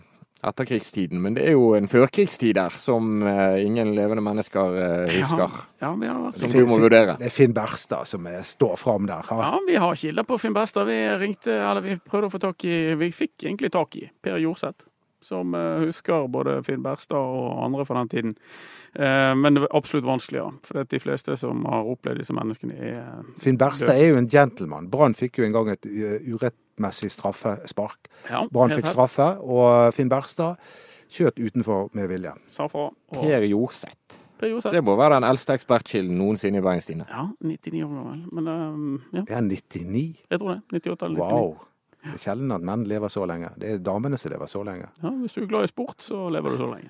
etterkrigstiden, 0.47 1.21
men 1.23 1.37
det 1.37 1.47
er 1.49 1.57
jo 1.57 1.73
en 1.77 1.89
førkrigstid 1.91 2.55
der 2.57 2.75
som 2.75 3.23
uh, 3.25 3.59
ingen 3.61 3.93
levende 3.97 4.25
mennesker 4.25 4.77
uh, 4.77 5.11
husker. 5.13 5.59
Ja, 5.83 5.93
vi 5.97 6.09
har 6.09 6.21
vært 6.25 6.41
Som 6.41 6.55
du 6.55 6.63
må 6.69 6.79
vurdere. 6.81 7.17
Det 7.21 7.29
er 7.29 7.35
Finn 7.35 7.55
Berstad 7.57 8.09
som 8.09 8.29
er, 8.31 8.41
står 8.47 8.77
fram 8.81 9.09
der. 9.11 9.27
Ha. 9.31 9.41
Ja, 9.45 9.59
vi 9.67 9.77
har 9.81 9.99
kilder 10.01 10.29
på 10.29 10.39
Finn 10.41 10.57
Berstad. 10.57 10.89
Vi 10.89 10.99
ringte, 11.21 11.57
eller 11.57 11.85
vi 11.85 11.99
prøvde 12.01 12.31
å 12.31 12.33
få 12.33 12.41
tak 12.43 12.65
i 12.69 12.79
Vi 13.01 13.11
fikk 13.15 13.45
egentlig 13.47 13.73
tak 13.75 13.97
i 14.01 14.07
Per 14.23 14.39
Jorseth, 14.41 14.87
som 15.25 15.55
eh, 15.55 15.87
husker 15.87 16.29
både 16.33 16.61
Finn 16.67 16.83
Berstad 16.85 17.21
og 17.21 17.65
andre 17.65 17.87
fra 17.89 18.01
den 18.01 18.13
tiden. 18.13 18.35
Eh, 18.95 19.33
men 19.37 19.57
det 19.57 19.65
var 19.65 19.77
absolutt 19.81 20.09
vanskelig, 20.09 20.41
ja. 20.41 20.49
For 20.67 20.89
de 20.91 21.03
fleste 21.03 21.37
som 21.41 21.65
har 21.69 21.89
opplevd 21.93 22.23
disse 22.23 22.37
menneskene, 22.37 22.77
er 22.77 23.21
Finn 23.43 23.61
Berstad 23.61 23.95
er 23.97 24.13
jo 24.13 24.21
en 24.21 24.31
gentleman. 24.31 24.91
Brann 24.93 25.17
fikk 25.19 25.41
jo 25.41 25.49
en 25.49 25.57
gang 25.57 25.73
et 25.75 25.89
uh, 25.91 26.17
urettmessig 26.81 27.11
straffespark. 27.13 28.09
ja, 28.29 28.47
Brann 28.53 28.71
fikk 28.71 28.87
straffe, 28.89 29.39
og 29.41 29.93
Finn 29.95 30.09
Berstad 30.09 30.57
skjøt 31.11 31.39
utenfor 31.39 31.91
med 31.95 32.09
vilje. 32.09 32.33
Sa 32.49 32.67
fra. 32.69 32.91
Og 32.91 33.23
Per 33.25 33.43
Jorseth. 33.49 33.97
Det 34.41 34.81
må 34.83 34.95
være 34.97 35.19
den 35.19 35.25
eldste 35.29 35.53
ekspertkilden 35.53 36.17
noensinne 36.17 36.59
i 36.59 36.65
Bergenstine. 36.65 37.05
Ja, 37.11 37.27
99 37.45 37.83
år 37.85 37.91
gammel. 37.93 38.23
Men 38.33 38.47
um, 38.49 39.03
ja, 39.13 39.21
Det 39.21 39.37
er 39.37 39.43
99. 39.43 40.17
jeg 40.31 40.39
tror 40.41 40.55
det. 40.55 40.63
98 40.81 41.05
eller 41.05 41.19
99. 41.19 41.35
Wow. 41.35 41.59
Det 42.01 42.15
er 42.15 42.23
sjelden 42.23 42.53
at 42.57 42.63
menn 42.65 42.87
lever 42.89 43.13
så 43.13 43.27
lenge. 43.29 43.51
Det 43.61 43.75
er 43.75 43.83
damene 43.85 44.17
som 44.17 44.33
lever 44.33 44.49
så 44.49 44.63
lenge. 44.65 44.89
Ja, 45.03 45.11
hvis 45.11 45.37
du 45.37 45.43
er 45.43 45.51
glad 45.51 45.65
i 45.65 45.69
sport, 45.69 46.01
så 46.01 46.31
lever 46.33 46.51
du 46.51 46.57
så 46.57 46.71
lenge. 46.71 46.89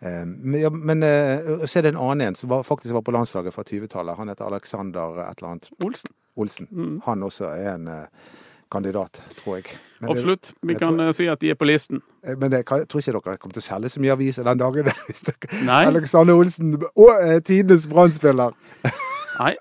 Eh, 0.00 0.24
Men, 0.24 0.60
ja, 0.60 0.70
men 0.70 1.02
eh, 1.02 1.66
så 1.66 1.78
er 1.78 1.82
det 1.82 1.92
en 1.92 2.00
annen 2.00 2.28
en 2.30 2.34
som 2.34 2.48
var, 2.48 2.62
faktisk 2.64 2.94
var 2.94 3.02
på 3.04 3.12
landslaget 3.12 3.52
fra 3.52 3.62
20-tallet. 3.68 4.16
Han 4.16 4.28
heter 4.32 4.46
Alexander 4.48 5.20
et 5.28 5.42
eller 5.42 5.50
annet 5.50 5.68
Olsen. 5.84 6.14
Olsen. 6.36 6.68
Mm. 6.70 7.00
Han 7.04 7.22
også 7.28 7.44
er 7.52 7.74
en 7.74 7.88
eh, 7.88 8.06
kandidat, 8.70 9.20
tror 9.42 9.56
jeg. 9.58 9.76
Men, 10.00 10.10
Absolutt. 10.12 10.52
Vi 10.62 10.72
jeg 10.74 10.80
kan 10.80 10.94
tror- 10.94 11.08
eh, 11.08 11.12
si 11.12 11.26
at 11.26 11.40
de 11.40 11.50
er 11.50 11.54
på 11.58 11.66
listen. 11.66 12.02
eh, 12.24 12.34
men 12.38 12.52
jeg, 12.52 12.64
jeg 12.70 12.88
tror 12.88 13.00
ikke 13.02 13.12
dere 13.16 13.36
kommer 13.38 13.56
til 13.58 13.62
å 13.64 13.66
selge 13.66 13.88
så 13.90 14.00
mye 14.00 14.12
aviser 14.14 14.44
den 14.44 14.58
dagen. 14.58 14.90
Hvis 15.08 15.24
dere, 15.26 15.64
Nei. 15.66 15.84
Alexander 15.90 16.34
Olsen, 16.34 16.74
og 16.94 17.10
eh, 17.22 17.40
tidenes 17.40 17.86
Brann-spiller. 17.90 18.54
Nei, 19.38 19.52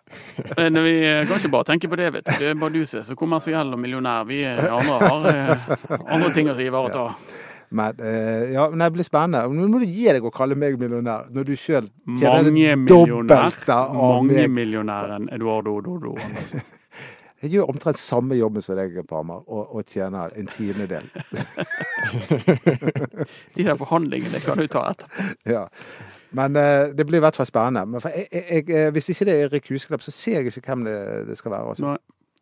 men 0.57 0.73
vi 0.81 0.93
kan 1.29 1.37
ikke 1.37 1.51
bare 1.53 1.67
tenke 1.69 1.89
på 1.89 1.97
det, 1.99 2.07
vet 2.15 2.25
du. 2.25 2.31
Det 2.41 2.47
er 2.49 2.55
bare 2.57 2.73
du 2.73 2.85
som 2.89 2.97
er 2.99 3.03
så 3.05 3.15
kommersiell 3.17 3.73
og 3.75 3.77
millionær. 3.79 4.23
Vi 4.25 4.39
andre 4.45 4.95
har 5.03 5.27
eh, 5.29 5.67
andre 6.15 6.31
ting 6.33 6.49
å 6.49 6.55
ivareta. 6.57 7.11
Men 7.69 7.97
eh, 7.99 8.53
ja, 8.53 8.69
men 8.71 8.79
det 8.79 8.93
blir 8.95 9.03
spennende. 9.03 9.41
Nå 9.51 9.65
må 9.67 9.81
du 9.81 9.85
gi 9.91 10.05
deg 10.07 10.23
å 10.23 10.31
kalle 10.31 10.55
meg 10.55 10.77
millionær, 10.79 11.25
når 11.35 11.49
du 11.49 11.55
sjøl 11.59 11.89
tjener 12.15 12.47
Mange 12.47 12.69
det 12.77 12.87
dobbelte 12.87 13.75
av 13.75 13.91
meg. 14.23 14.37
Mangemillionæren 14.37 15.27
Eduardo 15.35 15.73
Dodo 15.83 16.13
Andersen. 16.15 16.63
Jeg 17.43 17.51
gjør 17.53 17.69
omtrent 17.69 17.99
samme 18.01 18.35
jobben 18.35 18.63
som 18.65 18.77
deg, 18.79 18.95
Parmar, 19.09 19.43
og, 19.45 19.75
og 19.77 19.85
tjener 19.85 20.33
en 20.39 20.47
tiendedel. 20.49 21.05
De 23.55 23.63
der 23.67 23.77
forhandlingene 23.77 24.41
kan 24.41 24.57
du 24.57 24.65
ta 24.67 24.87
etterpå. 24.93 25.27
Ja. 25.57 25.67
Men 26.35 26.57
uh, 26.59 26.89
det 26.91 27.05
blir 27.07 27.21
i 27.21 27.23
hvert 27.23 27.37
fall 27.39 27.47
spennende. 27.47 27.85
Men 27.87 28.01
jeg, 28.03 28.27
jeg, 28.33 28.63
jeg, 28.69 28.91
hvis 28.91 29.09
ikke 29.13 29.25
det 29.29 29.33
er 29.35 29.45
Erik 29.45 29.69
Husklepp, 29.71 30.03
så 30.03 30.11
ser 30.11 30.41
jeg 30.41 30.51
ikke 30.51 30.65
hvem 30.73 30.83
det, 30.89 30.97
det 31.29 31.37
skal 31.39 31.53
være. 31.53 31.73
Også. 31.73 31.93
Nei. 31.93 31.97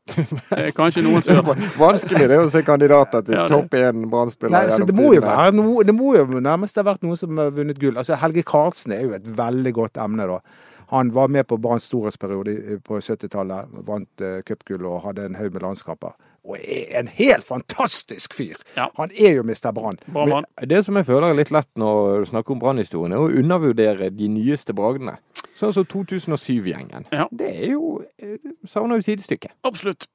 Eh, 0.54 0.70
Kanskje 0.78 1.02
noen 1.02 1.24
som. 1.26 1.48
Vanskelig 1.80 2.28
det 2.30 2.38
å 2.38 2.50
se 2.54 2.62
kandidater 2.66 3.24
til 3.26 3.34
Ja, 3.34 3.48
det- 3.50 3.56
topp 3.56 3.74
én 3.74 4.04
Brann-spiller. 4.12 4.54
Nei, 4.54 4.68
så 4.70 4.76
gjennom 4.84 4.92
det 4.92 4.96
må 5.00 5.14
jo 5.16 5.22
være 5.24 5.86
det 5.90 5.96
må 5.98 6.12
jo 6.14 6.42
nærmest 6.46 6.78
ha 6.78 6.84
vært 6.86 7.02
noen 7.04 7.18
som 7.18 7.42
har 7.42 7.50
vunnet 7.56 7.80
gull. 7.82 7.98
Altså 7.98 8.18
Helge 8.22 8.44
Karlsen 8.46 8.94
er 8.94 9.02
jo 9.02 9.16
et 9.18 9.26
veldig 9.38 9.74
godt 9.74 9.98
emne, 9.98 10.28
da. 10.30 10.38
Han 10.96 11.12
var 11.14 11.28
med 11.28 11.48
på 11.48 11.58
Branns 11.60 11.90
storhetsperiode 11.90 12.80
på 12.88 13.02
70-tallet, 13.04 13.74
vant 13.88 14.24
uh, 14.24 14.40
cupgull 14.48 14.86
og 14.88 15.02
hadde 15.04 15.26
en 15.28 15.36
haug 15.36 15.52
med 15.52 15.66
landskamper. 15.66 16.16
Og 16.46 16.58
er 16.62 17.00
en 17.00 17.10
helt 17.10 17.44
fantastisk 17.44 18.36
fyr! 18.38 18.56
Ja. 18.78 18.88
Han 19.00 19.12
er 19.12 19.40
jo 19.40 19.44
Mr. 19.44 19.72
Brann. 19.76 19.98
Det 20.62 20.84
som 20.86 20.96
jeg 20.96 21.08
føler 21.10 21.32
er 21.32 21.40
litt 21.40 21.52
lett 21.52 21.72
når 21.82 22.22
du 22.22 22.30
snakker 22.30 22.56
om 22.56 22.62
Brann-historien, 22.62 23.16
er 23.18 23.24
å 23.24 23.32
undervurdere 23.42 24.12
de 24.14 24.30
nyeste 24.30 24.76
bragdene. 24.78 25.18
Sånn 25.58 25.74
som 25.74 25.88
2007-gjengen. 25.90 27.10
Ja. 27.12 27.28
Det 27.32 27.50
er 27.50 27.74
jo 27.74 27.98
eh, 28.20 28.38
Savner 28.70 29.00
jo 29.00 29.08
sidestykke. 29.08 29.52
Absolutt. 29.68 30.08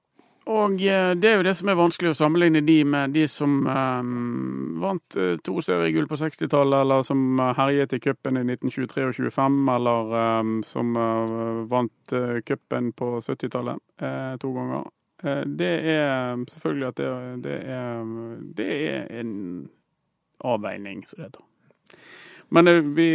Og 0.48 0.80
eh, 0.82 1.10
det 1.20 1.28
er 1.28 1.36
jo 1.36 1.44
det 1.44 1.52
som 1.58 1.68
er 1.68 1.78
vanskelig 1.78 2.14
å 2.14 2.16
sammenligne 2.16 2.62
de 2.64 2.78
med 2.88 3.12
de 3.14 3.26
som 3.28 3.58
eh, 3.68 4.12
vant 4.80 5.16
eh, 5.20 5.34
to 5.44 5.60
seriegull 5.64 6.08
på 6.08 6.18
60-tallet, 6.20 6.78
eller 6.80 7.04
som 7.06 7.42
herjet 7.58 7.92
i 7.92 8.00
cupen 8.00 8.40
i 8.40 8.44
1923 8.46 9.04
og 9.10 9.18
25, 9.20 9.60
eller 9.74 10.16
eh, 10.22 10.54
som 10.66 10.96
eh, 10.96 11.36
vant 11.70 12.16
cupen 12.48 12.90
på 12.96 13.12
70-tallet 13.20 13.84
eh, 14.00 14.32
to 14.40 14.54
ganger. 14.56 14.88
Eh, 15.22 15.44
det 15.44 15.74
er 15.92 16.40
selvfølgelig 16.48 16.88
at 16.88 16.96
det, 16.96 17.12
det, 17.44 17.60
er, 17.76 18.16
det 18.56 18.70
er 18.88 19.06
en 19.20 19.36
avveining, 20.40 21.04
som 21.06 21.20
det 21.20 21.30
heter. 21.30 21.46
Men 22.50 22.68
eh, 22.68 22.80
vi, 22.82 23.06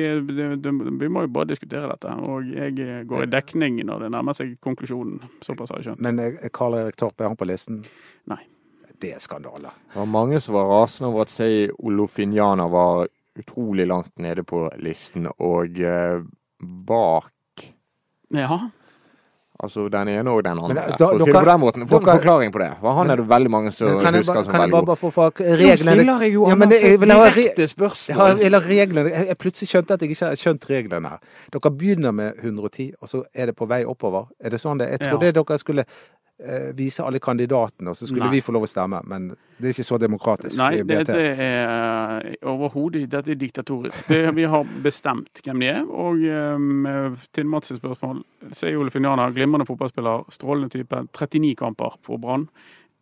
vi 0.99 1.09
må 1.11 1.25
jo 1.25 1.31
bare 1.35 1.49
diskutere 1.51 1.89
dette, 1.91 2.11
og 2.29 2.47
jeg 2.55 3.05
går 3.09 3.25
i 3.25 3.31
dekning 3.31 3.81
når 3.85 4.05
det 4.05 4.11
nærmer 4.15 4.37
seg 4.37 4.53
konklusjonen. 4.63 5.19
Såpass 5.43 5.73
har 5.73 5.81
jeg 5.81 5.89
skjønt. 5.89 6.03
Men 6.05 6.21
eh, 6.23 6.37
Karl 6.55 6.77
Erik 6.79 6.99
Torp, 6.99 7.19
er 7.19 7.31
han 7.31 7.39
på 7.39 7.47
listen? 7.49 7.81
Nei. 8.31 8.41
Det 8.95 9.11
er 9.11 9.19
skandale. 9.19 9.73
Det 9.91 9.99
var 9.99 10.07
mange 10.07 10.39
som 10.39 10.55
var 10.55 10.69
rasende 10.71 11.09
over 11.11 11.25
at 11.25 11.33
Sei 11.33 11.65
Olofinjana 11.67 12.69
var 12.71 13.09
utrolig 13.35 13.83
langt 13.91 14.13
nede 14.23 14.45
på 14.47 14.61
listen, 14.79 15.27
og 15.43 15.79
eh, 15.83 16.21
bak 16.87 17.31
Ja. 18.31 18.69
Altså 19.63 19.89
den 19.89 20.07
ene 20.11 20.29
og 20.31 20.43
den 20.43 20.57
andre. 20.59 20.75
Da- 20.75 20.97
for 20.97 21.15
å 21.15 21.19
si 21.19 21.31
det 21.31 21.33
på 21.33 21.45
den 21.47 21.59
måten. 21.61 21.85
Få 21.87 21.97
en 22.01 22.07
forklaring 22.19 22.51
på 22.51 22.59
det. 22.59 22.71
For 22.81 22.91
han 22.91 23.09
er 23.09 23.15
det 23.15 23.25
veldig 23.29 23.49
mange 23.49 23.71
som 23.71 23.87
husker 23.87 24.03
kan 24.03 24.13
jeg, 24.13 24.25
bare- 24.25 24.43
som 24.43 24.51
kan 24.51 24.61
jeg 24.61 24.71
veldig 24.71 24.85
god. 24.85 24.97
fra 25.15 25.29
Nå 25.29 25.57
reglene 25.57 25.77
stiller 25.95 26.19
jeg 26.25 26.33
jo 26.33 26.47
Ja, 26.49 26.55
men 26.55 26.69
det- 26.69 26.81
jeg 26.81 26.99
vil 26.99 27.11
ha 27.11 27.29
direkte 27.29 27.61
Jeg 27.61 27.69
har, 27.69 27.89
spørsmål. 27.89 28.41
eller 28.43 28.59
reglene, 28.61 29.09
jeg, 29.11 29.27
jeg 29.27 29.37
plutselig 29.37 29.69
skjønte 29.69 29.91
at 29.91 30.01
jeg 30.01 30.09
ikke 30.11 30.25
har 30.27 30.35
skjønt 30.35 30.65
reglene 30.69 31.09
her. 31.09 31.19
Dere 31.51 31.71
begynner 31.71 32.11
med 32.13 32.33
110, 32.43 32.93
og 33.01 33.07
så 33.07 33.23
er 33.33 33.45
det 33.45 33.55
på 33.55 33.65
vei 33.67 33.83
oppover. 33.85 34.27
Er 34.43 34.49
det 34.49 34.59
sånn 34.59 34.77
det 34.77 34.89
Jeg 34.89 34.99
Ja. 35.01 35.11
trodde 35.13 35.31
dere 35.33 35.57
skulle 35.57 35.79
eh, 35.79 35.85
vise 36.75 37.03
alle 37.03 37.19
kandidatene, 37.23 37.89
og 37.89 37.95
så 37.95 38.07
skulle 38.09 38.27
Nei. 38.27 38.37
vi 38.37 38.43
få 38.43 38.51
lov 38.55 38.65
å 38.67 38.69
stemme. 38.69 38.99
Men 39.07 39.29
det 39.31 39.69
er 39.69 39.75
ikke 39.75 39.87
så 39.87 39.99
demokratisk. 40.01 40.57
Nei, 40.59 40.81
dette 40.83 41.15
er 41.15 41.41
eh, 41.45 42.33
overhodet 42.51 43.05
Dette 43.11 43.31
er 43.31 43.39
diktatorisk. 43.39 44.07
Det, 44.09 44.19
vi 44.35 44.47
har 44.51 44.67
bestemt 44.83 45.39
hvem 45.45 45.63
de 45.63 45.69
er. 45.71 45.83
Og 45.87 46.25
um, 46.27 46.87
til 47.31 47.47
Mats 47.47 47.71
spørsmål, 47.71 48.23
spørsmål 48.51 48.71
er 48.71 48.79
Ole 48.81 48.91
Finjana, 48.91 49.29
glimrende 49.35 49.67
fotballspiller, 49.69 50.25
strålende 50.35 50.73
type. 50.75 51.05
39 51.15 51.55
kamper 51.61 51.95
for 52.03 52.19
Brann. 52.19 52.49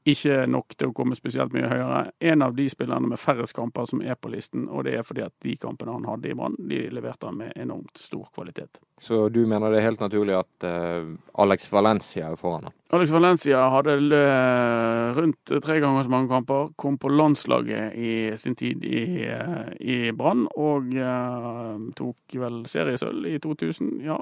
Ikke 0.06 0.42
nok 0.52 0.74
til 0.76 0.90
å 0.90 0.94
komme 0.96 1.16
spesielt 1.16 1.54
mye 1.56 1.70
høyere. 1.72 2.00
En 2.28 2.42
av 2.44 2.56
de 2.58 2.66
spillerne 2.68 3.08
med 3.14 3.20
færrest 3.22 3.56
kamper 3.56 3.86
som 3.88 4.02
er 4.04 4.18
på 4.20 4.28
listen, 4.34 4.66
og 4.68 4.84
det 4.84 4.98
er 5.00 5.06
fordi 5.08 5.24
at 5.24 5.32
de 5.46 5.54
kampene 5.56 5.94
han 5.96 6.04
hadde 6.10 6.28
i 6.28 6.36
Brann, 6.36 6.58
de 6.60 6.82
leverte 6.92 7.30
han 7.30 7.38
med 7.40 7.54
enormt 7.56 7.96
stor 8.02 8.26
kvalitet. 8.36 8.82
Så 9.00 9.30
du 9.32 9.40
mener 9.48 9.72
det 9.72 9.80
er 9.80 9.86
helt 9.88 10.04
naturlig 10.04 10.36
at 10.36 10.66
uh, 10.68 11.08
Alex 11.40 11.70
Valencia 11.72 12.30
er 12.34 12.36
foran 12.40 12.68
ham? 12.68 12.76
Alex 12.94 13.12
Valencia 13.16 13.62
hadde 13.74 13.96
lø- 14.04 15.16
rundt 15.18 15.54
tre 15.64 15.80
ganger 15.82 16.04
så 16.06 16.12
mange 16.14 16.30
kamper. 16.30 16.68
Kom 16.76 17.00
på 17.02 17.10
landslaget 17.10 17.96
i 17.96 18.12
sin 18.38 18.56
tid 18.60 18.84
i, 18.86 19.24
eh, 19.24 19.72
i 19.80 19.98
Brann 20.12 20.46
og 20.60 20.92
uh, 21.00 21.80
tok 21.98 22.38
vel 22.44 22.62
seriesølv 22.70 23.26
i 23.32 23.40
2000. 23.44 23.96
Ja, 24.04 24.20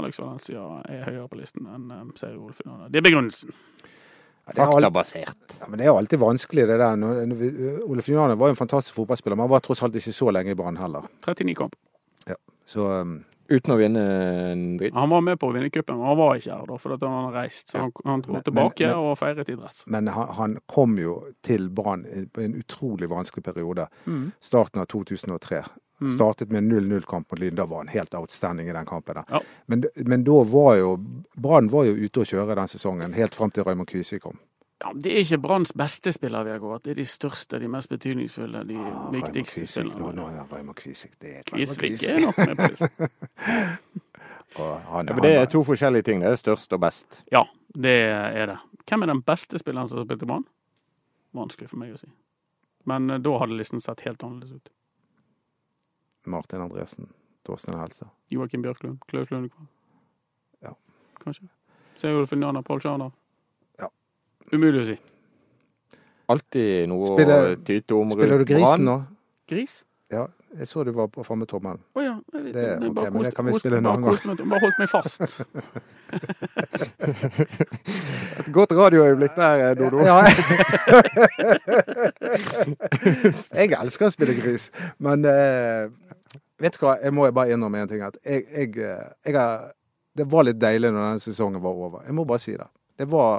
Alex 0.00 0.18
Valencia 0.20 0.64
er 0.88 1.04
høyere 1.10 1.28
på 1.28 1.40
listen 1.44 1.68
enn 1.70 2.12
Seier 2.16 2.40
Olfinane. 2.40 2.88
Det 2.88 3.00
er 3.04 3.08
begrunnelsen. 3.10 3.52
Ja, 3.52 3.52
det 3.52 3.54
er 3.54 3.54
al- 3.54 4.39
Faktabasert. 4.54 5.56
Ja, 5.60 5.66
men 5.68 5.78
det 5.78 5.86
er 5.86 5.90
jo 5.92 5.96
alltid 5.98 6.18
vanskelig, 6.20 6.66
det 6.66 6.78
der. 6.78 6.96
Når- 6.96 7.26
når 7.26 7.88
Ole 7.88 8.02
Finjane 8.02 8.36
var 8.38 8.48
jo 8.48 8.56
en 8.56 8.56
fantastisk 8.66 8.94
fotballspiller, 8.94 9.36
men 9.36 9.44
han 9.48 9.50
var 9.50 9.60
tross 9.60 9.82
alt 9.82 9.94
ikke 9.94 10.12
så 10.12 10.30
lenge 10.32 10.50
i 10.50 10.54
Brann 10.54 10.76
heller. 10.76 11.02
39 11.26 11.54
kamp. 11.56 11.76
Ja, 12.28 12.34
Så 12.66 12.86
um, 13.00 13.24
Uten 13.50 13.72
å 13.74 13.76
vinne 13.80 13.98
en 14.52 14.76
dritt. 14.78 14.94
Han 14.94 15.10
var 15.10 15.20
med 15.26 15.36
på 15.40 15.48
å 15.50 15.52
vinne 15.52 15.70
cupen, 15.74 15.96
men 15.98 16.06
han 16.06 16.16
var 16.16 16.36
ikke 16.36 16.54
her 16.54 16.66
da, 16.66 16.76
fordi 16.78 17.02
han 17.02 17.24
hadde 17.24 17.34
reist. 17.34 17.68
Så 17.72 17.78
han, 17.80 17.90
han 18.04 18.20
dro 18.22 18.32
Men- 18.34 18.42
tilbake 18.46 18.86
men- 18.86 18.94
og 18.94 19.18
feiret 19.18 19.48
i 19.48 19.56
dress. 19.56 19.84
Men 19.88 20.06
han, 20.06 20.28
han 20.28 20.58
kom 20.68 20.96
jo 20.98 21.16
til 21.42 21.68
Brann 21.68 22.04
i- 22.06 22.28
en 22.44 22.54
utrolig 22.62 23.08
vanskelig 23.10 23.42
periode. 23.42 23.88
Mm. 24.06 24.32
Starten 24.40 24.80
av 24.80 24.86
2003. 24.86 25.64
Mm. 26.00 26.08
Startet 26.14 26.50
med 26.52 26.64
0-0-kamp 26.64 27.30
mot 27.30 27.38
Lyn. 27.42 27.54
Da 27.54 27.66
var 27.68 27.82
han 27.82 27.88
helt 27.92 28.14
outstanding 28.14 28.68
i 28.68 28.72
den 28.72 28.86
kampen. 28.88 29.14
der. 29.20 29.24
Ja. 29.28 29.40
Men, 29.66 29.84
men 29.96 30.24
da 30.24 30.38
var 30.48 30.76
jo 30.78 30.94
Brann 31.36 31.68
var 31.68 31.84
jo 31.84 31.92
ute 31.98 32.20
å 32.22 32.24
kjøre 32.24 32.54
den 32.56 32.68
sesongen, 32.72 33.12
helt 33.12 33.34
fram 33.36 33.50
til 33.52 33.64
Raymond 33.68 33.88
Kvisvik 33.90 34.22
kom. 34.22 34.38
Ja, 34.80 34.94
det 34.96 35.12
er 35.12 35.18
ikke 35.26 35.38
Branns 35.44 35.74
beste 35.76 36.08
spillere, 36.16 36.54
gått. 36.58 36.86
Det 36.86 36.94
er 36.94 37.00
de 37.02 37.04
største, 37.04 37.58
de 37.60 37.68
mest 37.68 37.90
betydningsfulle, 37.92 38.62
de 38.64 38.78
Ah, 38.80 39.10
viktigste 39.12 39.60
Kvisvik, 39.60 39.90
nå, 39.92 39.92
spillerne. 39.92 40.14
nå 40.16 40.28
er 40.40 40.54
Raymond 40.54 40.76
Kvisvik 40.78 41.18
det 41.20 41.34
er 41.36 41.42
Kvisvik 41.50 42.02
er 42.08 42.20
nok 42.24 42.38
med 42.40 42.56
på 42.56 42.70
listen. 42.72 42.88
Han, 44.56 45.06
Ja, 45.06 45.14
men 45.14 45.22
det 45.22 45.30
er 45.36 45.46
to 45.46 45.60
forskjellige 45.64 46.02
ting. 46.08 46.20
Det 46.24 46.32
er 46.32 46.38
størst 46.40 46.72
og 46.74 46.80
best. 46.82 47.20
Ja, 47.30 47.44
det 47.76 47.92
er 48.10 48.46
det. 48.50 48.56
Hvem 48.88 49.04
er 49.04 49.12
den 49.12 49.20
beste 49.22 49.60
spilleren 49.60 49.86
som 49.88 50.00
har 50.00 50.08
spilt 50.08 50.24
i 50.24 50.26
Brann? 50.26 50.44
Vanskelig 51.36 51.68
for 51.70 51.78
meg 51.78 51.92
å 51.94 52.00
si. 52.00 52.08
Men 52.90 53.10
eh, 53.14 53.20
da 53.22 53.36
hadde 53.38 53.54
listen 53.60 53.80
sett 53.84 54.00
helt 54.08 54.24
annerledes 54.26 54.56
ut. 54.58 54.72
Martin 56.26 56.60
Andresen, 56.60 57.08
Torstein 57.44 57.78
Helse. 57.78 58.06
Joakim 58.30 58.62
Bjørklund, 58.62 58.98
Klaus 59.08 59.30
Lundekvam. 59.30 59.68
Ja. 60.62 60.74
Kanskje. 61.24 61.48
Seolf 61.96 62.32
Njana, 62.32 62.62
Paul 62.62 62.80
Sjarner. 62.80 63.10
Ja. 63.80 63.88
Umulig 64.52 64.82
å 64.82 64.84
si. 64.90 64.98
Alltid 66.30 66.88
noe 66.88 67.06
Spiller- 67.16 67.56
å 67.56 67.64
tyte 67.66 67.94
om 67.98 68.10
Spiller 68.14 68.38
du 68.38 68.44
Grisen 68.44 68.84
nå? 68.86 68.98
Gris? 69.48 69.84
Ja, 70.10 70.28
jeg 70.58 70.66
så 70.68 70.82
du 70.84 70.90
var 70.96 71.06
på 71.14 71.22
framme 71.24 71.46
tommelen. 71.46 71.78
Å 71.94 72.00
ja. 72.02 72.14
Det, 72.32 72.40
vet, 72.42 72.54
Det 72.82 72.90
bare 72.96 73.10
men 73.14 73.22
det 73.22 73.34
kan 73.36 73.46
vi 73.46 73.52
spille 73.58 73.76
en 73.78 73.86
annen 73.86 74.02
gang. 74.08 74.16
meg- 74.26 74.48
Bare 74.50 74.60
holdt 74.64 74.78
meg 74.82 74.88
fast. 74.90 75.20
Et 78.40 78.48
godt 78.54 78.72
radioøyeblikk 78.74 79.34
der, 79.38 79.56
eh, 79.68 79.74
Dodo. 79.78 79.98
Ja. 80.02 80.18
jeg 83.60 83.72
elsker 83.78 84.06
å 84.08 84.12
spille 84.14 84.34
gris, 84.38 84.64
men 85.02 85.18
uh, 85.28 85.82
vet 86.60 86.76
du 86.76 86.80
hva, 86.84 86.96
jeg 87.02 87.12
må 87.16 87.20
bare 87.34 87.52
innrømme 87.54 87.78
en 87.84 87.90
ting. 87.90 88.02
At 88.06 88.16
jeg, 88.24 88.40
jeg, 88.50 88.68
eh, 88.82 89.06
jeg 89.26 89.34
har, 89.38 89.50
det 90.18 90.26
var 90.30 90.42
litt 90.48 90.60
deilig 90.60 90.90
når 90.92 91.00
denne 91.06 91.24
sesongen 91.24 91.62
var 91.64 91.74
over. 91.86 91.98
Jeg 92.06 92.14
må 92.18 92.22
bare 92.28 92.42
si 92.42 92.54
det. 92.58 92.68
Det 93.00 93.06
var, 93.08 93.30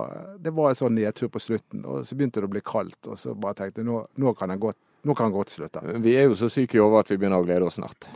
det 0.42 0.52
var 0.58 0.68
en 0.72 0.80
sånn 0.80 0.96
nedtur 0.98 1.30
på 1.30 1.40
slutten, 1.44 1.80
og 1.86 1.96
så 2.08 2.12
begynte 2.18 2.42
det 2.42 2.50
å 2.50 2.54
bli 2.56 2.64
kaldt. 2.66 3.02
Og 3.12 3.16
så 3.22 3.30
bare 3.38 3.56
tenkte 3.60 3.82
jeg 3.84 3.90
nå, 3.92 3.98
nå 4.24 4.30
kan 4.40 4.50
jeg 4.56 4.60
godt, 4.64 4.80
nå 5.04 5.16
kan 5.16 5.30
han 5.30 5.36
godt 5.36 5.54
slutte. 5.54 5.82
Vi 6.04 6.16
er 6.16 6.30
jo 6.30 6.38
så 6.38 6.50
syke 6.52 6.78
i 6.78 6.84
over 6.84 7.02
at 7.02 7.12
vi 7.12 7.18
begynner 7.18 7.42
å 7.42 7.46
glede 7.48 7.68
oss 7.68 7.80
snart. 7.80 8.08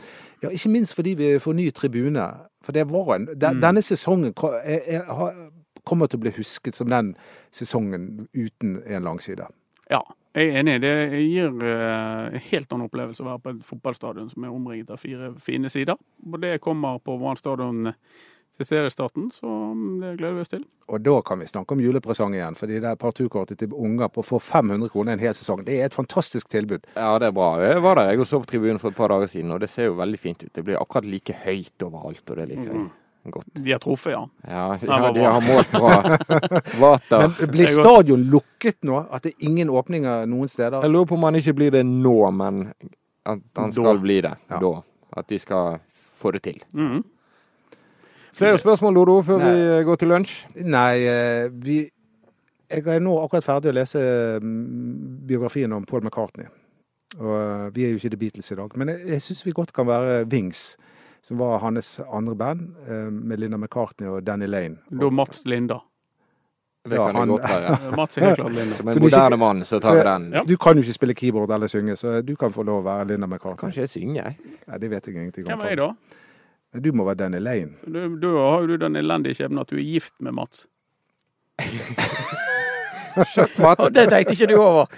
Ja, 0.42 0.50
ikke 0.52 0.70
minst 0.70 0.94
fordi 0.94 1.14
vi 1.18 1.30
får 1.42 1.56
ny 1.56 1.70
tribune. 1.74 2.26
For 2.64 2.76
det 2.76 2.86
var 2.90 3.14
en, 3.14 3.26
de, 3.26 3.52
Mm. 3.54 3.60
Denne 3.62 3.82
sesongen 3.82 4.34
jeg, 4.66 4.82
jeg, 4.86 5.50
kommer 5.86 6.06
til 6.06 6.18
å 6.18 6.24
bli 6.26 6.34
husket 6.36 6.74
som 6.74 6.90
den 6.90 7.14
sesongen 7.54 8.28
uten 8.34 8.82
en 8.86 9.06
langside. 9.06 9.46
Ja, 9.90 10.02
jeg 10.34 10.50
er 10.50 10.60
enig. 10.60 10.80
Det 10.82 10.94
gir 11.22 11.62
eh, 11.64 12.34
en 12.34 12.42
helt 12.50 12.72
annen 12.72 12.88
opplevelse 12.90 13.22
å 13.22 13.28
være 13.30 13.42
på 13.42 13.52
et 13.54 13.68
fotballstadion 13.68 14.28
som 14.32 14.44
er 14.44 14.54
omringet 14.54 14.90
av 14.90 15.00
fire 15.00 15.30
fine 15.40 15.70
sider. 15.72 15.96
Og 16.26 16.40
det 16.42 16.58
kommer 16.60 16.98
på 16.98 17.16
Brann 17.20 17.38
stadion 17.38 17.86
til 18.56 18.64
seriestarten, 18.66 19.30
så 19.32 19.46
det 20.00 20.14
gleder 20.18 20.34
vi 20.34 20.40
oss 20.40 20.48
til. 20.48 20.62
Og 20.88 21.02
da 21.04 21.20
kan 21.22 21.38
vi 21.38 21.46
snakke 21.46 21.72
om 21.72 21.80
julepresang 21.80 22.32
igjen. 22.34 22.54
fordi 22.56 22.80
det 22.80 22.88
er 22.88 22.96
parturkortet 22.96 23.58
til 23.58 23.72
unger 23.74 24.08
på 24.08 24.22
for 24.24 24.38
500 24.40 24.88
kroner 24.88 25.12
en 25.12 25.18
hel 25.18 25.34
sesong, 25.34 25.64
det 25.64 25.80
er 25.80 25.86
et 25.86 25.94
fantastisk 25.94 26.48
tilbud. 26.48 26.86
Ja, 26.96 27.18
det 27.18 27.26
er 27.28 27.32
bra. 27.32 27.58
Jeg 27.60 27.82
var 27.82 27.94
der 27.96 28.10
jeg 28.10 28.20
og 28.20 28.26
så 28.26 28.40
på 28.40 28.46
tribunen 28.46 28.78
for 28.78 28.88
et 28.90 28.96
par 28.96 29.08
dager 29.08 29.26
siden, 29.26 29.50
og 29.52 29.60
det 29.60 29.68
ser 29.70 29.84
jo 29.90 29.94
veldig 29.98 30.18
fint 30.18 30.42
ut. 30.44 30.52
Det 30.54 30.64
blir 30.64 30.78
akkurat 30.80 31.04
like 31.04 31.34
høyt 31.44 31.82
overalt, 31.82 32.30
og 32.30 32.36
det 32.36 32.48
liker 32.48 32.70
jeg 32.72 32.88
godt. 33.32 33.46
De 33.54 33.72
har 33.72 33.78
truffet, 33.82 34.12
ja. 34.12 34.22
Ja, 34.48 34.78
ja 34.80 35.12
de 35.12 35.20
har 35.26 35.40
målt 35.42 35.70
bra. 35.72 36.16
Vater. 36.80 37.18
Men 37.26 37.50
blir 37.50 37.66
stadion 37.66 38.22
lukket 38.30 38.78
nå? 38.86 39.00
At 39.10 39.22
det 39.26 39.32
er 39.34 39.48
ingen 39.50 39.68
åpninger 39.68 40.26
noen 40.30 40.48
steder? 40.48 40.80
Jeg 40.86 40.90
lurer 40.94 41.06
på 41.10 41.14
om 41.18 41.26
han 41.28 41.34
ikke 41.34 41.52
blir 41.58 41.70
det 41.74 41.82
nå, 41.84 42.30
men 42.30 42.72
at 43.26 43.40
han 43.58 43.72
skal 43.74 43.96
Da. 43.98 44.00
bli 44.00 44.20
det 44.20 44.32
Ja. 44.50 44.58
da. 44.62 44.72
At 45.16 45.26
de 45.28 45.38
skal 45.38 45.78
få 46.22 46.32
det 46.32 46.42
til. 46.42 46.62
Mhm. 46.72 47.04
Flere 48.36 48.58
spørsmål, 48.60 48.94
Lodo, 48.98 49.20
før 49.24 49.38
Nei. 49.40 49.52
vi 49.56 49.84
går 49.88 49.96
til 50.02 50.10
lunsj? 50.12 50.34
Nei, 50.64 50.94
eh, 51.08 51.48
vi 51.52 51.78
Jeg 52.68 52.82
er 52.90 52.98
nå 53.00 53.12
akkurat 53.22 53.44
ferdig 53.46 53.70
å 53.70 53.76
lese 53.76 54.00
mm, 54.42 55.26
biografien 55.28 55.72
om 55.72 55.84
Paul 55.86 56.02
McCartney. 56.02 56.48
Og 57.20 57.34
eh, 57.38 57.68
vi 57.76 57.84
er 57.86 57.92
jo 57.94 58.00
ikke 58.00 58.10
The 58.10 58.18
Beatles 58.24 58.50
i 58.50 58.56
dag, 58.58 58.74
men 58.76 58.90
jeg, 58.90 59.04
jeg 59.14 59.22
syns 59.22 59.44
vi 59.46 59.54
godt 59.54 59.72
kan 59.72 59.86
være 59.86 60.24
Wings. 60.32 60.76
Som 61.22 61.38
var 61.40 61.58
hans 61.62 62.00
andre 62.12 62.34
band, 62.38 62.66
eh, 62.86 63.06
med 63.10 63.38
Linda 63.40 63.56
McCartney 63.58 64.10
og 64.10 64.24
Danny 64.26 64.46
Lane. 64.50 64.76
Da 64.90 65.08
Mats 65.10 65.44
Linda. 65.46 65.78
Det 66.86 66.94
Ja, 66.98 67.06
kan 67.08 67.16
han- 67.22 67.28
godt 67.28 67.42
være. 67.48 67.72
Eh, 67.86 67.96
Mats 68.02 68.18
er 68.18 68.26
helt 68.26 68.36
klart 68.42 68.52
Linda. 68.58 68.76
Som 68.82 68.88
en 68.92 69.02
moderne 69.06 69.36
mann, 69.40 69.64
så 69.66 69.80
tar 69.82 69.94
vi 69.96 70.02
den. 70.06 70.28
Ja. 70.34 70.42
Du 70.46 70.56
kan 70.56 70.76
jo 70.76 70.82
ikke 70.82 70.92
spille 70.98 71.14
keyboard 71.14 71.50
eller 71.54 71.66
synge, 71.72 71.96
så 71.96 72.20
du 72.22 72.34
kan 72.36 72.50
få 72.54 72.62
lov 72.66 72.82
å 72.82 72.86
være 72.90 73.08
Linda 73.14 73.26
McCartney. 73.26 73.62
Kanskje 73.64 73.86
jeg 73.86 73.94
synger, 73.94 74.22
jeg. 74.22 74.54
Nei, 74.68 74.78
det 74.78 74.90
vet 74.90 75.06
jeg 75.06 75.14
ingenting 75.16 75.46
om. 75.46 75.54
Hvem 75.54 75.64
er 75.66 75.74
jeg 75.74 75.78
da? 75.78 75.90
Du 76.74 76.92
må 76.92 77.04
være 77.06 77.28
den. 77.30 77.76
Du, 77.86 78.16
du 78.20 78.28
har 78.36 78.60
jo 78.64 78.66
du 78.66 78.76
den 78.76 78.96
elendige 78.96 79.38
skjebnen 79.38 79.62
at 79.62 79.70
du 79.70 79.76
er 79.78 79.86
gift 79.86 80.14
med 80.20 80.36
Mats. 80.36 80.66
Sjakkmatt. 83.24 83.80
Det 83.94 84.08
tenkte 84.10 84.34
ikke 84.34 84.48
du 84.50 84.56
over. 84.60 84.90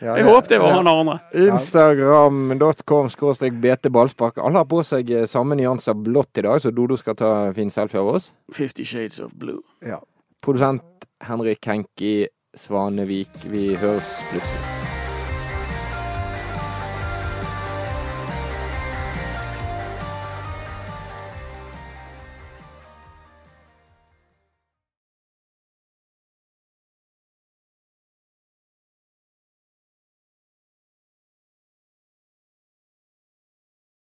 Ja, 0.00 0.16
Jeg 0.16 0.24
håpet 0.24 0.54
det 0.54 0.60
var 0.62 0.78
han 0.78 0.88
andre. 0.88 1.18
Instagram.com 1.36 3.10
skråstrek 3.12 3.58
BT 3.60 3.90
Ballspark. 3.92 4.40
Alle 4.40 4.62
har 4.62 4.68
på 4.70 4.80
seg 4.86 5.10
eh, 5.12 5.26
samme 5.28 5.58
nyanser 5.58 5.98
blått 5.98 6.40
i 6.40 6.46
dag, 6.46 6.60
så 6.62 6.72
Dodo 6.72 6.96
skal 6.96 7.18
ta 7.20 7.32
en 7.48 7.56
fin 7.56 7.72
selfie 7.72 8.00
av 8.00 8.14
oss. 8.16 8.30
Fifty 8.52 8.84
Shades 8.88 9.20
of 9.20 9.34
Blue. 9.36 9.60
Ja. 9.84 10.00
Produsent 10.44 11.08
Henrik 11.26 11.68
Henki 11.68 12.16
Svanevik. 12.56 13.44
Vi 13.52 13.74
høres 13.76 14.16
plutselig. 14.32 14.75